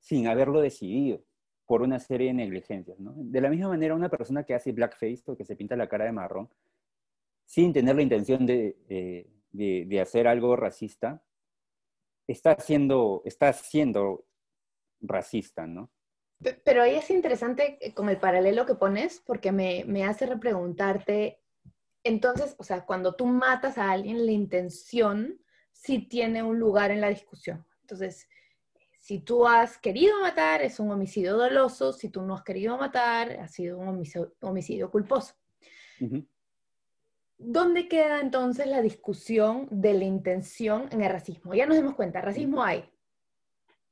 sin 0.00 0.26
haberlo 0.26 0.60
decidido 0.60 1.22
por 1.70 1.82
una 1.82 2.00
serie 2.00 2.26
de 2.26 2.34
negligencias, 2.34 2.98
¿no? 2.98 3.12
De 3.14 3.40
la 3.40 3.48
misma 3.48 3.68
manera, 3.68 3.94
una 3.94 4.08
persona 4.08 4.42
que 4.42 4.54
hace 4.54 4.72
blackface 4.72 5.22
o 5.26 5.36
que 5.36 5.44
se 5.44 5.54
pinta 5.54 5.76
la 5.76 5.88
cara 5.88 6.04
de 6.04 6.10
marrón, 6.10 6.50
sin 7.44 7.72
tener 7.72 7.94
la 7.94 8.02
intención 8.02 8.44
de, 8.44 8.76
de, 9.52 10.00
hacer 10.00 10.26
algo 10.26 10.56
racista, 10.56 11.22
está 12.26 12.56
siendo, 12.58 13.22
está 13.24 13.52
siendo 13.52 14.26
racista, 15.00 15.68
¿no? 15.68 15.92
Pero 16.64 16.82
ahí 16.82 16.96
es 16.96 17.08
interesante 17.08 17.78
eh, 17.80 17.94
con 17.94 18.08
el 18.08 18.16
paralelo 18.16 18.66
que 18.66 18.74
pones, 18.74 19.22
porque 19.24 19.52
me, 19.52 19.84
me 19.86 20.02
hace 20.02 20.26
repreguntarte, 20.26 21.38
entonces, 22.02 22.56
o 22.58 22.64
sea, 22.64 22.84
cuando 22.84 23.14
tú 23.14 23.26
matas 23.26 23.78
a 23.78 23.92
alguien, 23.92 24.26
la 24.26 24.32
intención 24.32 25.40
sí 25.70 26.00
tiene 26.00 26.42
un 26.42 26.58
lugar 26.58 26.90
en 26.90 27.00
la 27.00 27.10
discusión. 27.10 27.64
Entonces, 27.82 28.28
si 29.00 29.18
tú 29.18 29.46
has 29.46 29.78
querido 29.78 30.20
matar, 30.20 30.62
es 30.62 30.78
un 30.78 30.90
homicidio 30.90 31.36
doloso, 31.36 31.92
si 31.92 32.10
tú 32.10 32.22
no 32.22 32.34
has 32.34 32.42
querido 32.42 32.76
matar, 32.76 33.32
ha 33.40 33.48
sido 33.48 33.78
un 33.78 34.04
homicidio, 34.42 34.90
culposo. 34.90 35.34
¿Dónde 37.38 37.88
queda 37.88 38.20
entonces 38.20 38.66
la 38.66 38.82
discusión 38.82 39.66
de 39.70 39.94
la 39.94 40.04
intención 40.04 40.88
en 40.92 41.02
el 41.02 41.10
racismo? 41.10 41.54
Ya 41.54 41.66
nos 41.66 41.76
dimos 41.76 41.94
cuenta, 41.94 42.20
racismo 42.20 42.62
hay, 42.62 42.84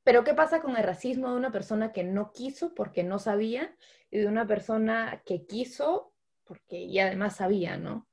pero 0.04 0.24
¿qué 0.24 0.34
pasa 0.34 0.60
con 0.60 0.76
el 0.76 0.84
racismo 0.84 1.30
de 1.30 1.36
una 1.36 1.50
persona 1.50 1.92
que 1.92 2.04
no 2.04 2.32
quiso 2.32 2.74
porque 2.74 3.02
no 3.02 3.18
sabía 3.18 3.74
y 4.10 4.18
de 4.18 4.26
una 4.26 4.46
persona 4.46 5.22
que 5.24 5.46
quiso 5.46 6.12
porque 6.44 6.78
y 6.80 6.98
además 6.98 7.36
sabía, 7.36 7.76
¿no? 7.76 8.06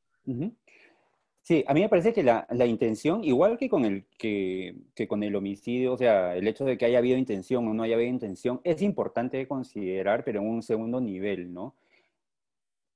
Sí, 1.45 1.63
a 1.67 1.75
mí 1.75 1.81
me 1.81 1.89
parece 1.89 2.11
que 2.11 2.23
la, 2.23 2.47
intención, 2.65 3.23
igual 3.23 3.59
que 3.59 3.69
con, 3.69 3.85
el, 3.85 4.07
que, 4.17 4.75
con 5.07 5.21
el 5.21 5.35
homicidio, 5.35 5.93
o 5.93 5.97
sea, 5.97 6.35
el 6.35 6.47
hecho 6.47 6.65
de 6.65 6.75
que 6.75 6.85
haya 6.85 6.97
habido 6.97 7.19
intención 7.19 7.67
o 7.67 7.73
no 7.75 7.83
haya 7.83 7.93
habido 7.93 8.09
intención, 8.09 8.61
es 8.63 8.81
importante 8.81 9.47
considerar, 9.47 10.23
pero 10.23 10.41
en 10.41 10.47
un 10.47 10.63
segundo 10.63 10.99
nivel, 10.99 11.53
¿no? 11.53 11.75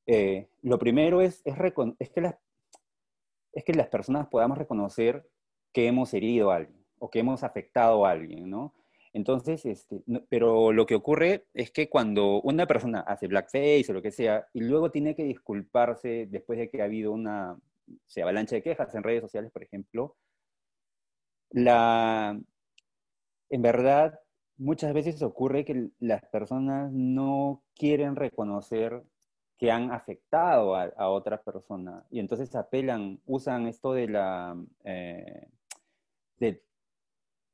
Eh, 0.08 0.48
lo 0.64 0.80
primero 0.80 1.22
es, 1.22 1.44
es, 1.46 1.54
es, 2.00 2.10
que 2.10 2.22
las, 2.22 2.36
es 3.54 3.64
que 3.64 3.74
las 3.76 3.88
personas 3.88 4.28
podamos 4.30 4.58
reconocer 4.58 5.30
que 5.72 5.86
hemos 5.86 6.12
herido 6.16 6.50
a 6.50 6.56
alguien 6.56 6.84
o 6.98 7.12
que 7.12 7.20
hemos 7.20 7.44
afectado 7.44 8.04
a 8.08 8.12
alguien, 8.12 8.50
¿no? 8.50 8.74
Entonces, 9.14 9.64
este, 9.68 10.02
pero 10.28 10.74
lo 10.74 10.88
que 10.88 10.96
ocurre 10.96 11.46
es 11.54 11.70
que 11.70 11.88
cuando 11.88 12.42
una 12.42 12.66
persona 12.66 13.02
hace 13.02 13.28
blackface 13.28 13.86
o 13.90 13.94
lo 13.94 14.02
que 14.02 14.12
sea, 14.12 14.48
y 14.54 14.62
luego 14.62 14.90
tiene 14.90 15.16
que 15.16 15.24
disculparse 15.24 16.28
después 16.32 16.58
de 16.58 16.70
que 16.72 16.82
ha 16.82 16.86
habido 16.86 17.12
una 17.12 17.60
se 18.06 18.22
avalancha 18.22 18.56
de 18.56 18.64
quejas 18.64 18.94
en 18.96 19.04
redes 19.04 19.22
sociales, 19.22 19.52
por 19.52 19.64
ejemplo, 19.64 20.16
la, 21.52 22.40
en 23.50 23.62
verdad, 23.62 24.20
muchas 24.58 24.94
veces 24.94 25.22
ocurre 25.22 25.66
que 25.66 25.90
las 26.00 26.24
personas 26.26 26.92
no 26.92 27.64
quieren 27.76 28.16
reconocer 28.16 29.04
que 29.58 29.72
han 29.72 29.92
afectado 29.92 30.76
a, 30.76 30.84
a 30.98 31.10
otras 31.10 31.42
personas 31.42 32.06
y 32.10 32.20
entonces 32.20 32.56
apelan, 32.56 33.20
usan 33.26 33.68
esto 33.68 33.94
de 33.94 34.08
la, 34.08 34.58
eh, 34.86 35.48
de 36.38 36.64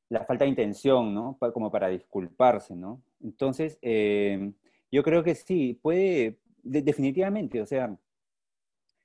la 0.10 0.24
falta 0.26 0.46
de 0.46 0.50
intención, 0.50 1.14
¿no? 1.14 1.38
Como 1.54 1.72
para 1.72 1.88
disculparse, 1.88 2.76
¿no? 2.76 3.02
Entonces, 3.22 3.80
eh, 3.82 4.54
yo 4.92 5.04
creo 5.04 5.24
que 5.24 5.34
sí, 5.34 5.80
puede, 5.82 6.40
definitivamente, 6.62 7.62
o 7.62 7.66
sea, 7.66 7.98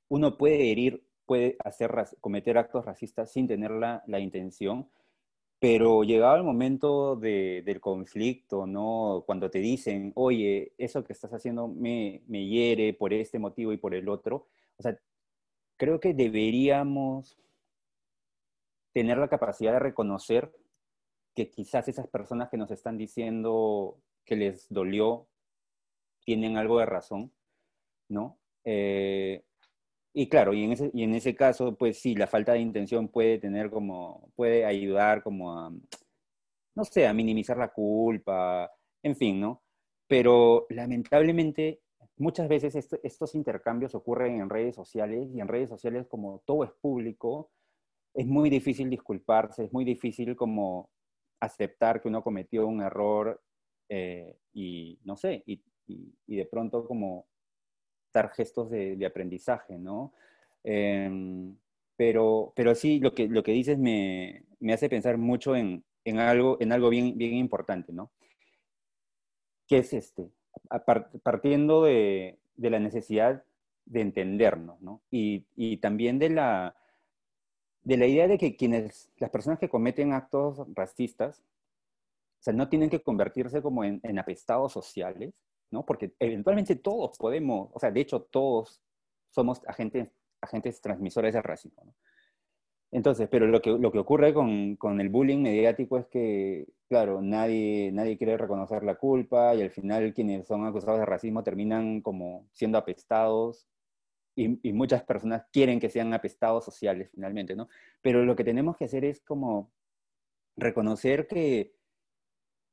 uno 0.09 0.37
puede 0.37 0.71
herir, 0.71 1.03
puede 1.31 1.57
hacer, 1.65 1.93
cometer 2.21 2.59
actos 2.59 2.85
racistas 2.85 3.31
sin 3.31 3.47
tener 3.47 3.71
la, 3.71 4.03
la 4.09 4.19
intención, 4.19 4.91
pero 5.61 6.03
llegado 6.03 6.35
el 6.35 6.43
momento 6.43 7.15
de, 7.15 7.63
del 7.65 7.81
conflicto, 7.81 8.67
¿no? 8.67 9.23
Cuando 9.27 9.49
te 9.49 9.61
dicen, 9.61 10.11
oye, 10.17 10.73
eso 10.77 11.05
que 11.05 11.13
estás 11.13 11.33
haciendo 11.33 11.69
me, 11.69 12.25
me 12.27 12.49
hiere 12.49 12.95
por 12.95 13.13
este 13.13 13.39
motivo 13.39 13.73
y 13.73 13.77
por 13.77 13.95
el 13.95 14.09
otro, 14.09 14.49
o 14.77 14.83
sea, 14.83 14.99
creo 15.77 16.01
que 16.01 16.15
deberíamos 16.15 17.39
tener 18.93 19.17
la 19.17 19.29
capacidad 19.29 19.75
de 19.75 19.79
reconocer 19.79 20.51
que 21.37 21.49
quizás 21.49 21.87
esas 21.87 22.09
personas 22.09 22.51
que 22.51 22.57
nos 22.57 22.73
están 22.73 22.99
diciendo 22.99 24.01
que 24.25 24.35
les 24.35 24.67
dolió 24.69 25.29
tienen 26.25 26.57
algo 26.57 26.81
de 26.81 26.87
razón, 26.87 27.33
¿no? 28.09 28.37
Eh, 28.65 29.45
y 30.13 30.29
claro, 30.29 30.53
y 30.53 30.65
en, 30.65 30.73
ese, 30.73 30.91
y 30.93 31.03
en 31.05 31.15
ese 31.15 31.35
caso, 31.35 31.77
pues 31.77 32.01
sí, 32.01 32.15
la 32.15 32.27
falta 32.27 32.53
de 32.53 32.61
intención 32.61 33.09
puede 33.09 33.39
tener 33.39 33.71
como, 33.71 34.31
puede 34.37 34.65
ayudar 34.65 35.23
como 35.23 35.59
a, 35.59 35.73
no 36.75 36.85
sé, 36.85 37.07
a 37.07 37.15
minimizar 37.15 37.57
la 37.57 37.69
culpa, 37.69 38.71
en 39.03 39.17
fin, 39.17 39.41
¿no? 39.41 39.63
Pero 40.09 40.67
lamentablemente 40.71 41.81
muchas 42.17 42.49
veces 42.49 42.75
estos 43.03 43.35
intercambios 43.35 43.95
ocurren 43.95 44.41
en 44.41 44.51
redes 44.51 44.75
sociales 44.75 45.31
y 45.35 45.41
en 45.41 45.49
redes 45.49 45.71
sociales 45.71 46.07
como 46.09 46.43
todo 46.47 46.65
es 46.65 46.71
público, 46.81 47.51
es 48.15 48.27
muy 48.27 48.51
difícil 48.51 48.91
disculparse, 48.91 49.65
es 49.65 49.73
muy 49.73 49.85
difícil 49.85 50.37
como 50.37 50.91
aceptar 51.41 52.03
que 52.03 52.09
uno 52.09 52.23
cometió 52.23 52.67
un 52.67 52.83
error 52.83 53.41
eh, 53.89 54.37
y, 54.53 54.99
no 55.05 55.17
sé, 55.17 55.43
y, 55.47 55.63
de 56.27 56.47
pronto 56.47 56.87
como 56.87 57.27
dar 58.13 58.31
gestos 58.31 58.71
de, 58.71 59.05
aprendizaje, 59.07 59.79
¿no? 59.79 60.13
Em, 60.65 61.57
pero, 61.97 62.53
pero 62.57 62.75
sí, 62.75 63.01
lo 63.01 63.15
que, 63.15 63.29
lo 63.29 63.43
que 63.43 63.53
dices 63.53 63.79
me, 63.79 64.45
me 64.59 64.73
hace 64.73 64.89
pensar 64.89 65.19
mucho 65.19 65.57
en, 65.57 65.85
en, 66.05 66.19
algo, 66.19 66.57
en 66.61 66.73
algo 66.73 66.91
bien, 66.91 67.17
bien 67.17 67.35
importante, 67.35 67.93
¿no? 67.93 68.11
Que 69.67 69.79
es 69.79 69.93
este, 69.93 70.31
partiendo 71.23 71.85
de, 71.85 72.39
de 72.57 72.71
la 72.71 72.81
necesidad 72.81 73.45
de 73.87 74.01
entendernos, 74.01 74.81
¿no? 74.81 75.03
Y, 75.11 75.47
y, 75.57 75.79
también 75.79 76.19
de 76.19 76.31
la, 76.31 76.77
de 77.83 77.97
la 77.97 78.07
idea 78.07 78.29
de 78.29 78.39
que 78.39 78.57
quienes, 78.57 79.11
las 79.19 79.31
personas 79.31 79.59
que 79.59 79.69
cometen 79.69 80.13
actos 80.13 80.63
racistas, 80.75 81.41
o 82.41 82.43
sea, 82.43 82.55
no 82.55 82.69
tienen 82.69 82.91
que 82.91 83.03
convertirse 83.03 83.61
como 83.63 83.85
en 83.85 84.19
apestados 84.19 84.73
sociales, 84.73 85.35
¿no? 85.71 85.85
Porque 85.85 86.13
eventualmente 86.19 86.77
todos 86.77 87.17
podemos, 87.19 87.71
o 87.73 87.79
sea, 87.79 87.91
de 87.91 88.01
hecho 88.01 88.23
todos 88.23 88.83
somos 89.31 89.63
agentes, 89.67 90.09
agentes 90.41 90.81
transmisores 90.81 91.35
del 91.35 91.43
racismo. 91.43 91.95
Entonces, 92.93 93.29
pero 93.31 93.47
lo 93.47 93.63
que, 93.63 93.71
lo 93.71 93.93
que 93.93 93.99
ocurre 94.01 94.35
con, 94.35 94.75
con, 94.77 95.01
el 95.01 95.11
bullying 95.11 95.39
mediático 95.43 95.97
es 95.97 96.07
que, 96.07 96.67
claro, 96.89 97.23
nadie, 97.23 97.93
nadie 97.93 98.19
quiere 98.19 98.37
reconocer 98.37 98.83
la 98.83 98.97
culpa 98.97 99.55
y 99.55 99.63
al 99.63 99.71
final 99.71 100.13
quienes 100.13 100.47
son 100.49 100.67
acusados 100.67 100.99
de 100.99 101.07
racismo 101.07 101.45
terminan 101.45 102.01
como 102.01 102.49
siendo 102.53 102.79
apestados 102.79 103.69
y, 104.35 104.59
y, 104.69 104.73
muchas 104.73 105.05
personas 105.05 105.45
quieren 105.53 105.79
que 105.79 105.91
sean 105.91 106.13
apestados 106.15 106.65
sociales 106.65 107.11
finalmente, 107.13 107.55
¿no? 107.55 107.69
Pero 108.03 108.25
lo 108.25 108.35
que 108.37 108.45
tenemos 108.45 108.77
que 108.77 108.87
hacer 108.87 109.05
es 109.05 109.21
como 109.21 109.71
reconocer 110.57 111.27
que, 111.29 111.75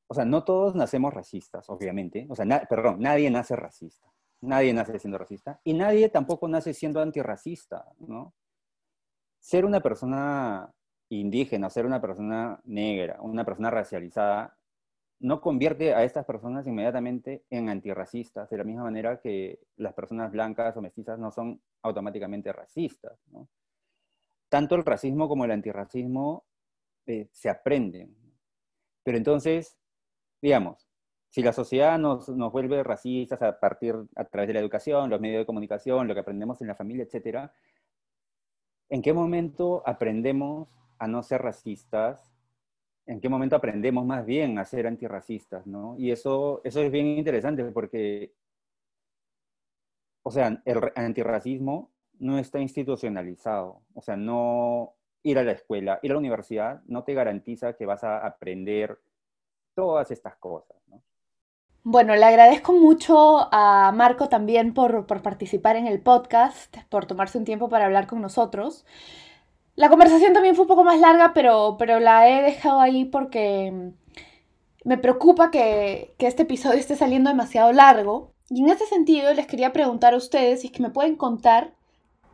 o 0.08 0.14
sea, 0.14 0.24
no 0.24 0.44
todos 0.44 0.74
nacemos 0.74 1.14
racistas, 1.14 1.68
obviamente, 1.70 2.26
o 2.28 2.34
sea, 2.34 2.46
perdón, 2.68 3.00
nadie 3.00 3.30
nace 3.30 3.54
racista, 3.54 4.08
nadie 4.40 4.72
nace 4.72 4.98
siendo 4.98 5.18
racista 5.18 5.60
y 5.64 5.74
nadie 5.74 6.08
tampoco 6.08 6.48
nace 6.48 6.74
siendo 6.74 7.00
antirracista, 7.00 7.84
¿no? 7.98 8.34
ser 9.40 9.64
una 9.64 9.80
persona 9.80 10.72
indígena, 11.10 11.70
ser 11.70 11.86
una 11.86 12.00
persona 12.00 12.60
negra, 12.64 13.18
una 13.22 13.44
persona 13.44 13.70
racializada, 13.70 14.56
no 15.20 15.40
convierte 15.40 15.94
a 15.94 16.04
estas 16.04 16.24
personas 16.24 16.66
inmediatamente 16.66 17.44
en 17.50 17.68
antirracistas, 17.68 18.50
de 18.50 18.58
la 18.58 18.64
misma 18.64 18.84
manera 18.84 19.20
que 19.20 19.58
las 19.76 19.94
personas 19.94 20.30
blancas 20.30 20.76
o 20.76 20.82
mestizas 20.82 21.18
no 21.18 21.30
son 21.30 21.60
automáticamente 21.82 22.52
racistas. 22.52 23.18
Tanto 24.48 24.74
el 24.74 24.84
racismo 24.84 25.28
como 25.28 25.44
el 25.44 25.50
antirracismo 25.50 26.44
eh, 27.06 27.28
se 27.32 27.48
aprenden. 27.48 28.14
Pero 29.02 29.16
entonces, 29.16 29.77
digamos, 30.40 30.88
si 31.30 31.42
la 31.42 31.52
sociedad 31.52 31.98
nos, 31.98 32.28
nos, 32.28 32.52
vuelve 32.52 32.82
racistas 32.82 33.42
a 33.42 33.58
partir, 33.60 33.94
a 34.16 34.24
través 34.24 34.48
de 34.48 34.54
la 34.54 34.60
educación, 34.60 35.10
los 35.10 35.20
medios 35.20 35.40
de 35.40 35.46
comunicación, 35.46 36.08
lo 36.08 36.14
que 36.14 36.20
aprendemos 36.20 36.60
en 36.62 36.68
la 36.68 36.74
familia, 36.74 37.04
etcétera, 37.04 37.52
¿En 38.90 39.02
qué 39.02 39.12
momento 39.12 39.82
aprendemos 39.86 40.68
a 40.98 41.06
no 41.06 41.22
ser 41.22 41.42
racistas? 41.42 42.32
¿En 43.06 43.20
qué 43.20 43.28
momento 43.28 43.56
aprendemos 43.56 44.04
más 44.06 44.24
bien 44.24 44.58
a 44.58 44.64
ser 44.64 44.86
antirracistas? 44.86 45.66
¿no? 45.66 45.94
Y 45.98 46.10
eso, 46.10 46.62
eso 46.64 46.80
es 46.80 46.90
bien 46.90 47.06
interesante 47.06 47.64
porque, 47.64 48.32
o 50.22 50.30
sea, 50.30 50.62
el 50.64 50.80
antirracismo 50.94 51.90
no 52.18 52.38
está 52.38 52.60
institucionalizado. 52.60 53.82
O 53.94 54.00
sea, 54.00 54.16
no 54.16 54.94
ir 55.22 55.38
a 55.38 55.44
la 55.44 55.52
escuela, 55.52 56.00
ir 56.02 56.12
a 56.12 56.14
la 56.14 56.20
universidad 56.20 56.82
no 56.86 57.04
te 57.04 57.12
garantiza 57.12 57.74
que 57.74 57.84
vas 57.84 58.04
a 58.04 58.24
aprender 58.26 58.98
todas 59.78 60.10
estas 60.10 60.34
cosas. 60.34 60.76
¿no? 60.88 61.00
Bueno, 61.84 62.16
le 62.16 62.24
agradezco 62.24 62.72
mucho 62.72 63.48
a 63.52 63.92
Marco 63.92 64.28
también 64.28 64.74
por, 64.74 65.06
participar 65.06 65.76
en 65.76 65.86
el 65.86 66.00
podcast, 66.00 66.76
por 66.88 67.06
tomarse 67.06 67.38
un 67.38 67.44
tiempo 67.44 67.68
para 67.68 67.84
hablar 67.84 68.08
con 68.08 68.20
nosotros. 68.20 68.84
La 69.76 69.88
conversación 69.88 70.32
también 70.32 70.56
fue 70.56 70.62
un 70.64 70.68
poco 70.68 70.82
más 70.82 70.98
larga, 70.98 71.30
pero, 71.32 71.76
pero 71.78 72.00
la 72.00 72.28
he 72.28 72.42
dejado 72.42 72.80
ahí 72.80 73.04
porque 73.04 73.92
me 74.82 74.98
preocupa 74.98 75.52
que, 75.52 76.12
que 76.18 76.26
este 76.26 76.42
episodio 76.42 76.80
esté 76.80 76.96
saliendo 76.96 77.30
demasiado 77.30 77.72
largo. 77.72 78.32
Y 78.50 78.64
en 78.64 78.70
ese 78.70 78.86
sentido 78.86 79.32
les 79.32 79.46
quería 79.46 79.72
preguntar 79.72 80.12
a 80.12 80.16
ustedes 80.16 80.62
si 80.62 80.66
es 80.66 80.72
que 80.72 80.82
me 80.82 80.90
pueden 80.90 81.14
contar 81.14 81.72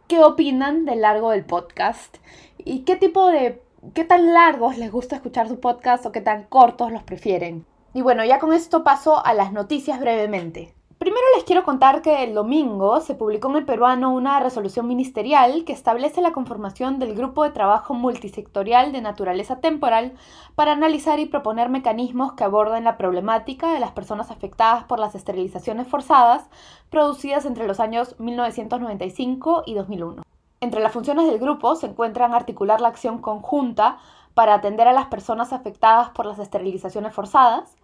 qué 0.08 0.24
opinan 0.24 0.86
del 0.86 1.02
largo 1.02 1.32
del 1.32 1.44
podcast 1.44 2.16
y 2.56 2.84
qué 2.84 2.96
tipo 2.96 3.26
de, 3.26 3.63
qué 3.92 4.04
tan 4.04 4.32
largos 4.32 4.78
les 4.78 4.90
gusta 4.90 5.16
escuchar 5.16 5.48
su 5.48 5.60
podcast 5.60 6.06
o 6.06 6.12
qué 6.12 6.20
tan 6.20 6.44
cortos 6.44 6.90
los 6.90 7.02
prefieren. 7.02 7.66
Y 7.92 8.02
bueno, 8.02 8.24
ya 8.24 8.38
con 8.38 8.52
esto 8.52 8.82
paso 8.82 9.24
a 9.24 9.34
las 9.34 9.52
noticias 9.52 10.00
brevemente. 10.00 10.74
Primero 10.98 11.24
les 11.34 11.44
quiero 11.44 11.64
contar 11.64 12.00
que 12.00 12.24
el 12.24 12.34
domingo 12.34 13.00
se 13.00 13.14
publicó 13.14 13.50
en 13.50 13.56
el 13.56 13.66
peruano 13.66 14.14
una 14.14 14.40
resolución 14.40 14.86
ministerial 14.86 15.64
que 15.64 15.72
establece 15.72 16.22
la 16.22 16.32
conformación 16.32 16.98
del 16.98 17.14
Grupo 17.14 17.44
de 17.44 17.50
Trabajo 17.50 17.94
Multisectorial 17.94 18.90
de 18.90 19.02
Naturaleza 19.02 19.60
Temporal 19.60 20.14
para 20.54 20.72
analizar 20.72 21.20
y 21.20 21.26
proponer 21.26 21.68
mecanismos 21.68 22.32
que 22.32 22.44
aborden 22.44 22.84
la 22.84 22.96
problemática 22.96 23.72
de 23.72 23.80
las 23.80 23.90
personas 23.90 24.30
afectadas 24.30 24.84
por 24.84 24.98
las 24.98 25.14
esterilizaciones 25.14 25.86
forzadas 25.88 26.48
producidas 26.88 27.44
entre 27.44 27.66
los 27.66 27.80
años 27.80 28.14
1995 28.18 29.64
y 29.66 29.74
2001. 29.74 30.22
Entre 30.64 30.80
las 30.80 30.92
funciones 30.92 31.26
del 31.26 31.38
grupo 31.38 31.76
se 31.76 31.88
encuentran 31.88 32.32
articular 32.32 32.80
la 32.80 32.88
acción 32.88 33.18
conjunta 33.18 33.98
para 34.32 34.54
atender 34.54 34.88
a 34.88 34.94
las 34.94 35.08
personas 35.08 35.52
afectadas 35.52 36.08
por 36.08 36.24
las 36.24 36.38
esterilizaciones 36.38 37.12
forzadas, 37.12 37.76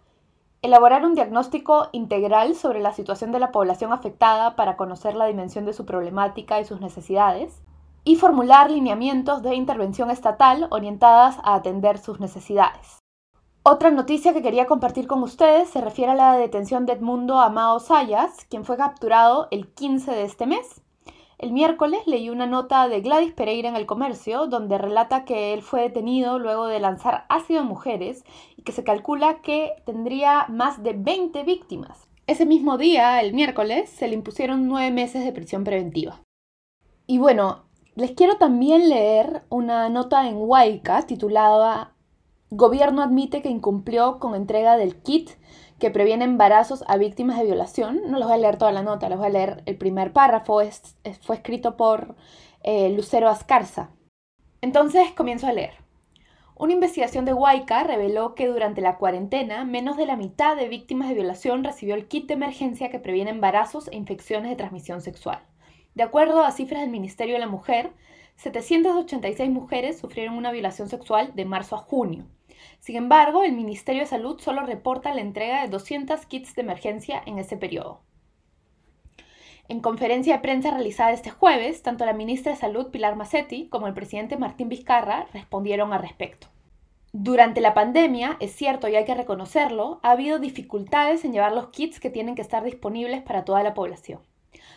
Elaborar 0.62 1.04
un 1.04 1.14
diagnóstico 1.14 1.88
integral 1.92 2.54
sobre 2.54 2.80
la 2.80 2.92
situación 2.92 3.32
de 3.32 3.38
la 3.38 3.52
población 3.52 3.92
afectada 3.92 4.56
para 4.56 4.76
conocer 4.76 5.14
la 5.14 5.26
dimensión 5.26 5.66
de 5.66 5.74
su 5.74 5.84
problemática 5.84 6.58
y 6.58 6.64
sus 6.64 6.80
necesidades. 6.80 7.62
Y 8.04 8.16
formular 8.16 8.70
lineamientos 8.70 9.42
de 9.42 9.54
intervención 9.54 10.10
estatal 10.10 10.66
orientadas 10.70 11.38
a 11.44 11.54
atender 11.54 11.98
sus 11.98 12.18
necesidades. 12.18 12.98
Otra 13.62 13.90
noticia 13.90 14.32
que 14.32 14.42
quería 14.42 14.66
compartir 14.66 15.06
con 15.06 15.22
ustedes 15.22 15.68
se 15.68 15.82
refiere 15.82 16.12
a 16.12 16.14
la 16.14 16.32
detención 16.34 16.86
de 16.86 16.94
Edmundo 16.94 17.40
Amao 17.40 17.78
Sayas, 17.78 18.46
quien 18.48 18.64
fue 18.64 18.78
capturado 18.78 19.48
el 19.50 19.68
15 19.68 20.12
de 20.12 20.24
este 20.24 20.46
mes. 20.46 20.79
El 21.41 21.53
miércoles 21.53 22.01
leí 22.07 22.28
una 22.28 22.47
nota 22.47 22.86
de 22.86 23.01
Gladys 23.01 23.32
Pereira 23.32 23.70
en 23.70 23.74
el 23.74 23.86
comercio 23.86 24.47
donde 24.47 24.76
relata 24.76 25.24
que 25.24 25.55
él 25.55 25.62
fue 25.62 25.80
detenido 25.80 26.38
luego 26.38 26.66
de 26.66 26.80
lanzar 26.80 27.24
ácido 27.30 27.61
a 27.61 27.64
mujeres 27.64 28.24
y 28.59 28.62
que 28.62 28.72
se 28.72 28.84
calcula 28.84 29.41
que 29.41 29.72
tendría 29.86 30.45
más 30.51 30.82
de 30.82 30.93
20 30.93 31.43
víctimas. 31.45 32.11
Ese 32.26 32.45
mismo 32.45 32.76
día, 32.76 33.22
el 33.22 33.32
miércoles, 33.32 33.88
se 33.88 34.07
le 34.07 34.16
impusieron 34.16 34.68
nueve 34.68 34.91
meses 34.91 35.24
de 35.24 35.32
prisión 35.32 35.64
preventiva. 35.64 36.20
Y 37.07 37.16
bueno, 37.16 37.64
les 37.95 38.11
quiero 38.11 38.36
también 38.36 38.91
leer 38.91 39.45
una 39.49 39.88
nota 39.88 40.28
en 40.28 40.36
Huayca 40.36 41.07
titulada 41.07 41.95
Gobierno 42.51 43.01
admite 43.01 43.43
que 43.43 43.49
incumplió 43.49 44.18
con 44.18 44.34
entrega 44.34 44.76
del 44.76 45.01
kit 45.01 45.30
que 45.80 45.90
previene 45.90 46.24
embarazos 46.24 46.84
a 46.86 46.96
víctimas 46.96 47.38
de 47.38 47.46
violación. 47.46 48.02
No 48.06 48.18
les 48.18 48.28
voy 48.28 48.36
a 48.36 48.38
leer 48.38 48.56
toda 48.56 48.70
la 48.70 48.82
nota, 48.82 49.08
les 49.08 49.18
voy 49.18 49.26
a 49.26 49.30
leer 49.30 49.62
el 49.66 49.76
primer 49.76 50.12
párrafo. 50.12 50.60
Es, 50.60 50.96
fue 51.22 51.34
escrito 51.34 51.76
por 51.76 52.14
eh, 52.62 52.90
Lucero 52.90 53.28
Ascarza. 53.28 53.90
Entonces 54.60 55.10
comienzo 55.12 55.48
a 55.48 55.52
leer. 55.52 55.72
Una 56.54 56.74
investigación 56.74 57.24
de 57.24 57.32
Huayca 57.32 57.82
reveló 57.84 58.34
que 58.34 58.46
durante 58.46 58.82
la 58.82 58.98
cuarentena 58.98 59.64
menos 59.64 59.96
de 59.96 60.04
la 60.04 60.16
mitad 60.16 60.56
de 60.56 60.68
víctimas 60.68 61.08
de 61.08 61.14
violación 61.14 61.64
recibió 61.64 61.94
el 61.94 62.06
kit 62.06 62.28
de 62.28 62.34
emergencia 62.34 62.90
que 62.90 63.00
previene 63.00 63.30
embarazos 63.30 63.88
e 63.88 63.96
infecciones 63.96 64.50
de 64.50 64.56
transmisión 64.56 65.00
sexual. 65.00 65.40
De 65.94 66.02
acuerdo 66.02 66.44
a 66.44 66.52
cifras 66.52 66.82
del 66.82 66.90
Ministerio 66.90 67.34
de 67.34 67.40
la 67.40 67.46
Mujer, 67.46 67.92
786 68.36 69.50
mujeres 69.50 69.98
sufrieron 69.98 70.36
una 70.36 70.52
violación 70.52 70.88
sexual 70.88 71.32
de 71.34 71.46
marzo 71.46 71.76
a 71.76 71.78
junio, 71.78 72.26
sin 72.80 72.96
embargo, 72.96 73.42
el 73.42 73.52
Ministerio 73.52 74.02
de 74.02 74.08
Salud 74.08 74.40
solo 74.40 74.62
reporta 74.62 75.14
la 75.14 75.20
entrega 75.20 75.62
de 75.62 75.68
200 75.68 76.24
kits 76.24 76.54
de 76.54 76.62
emergencia 76.62 77.22
en 77.26 77.38
ese 77.38 77.58
periodo. 77.58 78.00
En 79.68 79.80
conferencia 79.80 80.34
de 80.34 80.40
prensa 80.40 80.70
realizada 80.70 81.12
este 81.12 81.30
jueves, 81.30 81.82
tanto 81.82 82.06
la 82.06 82.14
ministra 82.14 82.52
de 82.52 82.58
Salud 82.58 82.90
Pilar 82.90 83.16
Macetti 83.16 83.68
como 83.68 83.86
el 83.86 83.94
presidente 83.94 84.38
Martín 84.38 84.70
Vizcarra 84.70 85.26
respondieron 85.32 85.92
al 85.92 86.00
respecto. 86.00 86.48
Durante 87.12 87.60
la 87.60 87.74
pandemia, 87.74 88.36
es 88.40 88.52
cierto 88.52 88.88
y 88.88 88.96
hay 88.96 89.04
que 89.04 89.14
reconocerlo, 89.14 90.00
ha 90.02 90.12
habido 90.12 90.38
dificultades 90.38 91.24
en 91.24 91.32
llevar 91.32 91.52
los 91.52 91.68
kits 91.68 92.00
que 92.00 92.08
tienen 92.08 92.34
que 92.34 92.42
estar 92.42 92.64
disponibles 92.64 93.22
para 93.22 93.44
toda 93.44 93.62
la 93.62 93.74
población. 93.74 94.20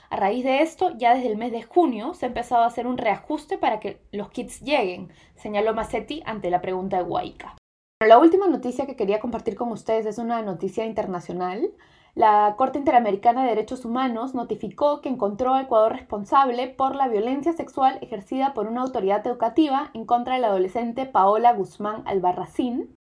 A 0.09 0.17
raíz 0.17 0.43
de 0.43 0.61
esto, 0.61 0.91
ya 0.97 1.15
desde 1.15 1.29
el 1.29 1.37
mes 1.37 1.53
de 1.53 1.63
junio 1.63 2.13
se 2.13 2.25
ha 2.25 2.29
empezado 2.29 2.63
a 2.63 2.67
hacer 2.67 2.85
un 2.85 2.97
reajuste 2.97 3.57
para 3.57 3.79
que 3.79 4.01
los 4.11 4.29
kits 4.29 4.61
lleguen, 4.61 5.11
señaló 5.35 5.73
Macetti 5.73 6.21
ante 6.25 6.49
la 6.49 6.61
pregunta 6.61 6.97
de 6.97 7.03
Guaica. 7.03 7.55
La 8.05 8.17
última 8.17 8.47
noticia 8.47 8.85
que 8.85 8.97
quería 8.97 9.21
compartir 9.21 9.55
con 9.55 9.71
ustedes 9.71 10.05
es 10.05 10.17
una 10.17 10.41
noticia 10.41 10.85
internacional. 10.85 11.71
La 12.15 12.55
Corte 12.57 12.77
Interamericana 12.77 13.43
de 13.43 13.49
Derechos 13.49 13.85
Humanos 13.85 14.33
notificó 14.33 14.99
que 14.99 15.07
encontró 15.07 15.53
a 15.53 15.61
Ecuador 15.61 15.93
responsable 15.93 16.67
por 16.67 16.95
la 16.95 17.07
violencia 17.07 17.53
sexual 17.53 17.99
ejercida 18.01 18.53
por 18.53 18.67
una 18.67 18.81
autoridad 18.81 19.25
educativa 19.25 19.89
en 19.93 20.05
contra 20.05 20.35
de 20.35 20.41
la 20.41 20.47
adolescente 20.47 21.05
Paola 21.05 21.53
Guzmán 21.53 22.03
Albarracín. 22.05 22.93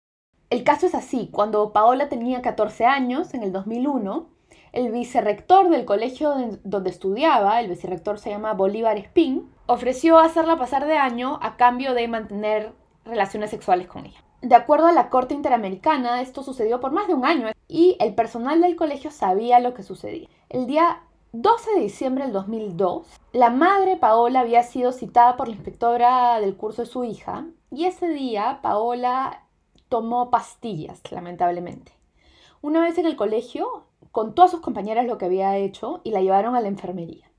El 0.50 0.62
caso 0.62 0.86
es 0.86 0.94
así, 0.94 1.30
cuando 1.32 1.72
Paola 1.72 2.08
tenía 2.08 2.40
14 2.40 2.84
años, 2.86 3.34
en 3.34 3.42
el 3.42 3.50
2001, 3.50 4.28
el 4.72 4.92
vicerrector 4.92 5.68
del 5.68 5.84
colegio 5.84 6.34
donde 6.62 6.90
estudiaba, 6.90 7.60
el 7.60 7.68
vicerrector 7.68 8.20
se 8.20 8.30
llama 8.30 8.52
Bolívar 8.52 8.98
Espín, 8.98 9.50
ofreció 9.66 10.18
hacerla 10.18 10.58
pasar 10.58 10.86
de 10.86 10.96
año 10.96 11.40
a 11.42 11.56
cambio 11.56 11.92
de 11.94 12.06
mantener 12.06 12.72
relaciones 13.04 13.50
sexuales 13.50 13.88
con 13.88 14.06
ella. 14.06 14.21
De 14.42 14.56
acuerdo 14.56 14.88
a 14.88 14.92
la 14.92 15.08
Corte 15.08 15.34
Interamericana, 15.34 16.20
esto 16.20 16.42
sucedió 16.42 16.80
por 16.80 16.90
más 16.90 17.06
de 17.06 17.14
un 17.14 17.24
año 17.24 17.46
y 17.68 17.96
el 18.00 18.12
personal 18.16 18.60
del 18.60 18.74
colegio 18.74 19.12
sabía 19.12 19.60
lo 19.60 19.72
que 19.72 19.84
sucedía. 19.84 20.28
El 20.48 20.66
día 20.66 21.04
12 21.30 21.74
de 21.76 21.80
diciembre 21.80 22.24
del 22.24 22.32
2002, 22.32 23.06
la 23.32 23.50
madre 23.50 23.96
Paola 23.96 24.40
había 24.40 24.64
sido 24.64 24.90
citada 24.90 25.36
por 25.36 25.46
la 25.46 25.54
inspectora 25.54 26.40
del 26.40 26.56
curso 26.56 26.82
de 26.82 26.88
su 26.88 27.04
hija 27.04 27.46
y 27.70 27.84
ese 27.84 28.08
día 28.08 28.58
Paola 28.62 29.44
tomó 29.88 30.28
pastillas, 30.30 31.00
lamentablemente. 31.12 31.92
Una 32.62 32.80
vez 32.80 32.98
en 32.98 33.06
el 33.06 33.14
colegio, 33.14 33.84
contó 34.10 34.42
a 34.42 34.48
sus 34.48 34.58
compañeras 34.58 35.06
lo 35.06 35.18
que 35.18 35.26
había 35.26 35.56
hecho 35.56 36.00
y 36.02 36.10
la 36.10 36.20
llevaron 36.20 36.56
a 36.56 36.60
la 36.60 36.68
enfermería. 36.68 37.30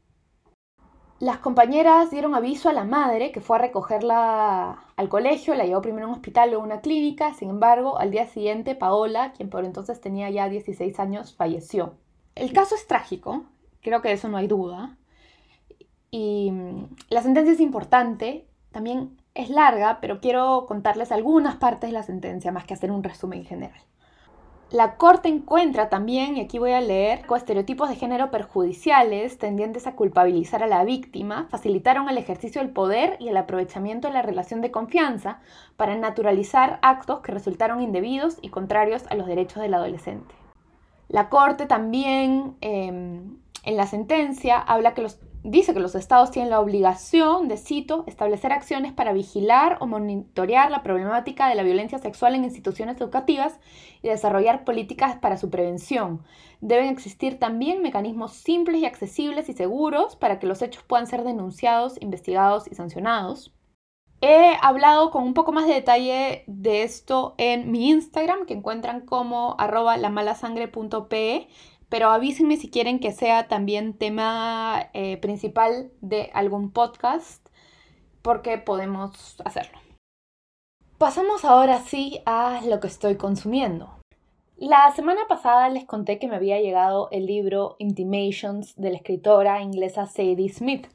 Las 1.19 1.39
compañeras 1.39 2.11
dieron 2.11 2.33
aviso 2.33 2.69
a 2.69 2.73
la 2.73 2.85
madre 2.85 3.33
que 3.33 3.41
fue 3.41 3.57
a 3.57 3.61
recogerla 3.61 4.82
al 4.95 5.09
colegio, 5.09 5.55
la 5.55 5.65
llevó 5.65 5.81
primero 5.81 6.05
a 6.05 6.09
un 6.09 6.15
hospital 6.15 6.53
o 6.53 6.59
una 6.59 6.81
clínica, 6.81 7.33
sin 7.33 7.49
embargo, 7.49 7.97
al 7.97 8.11
día 8.11 8.27
siguiente 8.27 8.75
Paola, 8.75 9.33
quien 9.33 9.49
por 9.49 9.65
entonces 9.65 9.99
tenía 10.01 10.29
ya 10.29 10.49
16 10.49 10.99
años, 10.99 11.33
falleció. 11.33 11.95
El 12.35 12.53
caso 12.53 12.75
es 12.75 12.87
trágico, 12.87 13.43
creo 13.81 14.01
que 14.01 14.09
de 14.09 14.15
eso 14.15 14.29
no 14.29 14.37
hay 14.37 14.47
duda, 14.47 14.97
y 16.11 16.51
mm, 16.51 16.95
la 17.09 17.23
sentencia 17.23 17.53
es 17.53 17.59
importante, 17.59 18.45
también 18.71 19.17
es 19.33 19.49
larga, 19.49 19.99
pero 19.99 20.21
quiero 20.21 20.65
contarles 20.67 21.11
algunas 21.11 21.55
partes 21.55 21.89
de 21.89 21.93
la 21.93 22.03
sentencia 22.03 22.51
más 22.51 22.65
que 22.65 22.75
hacer 22.75 22.91
un 22.91 23.03
resumen 23.03 23.45
general. 23.45 23.81
La 24.73 24.95
Corte 24.95 25.29
encuentra 25.29 25.87
también, 25.87 26.35
y 26.35 26.41
aquí 26.41 26.57
voy 26.57 26.71
a 26.71 26.81
leer, 26.81 27.27
estereotipos 27.35 27.89
de 27.89 27.95
género 27.95 28.31
perjudiciales 28.31 29.37
tendientes 29.37 29.85
a 29.85 29.95
culpabilizar 29.95 30.63
a 30.63 30.67
la 30.67 30.83
víctima, 30.83 31.45
facilitaron 31.51 32.09
el 32.09 32.17
ejercicio 32.17 32.59
del 32.59 32.71
poder 32.71 33.15
y 33.19 33.27
el 33.27 33.37
aprovechamiento 33.37 34.07
de 34.07 34.15
la 34.15 34.23
relación 34.23 34.61
de 34.61 34.71
confianza 34.71 35.41
para 35.77 35.95
naturalizar 35.95 36.79
actos 36.81 37.19
que 37.19 37.31
resultaron 37.31 37.81
indebidos 37.81 38.39
y 38.41 38.49
contrarios 38.49 39.03
a 39.11 39.15
los 39.15 39.27
derechos 39.27 39.61
del 39.61 39.75
adolescente. 39.75 40.33
La 41.07 41.29
Corte 41.29 41.67
también, 41.67 42.55
em, 42.61 43.37
en 43.65 43.77
la 43.77 43.85
sentencia, 43.85 44.57
habla 44.57 44.95
que 44.95 45.03
los 45.03 45.19
dice 45.43 45.73
que 45.73 45.79
los 45.79 45.95
estados 45.95 46.31
tienen 46.31 46.49
la 46.49 46.59
obligación 46.59 47.47
de, 47.47 47.57
cito, 47.57 48.03
establecer 48.07 48.51
acciones 48.53 48.93
para 48.93 49.13
vigilar 49.13 49.77
o 49.81 49.87
monitorear 49.87 50.71
la 50.71 50.83
problemática 50.83 51.49
de 51.49 51.55
la 51.55 51.63
violencia 51.63 51.99
sexual 51.99 52.35
en 52.35 52.45
instituciones 52.45 52.99
educativas 52.99 53.59
y 54.01 54.07
desarrollar 54.07 54.63
políticas 54.63 55.17
para 55.17 55.37
su 55.37 55.49
prevención. 55.49 56.23
Deben 56.61 56.87
existir 56.87 57.39
también 57.39 57.81
mecanismos 57.81 58.33
simples 58.33 58.81
y 58.81 58.85
accesibles 58.85 59.49
y 59.49 59.53
seguros 59.53 60.15
para 60.15 60.39
que 60.39 60.47
los 60.47 60.61
hechos 60.61 60.83
puedan 60.83 61.07
ser 61.07 61.23
denunciados, 61.23 62.01
investigados 62.01 62.71
y 62.71 62.75
sancionados. 62.75 63.53
He 64.25 64.55
hablado 64.61 65.11
con 65.11 65.23
un 65.23 65.33
poco 65.33 65.51
más 65.51 65.67
de 65.67 65.73
detalle 65.73 66.45
de 66.47 66.83
esto 66.83 67.35
en 67.37 67.69
mi 67.69 67.89
Instagram, 67.89 68.45
que 68.45 68.53
encuentran 68.53 69.01
como 69.01 69.57
arroba 69.59 69.97
lamalasangre.pe 69.97 71.49
pero 71.93 72.09
avísenme 72.09 72.57
si 72.57 72.71
quieren 72.71 72.99
que 72.99 73.11
sea 73.11 73.47
también 73.47 73.93
tema 73.93 74.89
eh, 74.93 75.17
principal 75.17 75.91
de 76.01 76.31
algún 76.33 76.71
podcast, 76.71 77.47
porque 78.23 78.57
podemos 78.57 79.39
hacerlo. 79.45 79.77
Pasamos 80.97 81.45
ahora 81.45 81.81
sí 81.81 82.19
a 82.25 82.61
lo 82.65 82.79
que 82.79 82.87
estoy 82.87 83.15
consumiendo. 83.15 83.93
La 84.57 84.91
semana 84.95 85.27
pasada 85.29 85.69
les 85.69 85.85
conté 85.85 86.17
que 86.17 86.27
me 86.27 86.35
había 86.35 86.59
llegado 86.59 87.09
el 87.11 87.27
libro 87.27 87.75
Intimations 87.77 88.75
de 88.75 88.89
la 88.89 88.97
escritora 88.97 89.61
inglesa 89.61 90.07
Sadie 90.07 90.49
Smith. 90.49 90.87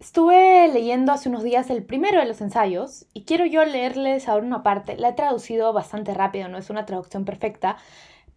Estuve 0.00 0.66
leyendo 0.72 1.12
hace 1.12 1.28
unos 1.28 1.42
días 1.42 1.68
el 1.68 1.84
primero 1.84 2.20
de 2.20 2.26
los 2.26 2.40
ensayos 2.40 3.04
y 3.12 3.26
quiero 3.26 3.44
yo 3.44 3.66
leerles 3.66 4.30
ahora 4.30 4.46
una 4.46 4.62
parte. 4.62 4.96
La 4.96 5.10
he 5.10 5.12
traducido 5.12 5.74
bastante 5.74 6.14
rápido, 6.14 6.48
no 6.48 6.56
es 6.56 6.70
una 6.70 6.86
traducción 6.86 7.26
perfecta, 7.26 7.76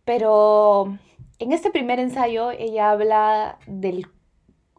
pero 0.03 0.97
en 1.42 1.54
este 1.54 1.72
primer 1.72 2.00
ensayo 2.00 2.52
ella 2.52 2.92
habla 2.92 3.58
del, 3.66 4.06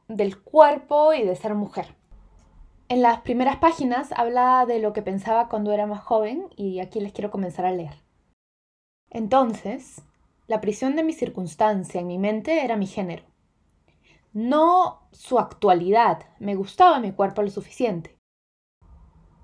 del 0.06 0.40
cuerpo 0.40 1.12
y 1.12 1.24
de 1.24 1.34
ser 1.34 1.56
mujer. 1.56 1.96
En 2.88 3.02
las 3.02 3.22
primeras 3.22 3.56
páginas 3.56 4.12
habla 4.12 4.64
de 4.64 4.78
lo 4.78 4.92
que 4.92 5.02
pensaba 5.02 5.48
cuando 5.48 5.72
era 5.72 5.88
más 5.88 6.04
joven 6.04 6.46
y 6.54 6.78
aquí 6.78 7.00
les 7.00 7.12
quiero 7.12 7.32
comenzar 7.32 7.66
a 7.66 7.72
leer. 7.72 7.94
Entonces, 9.10 10.02
la 10.46 10.60
prisión 10.60 10.94
de 10.94 11.02
mi 11.02 11.12
circunstancia 11.12 12.00
en 12.00 12.06
mi 12.06 12.18
mente 12.18 12.64
era 12.64 12.76
mi 12.76 12.86
género. 12.86 13.24
No 14.32 15.08
su 15.10 15.40
actualidad, 15.40 16.26
me 16.38 16.54
gustaba 16.54 17.00
mi 17.00 17.10
cuerpo 17.10 17.42
lo 17.42 17.50
suficiente. 17.50 18.16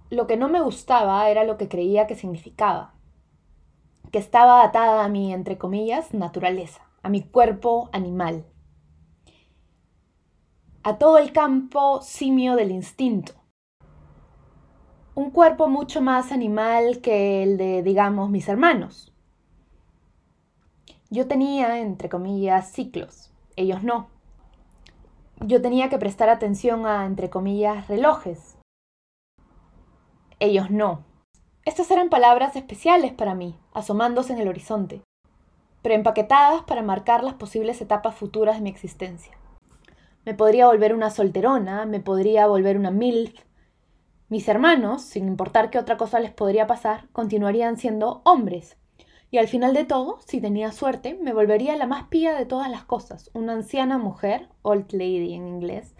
Lo 0.09 0.29
que 0.29 0.37
no 0.37 0.49
me 0.49 0.61
gustaba 0.61 1.29
era 1.29 1.43
lo 1.43 1.59
que 1.59 1.69
creía 1.69 2.07
que 2.07 2.15
significaba, 2.15 2.95
que 4.13 4.19
estaba 4.19 4.63
atada 4.63 5.05
a 5.05 5.09
mi, 5.09 5.35
entre 5.35 5.59
comillas, 5.59 6.15
naturaleza 6.15 6.88
a 7.09 7.11
mi 7.11 7.23
cuerpo 7.23 7.89
animal, 7.95 8.45
a 10.83 10.99
todo 10.99 11.17
el 11.17 11.33
campo 11.33 12.03
simio 12.03 12.55
del 12.55 12.71
instinto. 12.71 13.33
Un 15.15 15.31
cuerpo 15.31 15.69
mucho 15.69 16.03
más 16.03 16.33
animal 16.33 17.01
que 17.01 17.43
el 17.43 17.57
de, 17.57 17.83
digamos, 17.83 18.29
mis 18.29 18.47
hermanos. 18.47 19.15
Yo 21.09 21.27
tenía, 21.27 21.79
entre 21.79 22.11
comillas, 22.11 22.73
ciclos, 22.73 23.33
ellos 23.57 23.83
no. 23.83 24.11
Yo 25.41 25.63
tenía 25.63 25.89
que 25.89 25.97
prestar 25.97 26.29
atención 26.29 26.85
a, 26.85 27.07
entre 27.07 27.31
comillas, 27.31 27.89
relojes. 27.89 28.59
Ellos 30.41 30.71
no. 30.71 31.07
Estas 31.65 31.91
eran 31.91 32.11
palabras 32.11 32.55
especiales 32.55 33.15
para 33.15 33.35
mí, 33.35 33.59
asomándose 33.73 34.35
en 34.35 34.41
el 34.41 34.49
horizonte 34.49 35.09
preempaquetadas 35.89 36.65
para 36.65 36.83
marcar 36.83 37.25
las 37.25 37.33
posibles 37.33 37.81
etapas 37.81 38.15
futuras 38.15 38.57
de 38.57 38.61
mi 38.61 38.69
existencia. 38.69 39.33
Me 40.27 40.35
podría 40.35 40.67
volver 40.67 40.93
una 40.93 41.09
solterona, 41.09 41.87
me 41.87 41.99
podría 41.99 42.47
volver 42.47 42.77
una 42.77 42.91
MILF. 42.91 43.33
Mis 44.29 44.47
hermanos, 44.49 45.01
sin 45.01 45.27
importar 45.27 45.71
qué 45.71 45.79
otra 45.79 45.97
cosa 45.97 46.21
les 46.21 46.31
podría 46.31 46.67
pasar, 46.67 47.09
continuarían 47.13 47.79
siendo 47.79 48.21
hombres. 48.27 48.77
Y 49.31 49.39
al 49.39 49.49
final 49.49 49.73
de 49.73 49.87
todo, 49.87 50.19
si 50.27 50.43
tenía 50.43 50.73
suerte, 50.73 51.19
me 51.23 51.33
volvería 51.33 51.75
la 51.75 51.87
más 51.87 52.09
pía 52.09 52.35
de 52.35 52.45
todas 52.45 52.71
las 52.71 52.85
cosas, 52.85 53.31
una 53.33 53.55
anciana 53.55 53.97
mujer, 53.97 54.51
old 54.61 54.93
lady 54.93 55.33
en 55.33 55.49
inglés, 55.49 55.95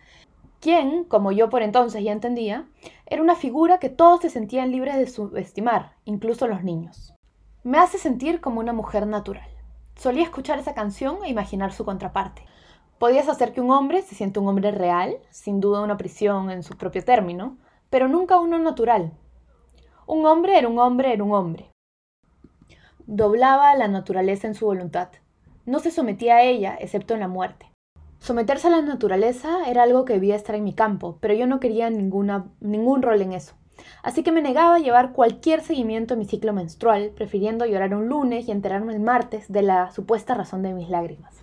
quien, 0.61 1.05
como 1.05 1.33
yo 1.33 1.49
por 1.49 1.63
entonces 1.63 2.05
ya 2.05 2.13
entendía, 2.13 2.69
era 3.07 3.23
una 3.23 3.37
figura 3.37 3.79
que 3.79 3.89
todos 3.89 4.21
se 4.21 4.29
sentían 4.29 4.71
libres 4.71 4.99
de 4.99 5.07
subestimar, 5.07 5.95
incluso 6.05 6.47
los 6.47 6.63
niños. 6.63 7.15
Me 7.65 7.79
hace 7.79 7.97
sentir 7.97 8.43
como 8.43 8.61
una 8.61 8.75
mujer 8.75 9.07
natural. 9.07 9.49
Solía 9.99 10.23
escuchar 10.23 10.61
esa 10.61 10.75
canción 10.75 11.25
e 11.25 11.29
imaginar 11.29 11.73
su 11.73 11.85
contraparte. 11.85 12.45
Podías 13.01 13.29
hacer 13.29 13.53
que 13.53 13.61
un 13.61 13.73
hombre 13.73 14.03
se 14.03 14.15
sienta 14.15 14.39
un 14.39 14.47
hombre 14.47 14.71
real, 14.71 15.17
sin 15.31 15.61
duda 15.61 15.83
una 15.83 15.97
prisión 15.97 16.53
en 16.53 16.63
su 16.63 16.77
propio 16.77 17.03
término, 17.05 17.59
pero 17.91 18.07
nunca 18.07 18.39
uno 18.39 18.61
natural. 18.61 19.11
Un 20.07 20.25
hombre 20.25 20.57
era 20.57 20.69
un 20.69 20.79
hombre, 20.79 21.13
era 21.13 21.25
un 21.25 21.33
hombre. 21.33 21.73
Doblaba 23.07 23.75
la 23.75 23.89
naturaleza 23.89 24.47
en 24.47 24.55
su 24.55 24.67
voluntad. 24.67 25.09
No 25.67 25.81
se 25.81 25.91
sometía 25.91 26.37
a 26.37 26.43
ella, 26.43 26.77
excepto 26.79 27.15
en 27.15 27.21
la 27.21 27.29
muerte. 27.29 27.67
Someterse 28.21 28.69
a 28.69 28.71
la 28.71 28.83
naturaleza 28.83 29.69
era 29.69 29.83
algo 29.83 30.05
que 30.05 30.13
debía 30.13 30.37
estar 30.37 30.55
en 30.55 30.63
mi 30.63 30.75
campo, 30.75 31.19
pero 31.21 31.35
yo 31.35 31.49
no 31.49 31.59
quería 31.59 31.91
ninguna, 31.91 32.47
ningún 32.61 33.03
rol 33.03 33.21
en 33.21 33.33
eso. 33.33 33.58
Así 34.03 34.23
que 34.23 34.33
me 34.33 34.43
negaba 34.43 34.77
a 34.77 34.81
llevar 34.81 35.13
cualquier 35.13 35.61
seguimiento 35.61 36.15
en 36.15 36.21
mi 36.21 36.27
ciclo 36.27 36.53
menstrual, 36.53 37.13
prefiriendo 37.15 37.67
llorar 37.67 37.95
un 37.95 38.09
lunes 38.09 38.49
y 38.49 38.51
enterarme 38.51 38.93
el 38.93 39.01
martes 39.01 39.51
de 39.51 39.63
la 39.63 39.91
supuesta 39.93 40.35
razón 40.35 40.63
de 40.63 40.75
mis 40.75 40.89
lágrimas. 40.89 41.35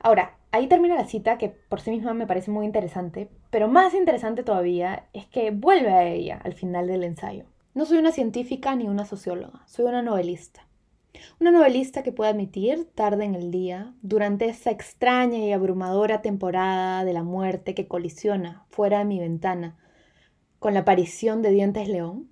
Ahora, 0.00 0.36
ahí 0.50 0.66
termina 0.66 0.94
la 0.94 1.06
cita 1.06 1.38
que 1.38 1.48
por 1.48 1.80
sí 1.80 1.90
misma 1.90 2.14
me 2.14 2.26
parece 2.26 2.50
muy 2.50 2.64
interesante, 2.64 3.28
pero 3.50 3.68
más 3.68 3.94
interesante 3.94 4.42
todavía 4.42 5.04
es 5.12 5.26
que 5.26 5.50
vuelve 5.50 5.90
a 5.90 6.04
ella 6.04 6.40
al 6.42 6.54
final 6.54 6.86
del 6.86 7.04
ensayo. 7.04 7.44
No 7.74 7.84
soy 7.84 7.98
una 7.98 8.12
científica 8.12 8.74
ni 8.74 8.88
una 8.88 9.04
socióloga, 9.04 9.62
soy 9.66 9.84
una 9.84 10.02
novelista. 10.02 10.66
Una 11.38 11.50
novelista 11.50 12.02
que 12.02 12.12
puede 12.12 12.30
admitir, 12.30 12.88
tarde 12.94 13.24
en 13.24 13.34
el 13.34 13.50
día, 13.50 13.92
durante 14.02 14.46
esa 14.46 14.70
extraña 14.70 15.38
y 15.38 15.52
abrumadora 15.52 16.22
temporada 16.22 17.04
de 17.04 17.12
la 17.12 17.22
muerte 17.22 17.74
que 17.74 17.88
colisiona 17.88 18.64
fuera 18.70 19.00
de 19.00 19.04
mi 19.04 19.18
ventana, 19.18 19.76
con 20.60 20.74
la 20.74 20.80
aparición 20.80 21.42
de 21.42 21.50
dientes 21.50 21.88
león? 21.88 22.30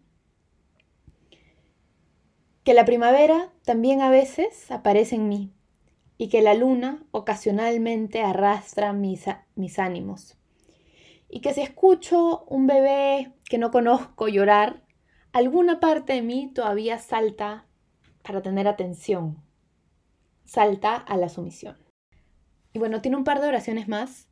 Que 2.63 2.75
la 2.75 2.85
primavera 2.85 3.53
también 3.65 4.03
a 4.03 4.11
veces 4.11 4.71
aparece 4.71 5.17
en 5.17 5.29
mí 5.29 5.53
y 6.19 6.29
que 6.29 6.43
la 6.43 6.55
luna 6.55 7.05
ocasionalmente 7.11 8.21
arrastra 8.21 8.93
mis, 8.93 9.25
mis 9.57 9.79
ánimos. 9.79 10.37
Y 11.31 11.41
que 11.41 11.55
si 11.55 11.63
escucho 11.63 12.45
un 12.45 12.67
bebé 12.67 13.33
que 13.49 13.59
no 13.59 13.71
conozco 13.71 14.29
llorar, 14.29 14.85
alguna 15.33 15.81
parte 15.81 16.13
de 16.13 16.23
mí 16.23 16.53
todavía 16.55 16.99
salta 16.99 17.67
para 18.23 18.43
tener 18.43 18.69
atención. 18.69 19.43
Salta 20.45 20.97
a 20.97 21.17
la 21.17 21.29
sumisión. 21.29 21.79
Y 22.75 22.79
bueno, 22.79 23.01
tiene 23.01 23.17
un 23.17 23.25
par 23.25 23.41
de 23.41 23.49
oraciones 23.49 23.89
más, 23.89 24.28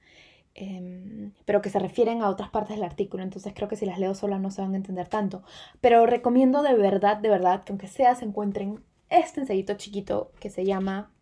em, 0.56 1.32
pero 1.44 1.62
que 1.62 1.70
se 1.70 1.78
refieren 1.78 2.22
a 2.22 2.30
otras 2.30 2.50
partes 2.50 2.76
del 2.76 2.84
artículo, 2.84 3.22
entonces 3.22 3.52
creo 3.54 3.68
que 3.68 3.76
si 3.76 3.86
las 3.86 3.98
leo 3.98 4.14
solas 4.14 4.40
no 4.40 4.50
se 4.50 4.62
van 4.62 4.74
a 4.74 4.76
entender 4.76 5.08
tanto. 5.08 5.42
Pero 5.80 6.06
recomiendo 6.06 6.62
de 6.62 6.74
verdad, 6.74 7.18
de 7.18 7.28
verdad, 7.28 7.64
que 7.64 7.72
aunque 7.72 7.88
sea 7.88 8.14
se 8.14 8.24
encuentren 8.24 8.82
este 9.08 9.40
ensayito 9.40 9.74
chiquito 9.74 10.32
que 10.40 10.50
se 10.50 10.64
llama 10.64 11.12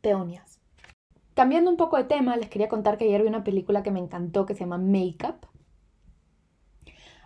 Peonias. 0.00 0.60
Cambiando 1.34 1.70
un 1.70 1.76
poco 1.78 1.96
de 1.96 2.04
tema, 2.04 2.36
les 2.36 2.50
quería 2.50 2.68
contar 2.68 2.98
que 2.98 3.04
ayer 3.04 3.22
vi 3.22 3.28
una 3.28 3.44
película 3.44 3.82
que 3.82 3.90
me 3.90 4.00
encantó 4.00 4.44
que 4.44 4.54
se 4.54 4.60
llama 4.60 4.78
Makeup. 4.78 5.46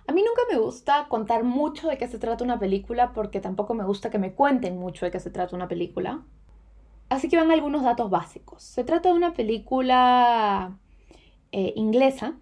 A 0.06 0.12
mí 0.12 0.22
nunca 0.22 0.42
me 0.48 0.58
gusta 0.58 1.08
contar 1.08 1.42
mucho 1.42 1.88
de 1.88 1.98
qué 1.98 2.06
se 2.06 2.18
trata 2.18 2.44
una 2.44 2.60
película 2.60 3.12
porque 3.12 3.40
tampoco 3.40 3.74
me 3.74 3.84
gusta 3.84 4.10
que 4.10 4.18
me 4.18 4.34
cuenten 4.34 4.78
mucho 4.78 5.04
de 5.04 5.10
qué 5.10 5.18
se 5.18 5.30
trata 5.30 5.56
una 5.56 5.66
película. 5.66 6.24
Así 7.08 7.28
que 7.28 7.36
van 7.36 7.50
algunos 7.50 7.82
datos 7.82 8.10
básicos. 8.10 8.62
Se 8.62 8.84
trata 8.84 9.10
de 9.10 9.14
una 9.14 9.32
película 9.34 10.78
eh, 11.52 11.72
inglesa. 11.76 12.34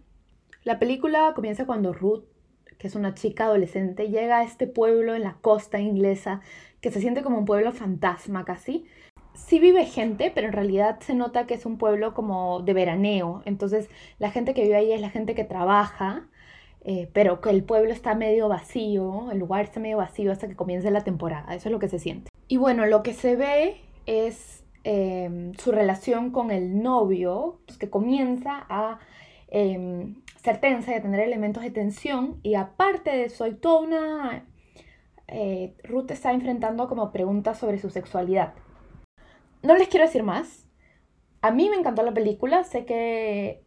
La 0.65 0.79
película 0.79 1.33
comienza 1.35 1.67
cuando 1.67 1.93
Ruth, 1.93 2.25
que 2.79 2.87
es 2.87 2.95
una 2.95 3.15
chica 3.15 3.45
adolescente, 3.45 4.09
llega 4.09 4.39
a 4.39 4.45
este 4.45 4.67
pueblo 4.67 5.15
en 5.15 5.23
la 5.23 5.35
costa 5.41 5.81
inglesa 5.81 6.41
que 6.81 6.91
se 6.91 7.01
siente 7.01 7.23
como 7.23 7.39
un 7.39 7.45
pueblo 7.45 7.73
fantasma 7.73 8.45
casi. 8.45 8.87
Sí 9.35 9.59
vive 9.59 9.85
gente, 9.85 10.33
pero 10.35 10.47
en 10.47 10.53
realidad 10.53 11.01
se 11.01 11.15
nota 11.15 11.47
que 11.47 11.55
es 11.55 11.67
un 11.67 11.77
pueblo 11.77 12.15
como 12.15 12.61
de 12.63 12.73
veraneo. 12.73 13.43
Entonces 13.45 13.89
la 14.19 14.31
gente 14.31 14.55
que 14.55 14.63
vive 14.63 14.77
ahí 14.77 14.93
es 14.93 15.01
la 15.01 15.11
gente 15.11 15.35
que 15.35 15.45
trabaja 15.45 16.29
eh, 16.87 17.09
pero 17.15 17.41
que 17.41 17.49
el 17.49 17.65
pueblo 17.65 17.93
está 17.93 18.15
medio 18.15 18.47
vacío, 18.49 19.31
el 19.33 19.39
lugar 19.39 19.65
está 19.65 19.81
medio 19.81 19.97
vacío 19.97 20.31
hasta 20.31 20.49
que 20.49 20.55
comience 20.55 20.91
la 20.91 21.03
temporada, 21.03 21.55
eso 21.55 21.69
es 21.69 21.73
lo 21.73 21.79
que 21.79 21.89
se 21.89 21.99
siente. 21.99 22.31
Y 22.47 22.59
bueno, 22.59 22.85
lo 22.85 23.03
que 23.03 23.15
se 23.15 23.37
ve 23.37 23.81
es 24.07 24.65
em, 24.85 25.55
su 25.55 25.73
relación 25.73 26.31
con 26.31 26.51
el 26.51 26.83
novio, 26.83 27.61
pues, 27.67 27.79
que 27.79 27.91
comienza 27.91 28.67
a 28.69 28.99
em, 29.49 30.23
ser 30.43 30.61
tensa 30.61 30.93
y 30.93 30.95
a 30.95 31.03
tener 31.03 31.21
elementos 31.21 31.63
de 31.63 31.71
tensión, 31.71 32.41
y 32.43 32.55
aparte 32.55 33.11
de 33.11 33.25
eso 33.25 33.45
hay 33.45 33.55
toda 33.55 33.81
una... 33.81 34.45
Eh, 35.29 35.75
Ruth 35.85 36.11
está 36.11 36.33
enfrentando 36.33 36.89
como 36.89 37.11
preguntas 37.13 37.59
sobre 37.59 37.79
su 37.79 37.91
sexualidad. 37.91 38.55
No 39.63 39.75
les 39.77 39.89
quiero 39.89 40.05
decir 40.07 40.23
más. 40.23 40.69
A 41.41 41.51
mí 41.51 41.71
me 41.71 41.77
encantó 41.77 42.03
la 42.03 42.13
película, 42.13 42.65
sé 42.65 42.85
que 42.85 43.65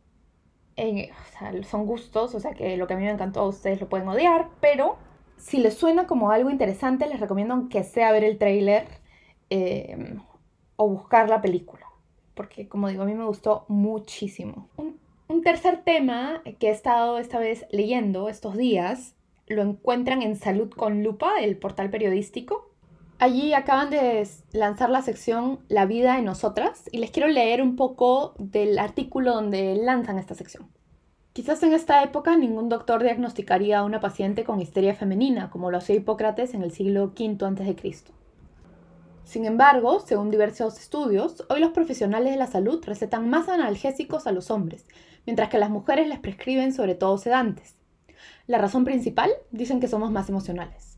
son 1.64 1.86
gustos, 1.86 2.36
o 2.36 2.40
sea 2.40 2.54
que 2.54 2.78
lo 2.78 2.88
que 2.88 2.94
a 2.94 2.98
mí 2.98 3.04
me 3.04 3.12
encantó 3.12 3.42
a 3.42 3.48
ustedes 3.48 3.82
lo 3.82 3.90
pueden 3.90 4.08
odiar, 4.08 4.50
pero 4.62 4.98
si 5.38 5.58
les 5.58 5.76
suena 5.76 6.08
como 6.08 6.32
algo 6.32 6.50
interesante, 6.50 7.08
les 7.08 7.20
recomiendo 7.20 7.68
que 7.70 7.84
sea 7.84 8.12
ver 8.12 8.24
el 8.24 8.38
trailer 8.38 8.88
em, 9.50 10.20
o 10.76 10.88
buscar 10.88 11.30
la 11.30 11.41
película, 11.41 11.86
porque 12.34 12.68
como 12.68 12.88
digo, 12.88 13.04
a 13.04 13.06
mí 13.06 13.16
me 13.16 13.26
gustó 13.26 13.66
muchísimo. 13.68 14.70
Un, 15.28 15.41
tercer 15.43 15.84
tema 15.84 16.41
que 16.60 16.68
he 16.68 16.72
estado 16.72 17.18
esta 17.18 17.39
vez 17.39 17.66
leyendo 17.72 18.30
estos 18.30 18.58
días, 18.58 19.16
lo 19.48 19.62
encuentran 19.62 20.22
en 20.22 20.36
Salud 20.36 20.70
con 20.70 21.04
Lupa, 21.04 21.39
el 21.41 21.58
portal 21.58 21.89
periodístico. 21.89 22.70
Allí 23.20 23.54
acaban 23.54 23.89
de 23.89 24.28
lanzar 24.52 24.89
la 24.89 25.02
sección 25.02 25.60
La 25.70 25.86
vida 25.86 26.20
en 26.20 26.26
nosotras 26.26 26.84
y 26.91 27.00
les 27.00 27.12
quiero 27.12 27.28
leer 27.28 27.62
un 27.62 27.76
poco 27.76 28.36
del 28.38 28.78
artículo 28.78 29.34
donde 29.34 29.76
lanzan 29.76 30.20
esta 30.20 30.36
sección. 30.36 30.70
Quizás 31.34 31.62
en 31.64 31.74
esta 31.74 32.04
época 32.04 32.36
ningún 32.36 32.68
doctor 32.68 33.04
diagnosticaría 33.04 33.80
a 33.80 33.84
una 33.84 34.00
paciente 34.00 34.43
con 34.43 34.60
histeria 34.60 34.95
femenina, 34.95 35.50
como 35.52 35.70
lo 35.70 35.78
hacía 35.78 35.95
Hipócrates 35.95 36.54
en 36.54 36.64
el 36.64 36.72
siglo 36.72 37.14
V 37.16 37.38
a.C. 37.45 37.93
Sin 39.28 39.43
embargo, 39.43 39.99
según 39.99 40.32
diversos 40.32 40.80
estudios, 40.80 41.43
hoy 41.49 41.59
los 41.59 41.71
profesionales 41.71 42.32
de 42.32 42.38
la 42.38 42.47
salud 42.47 42.82
recetan 42.86 43.30
más 43.30 43.49
analgésicos 43.49 44.25
a 44.25 44.32
los 44.32 44.49
hombres, 44.51 44.86
mientras 45.25 45.49
que 45.49 45.57
las 45.57 45.69
mujeres 45.69 46.07
les 46.07 46.19
prescriben 46.19 46.71
sobre 46.71 46.95
todo 46.95 47.17
sedantes. 47.17 47.75
La 48.47 48.57
razón 48.57 48.86
principal 48.86 49.30
dicen 49.51 49.82
que 49.82 49.89
somos 49.89 50.11
más 50.11 50.30
emocionales. 50.30 50.97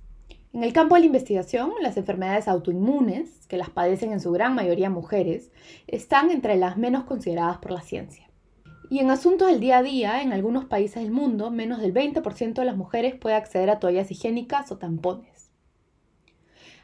En 0.53 0.63
el 0.63 0.73
campo 0.73 0.93
de 0.93 1.01
la 1.01 1.07
investigación, 1.07 1.71
las 1.81 1.97
enfermedades 1.97 2.47
autoinmunes, 2.47 3.47
que 3.47 3.57
las 3.57 3.71
padecen 3.71 4.11
en 4.11 4.19
su 4.19 4.31
gran 4.31 4.53
mayoría 4.53 4.91
mujeres, 4.91 5.49
están 5.87 6.29
entre 6.29 6.55
las 6.55 6.77
menos 6.77 7.05
consideradas 7.05 7.57
por 7.57 7.71
la 7.71 7.81
ciencia. 7.81 8.29
Y 8.91 8.99
en 8.99 9.09
asuntos 9.09 9.47
del 9.47 9.59
día 9.59 9.79
a 9.79 9.83
día, 9.83 10.21
en 10.21 10.33
algunos 10.33 10.65
países 10.65 11.01
del 11.01 11.11
mundo, 11.11 11.49
menos 11.49 11.81
del 11.81 11.95
20% 11.95 12.53
de 12.53 12.65
las 12.65 12.77
mujeres 12.77 13.15
puede 13.15 13.35
acceder 13.35 13.71
a 13.71 13.79
toallas 13.79 14.11
higiénicas 14.11 14.71
o 14.71 14.77
tampones. 14.77 15.38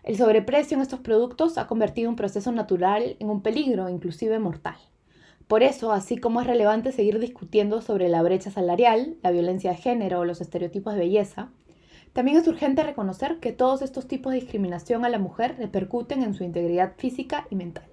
El 0.05 0.17
sobreprecio 0.17 0.77
en 0.77 0.83
estos 0.83 0.99
productos 0.99 1.57
ha 1.57 1.65
convertido 1.65 2.11
un 2.11 2.15
proceso 2.15 2.51
natural 2.51 3.15
en 3.19 3.31
un 3.31 3.41
peligro, 3.41 3.89
inclusive 3.89 4.37
mortal. 4.37 4.77
Por 5.47 5.63
eso, 5.63 5.91
así 5.91 6.17
como 6.17 6.41
es 6.41 6.45
relevante 6.45 6.91
seguir 6.91 7.17
discutiendo 7.17 7.81
sobre 7.81 8.07
la 8.07 8.21
brecha 8.21 8.51
salarial, 8.51 9.17
la 9.23 9.31
violencia 9.31 9.71
de 9.71 9.77
género 9.77 10.19
o 10.19 10.25
los 10.25 10.41
estereotipos 10.41 10.93
de 10.93 10.99
belleza, 10.99 11.49
también 12.13 12.37
es 12.37 12.47
urgente 12.47 12.83
reconocer 12.83 13.39
que 13.39 13.51
todos 13.51 13.81
estos 13.81 14.07
tipos 14.07 14.31
de 14.31 14.41
discriminación 14.41 15.05
a 15.05 15.09
la 15.09 15.17
mujer 15.17 15.55
repercuten 15.57 16.21
en 16.21 16.35
su 16.35 16.43
integridad 16.43 16.93
física 16.97 17.47
y 17.49 17.55
mental. 17.55 17.89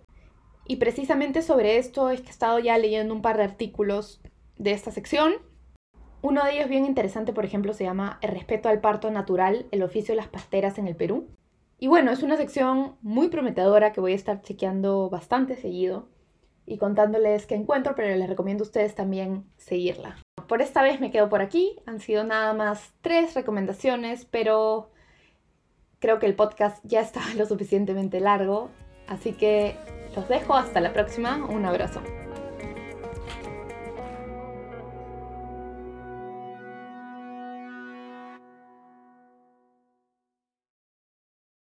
Y 0.66 0.76
precisamente 0.76 1.40
sobre 1.40 1.78
esto 1.78 2.10
es 2.10 2.20
que 2.20 2.28
he 2.28 2.30
estado 2.30 2.58
ya 2.58 2.76
leyendo 2.76 3.14
un 3.14 3.22
par 3.22 3.38
de 3.38 3.44
artículos 3.44 4.20
de 4.58 4.72
esta 4.72 4.90
sección. 4.90 5.32
Uno 6.20 6.44
de 6.44 6.56
ellos 6.56 6.68
bien 6.68 6.84
interesante, 6.84 7.32
por 7.32 7.46
ejemplo, 7.46 7.72
se 7.72 7.84
llama 7.84 8.18
El 8.20 8.32
respeto 8.32 8.68
al 8.68 8.82
parto 8.82 9.10
natural, 9.10 9.64
el 9.70 9.82
oficio 9.82 10.12
de 10.12 10.20
las 10.20 10.28
pasteras 10.28 10.76
en 10.76 10.88
el 10.88 10.94
Perú. 10.94 11.26
Y 11.82 11.88
bueno, 11.88 12.12
es 12.12 12.22
una 12.22 12.36
sección 12.36 12.94
muy 13.02 13.26
prometedora 13.26 13.92
que 13.92 14.00
voy 14.00 14.12
a 14.12 14.14
estar 14.14 14.40
chequeando 14.40 15.10
bastante 15.10 15.56
seguido 15.56 16.06
y 16.64 16.78
contándoles 16.78 17.44
qué 17.44 17.56
encuentro, 17.56 17.96
pero 17.96 18.16
les 18.16 18.28
recomiendo 18.28 18.62
a 18.62 18.68
ustedes 18.68 18.94
también 18.94 19.46
seguirla. 19.56 20.16
Por 20.46 20.62
esta 20.62 20.84
vez 20.84 21.00
me 21.00 21.10
quedo 21.10 21.28
por 21.28 21.42
aquí, 21.42 21.80
han 21.84 21.98
sido 21.98 22.22
nada 22.22 22.54
más 22.54 22.92
tres 23.00 23.34
recomendaciones, 23.34 24.26
pero 24.26 24.92
creo 25.98 26.20
que 26.20 26.26
el 26.26 26.36
podcast 26.36 26.78
ya 26.84 27.00
está 27.00 27.20
lo 27.36 27.46
suficientemente 27.46 28.20
largo, 28.20 28.70
así 29.08 29.32
que 29.32 29.74
los 30.14 30.28
dejo 30.28 30.54
hasta 30.54 30.80
la 30.80 30.92
próxima, 30.92 31.44
un 31.46 31.66
abrazo. 31.66 32.00